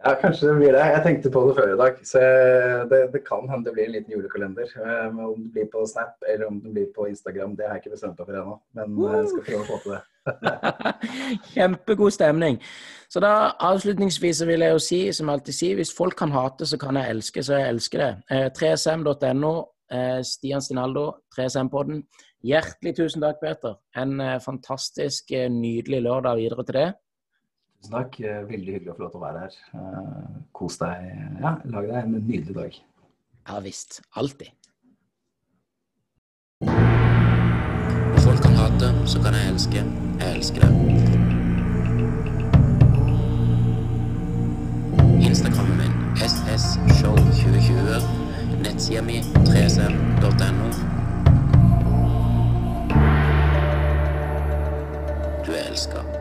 Ja, 0.00 0.14
kanskje 0.22 0.48
det 0.48 0.54
blir 0.56 0.72
det. 0.72 0.86
Jeg 0.88 1.02
tenkte 1.04 1.32
på 1.34 1.42
det 1.50 1.56
før 1.58 1.74
i 1.74 1.78
dag. 1.82 2.00
Så 2.08 2.22
det, 2.88 3.02
det 3.12 3.20
kan 3.26 3.44
hende 3.50 3.68
det 3.68 3.74
blir 3.76 3.90
en 3.90 3.96
liten 3.98 4.14
julekalender. 4.16 4.72
Eh, 4.80 5.10
om 5.10 5.42
det 5.42 5.52
blir 5.58 5.68
på 5.74 5.84
Snap 5.90 6.24
eller 6.24 6.48
om 6.48 6.62
det 6.64 6.72
blir 6.78 6.88
på 6.96 7.10
Instagram, 7.10 7.58
det 7.58 7.68
har 7.68 7.76
jeg 7.76 7.84
ikke 7.84 7.98
bestemt 7.98 8.16
meg 8.16 8.30
for 8.30 8.40
ennå. 8.40 8.56
Men 8.80 8.96
eh, 8.96 9.18
jeg 9.18 9.34
skal 9.34 9.46
prøve 9.50 9.66
å 9.66 9.70
få 9.74 9.82
til 9.84 9.98
det. 9.98 10.00
Kjempegod 11.52 12.14
stemning. 12.14 12.60
Så 13.10 13.22
da 13.22 13.52
avslutningsvis 13.66 14.44
vil 14.46 14.64
jeg 14.64 14.74
jo 14.76 14.80
si, 14.82 15.00
som 15.12 15.28
jeg 15.28 15.40
alltid 15.40 15.56
sier, 15.56 15.78
hvis 15.80 15.94
folk 15.96 16.16
kan 16.18 16.32
hate, 16.34 16.66
så 16.68 16.78
kan 16.78 16.98
jeg 17.00 17.16
elske, 17.16 17.42
så 17.42 17.58
jeg 17.58 17.74
elsker 17.74 18.04
det. 18.04 18.10
Eh, 18.30 18.48
3sm.no, 18.54 19.54
eh, 19.90 20.20
Stian 20.26 20.62
Stinaldo, 20.62 21.06
3SM-podden. 21.34 22.04
Hjertelig 22.46 22.94
tusen 22.96 23.24
takk, 23.24 23.40
Peter. 23.42 23.80
En 23.98 24.20
eh, 24.22 24.38
fantastisk, 24.44 25.32
eh, 25.34 25.50
nydelig 25.52 26.04
lørdag 26.06 26.38
videre 26.38 26.66
til 26.68 26.78
det. 26.78 26.88
Tusen 27.80 27.96
takk. 27.96 28.20
Eh, 28.22 28.38
veldig 28.48 28.76
hyggelig 28.76 28.94
å 28.94 28.96
få 28.96 29.06
lov 29.06 29.12
til 29.12 29.20
å 29.20 29.26
være 29.26 29.42
her. 29.42 29.58
Eh, 29.80 30.38
kos 30.56 30.78
deg. 30.80 31.10
Ja, 31.40 31.56
lag 31.74 31.90
deg 31.90 32.00
en 32.04 32.16
nydelig 32.20 32.56
dag. 32.56 32.80
Ja 33.50 33.60
visst. 33.64 34.02
Alltid. 34.20 34.54
måte 38.80 39.08
så 39.08 39.22
kan 39.22 39.34
jeg 39.34 39.52
elske. 39.52 39.84
Jeg 40.20 40.36
elsker 40.36 40.60
det. 40.60 40.70
Instagrammen 45.20 45.76
min 45.78 45.92
ssshow2020. 46.16 48.02
Nettsida 48.62 49.02
mi 49.02 49.20
3cm.no. 49.20 50.72
Du 55.46 55.52
er 55.52 55.70
elska. 55.70 56.19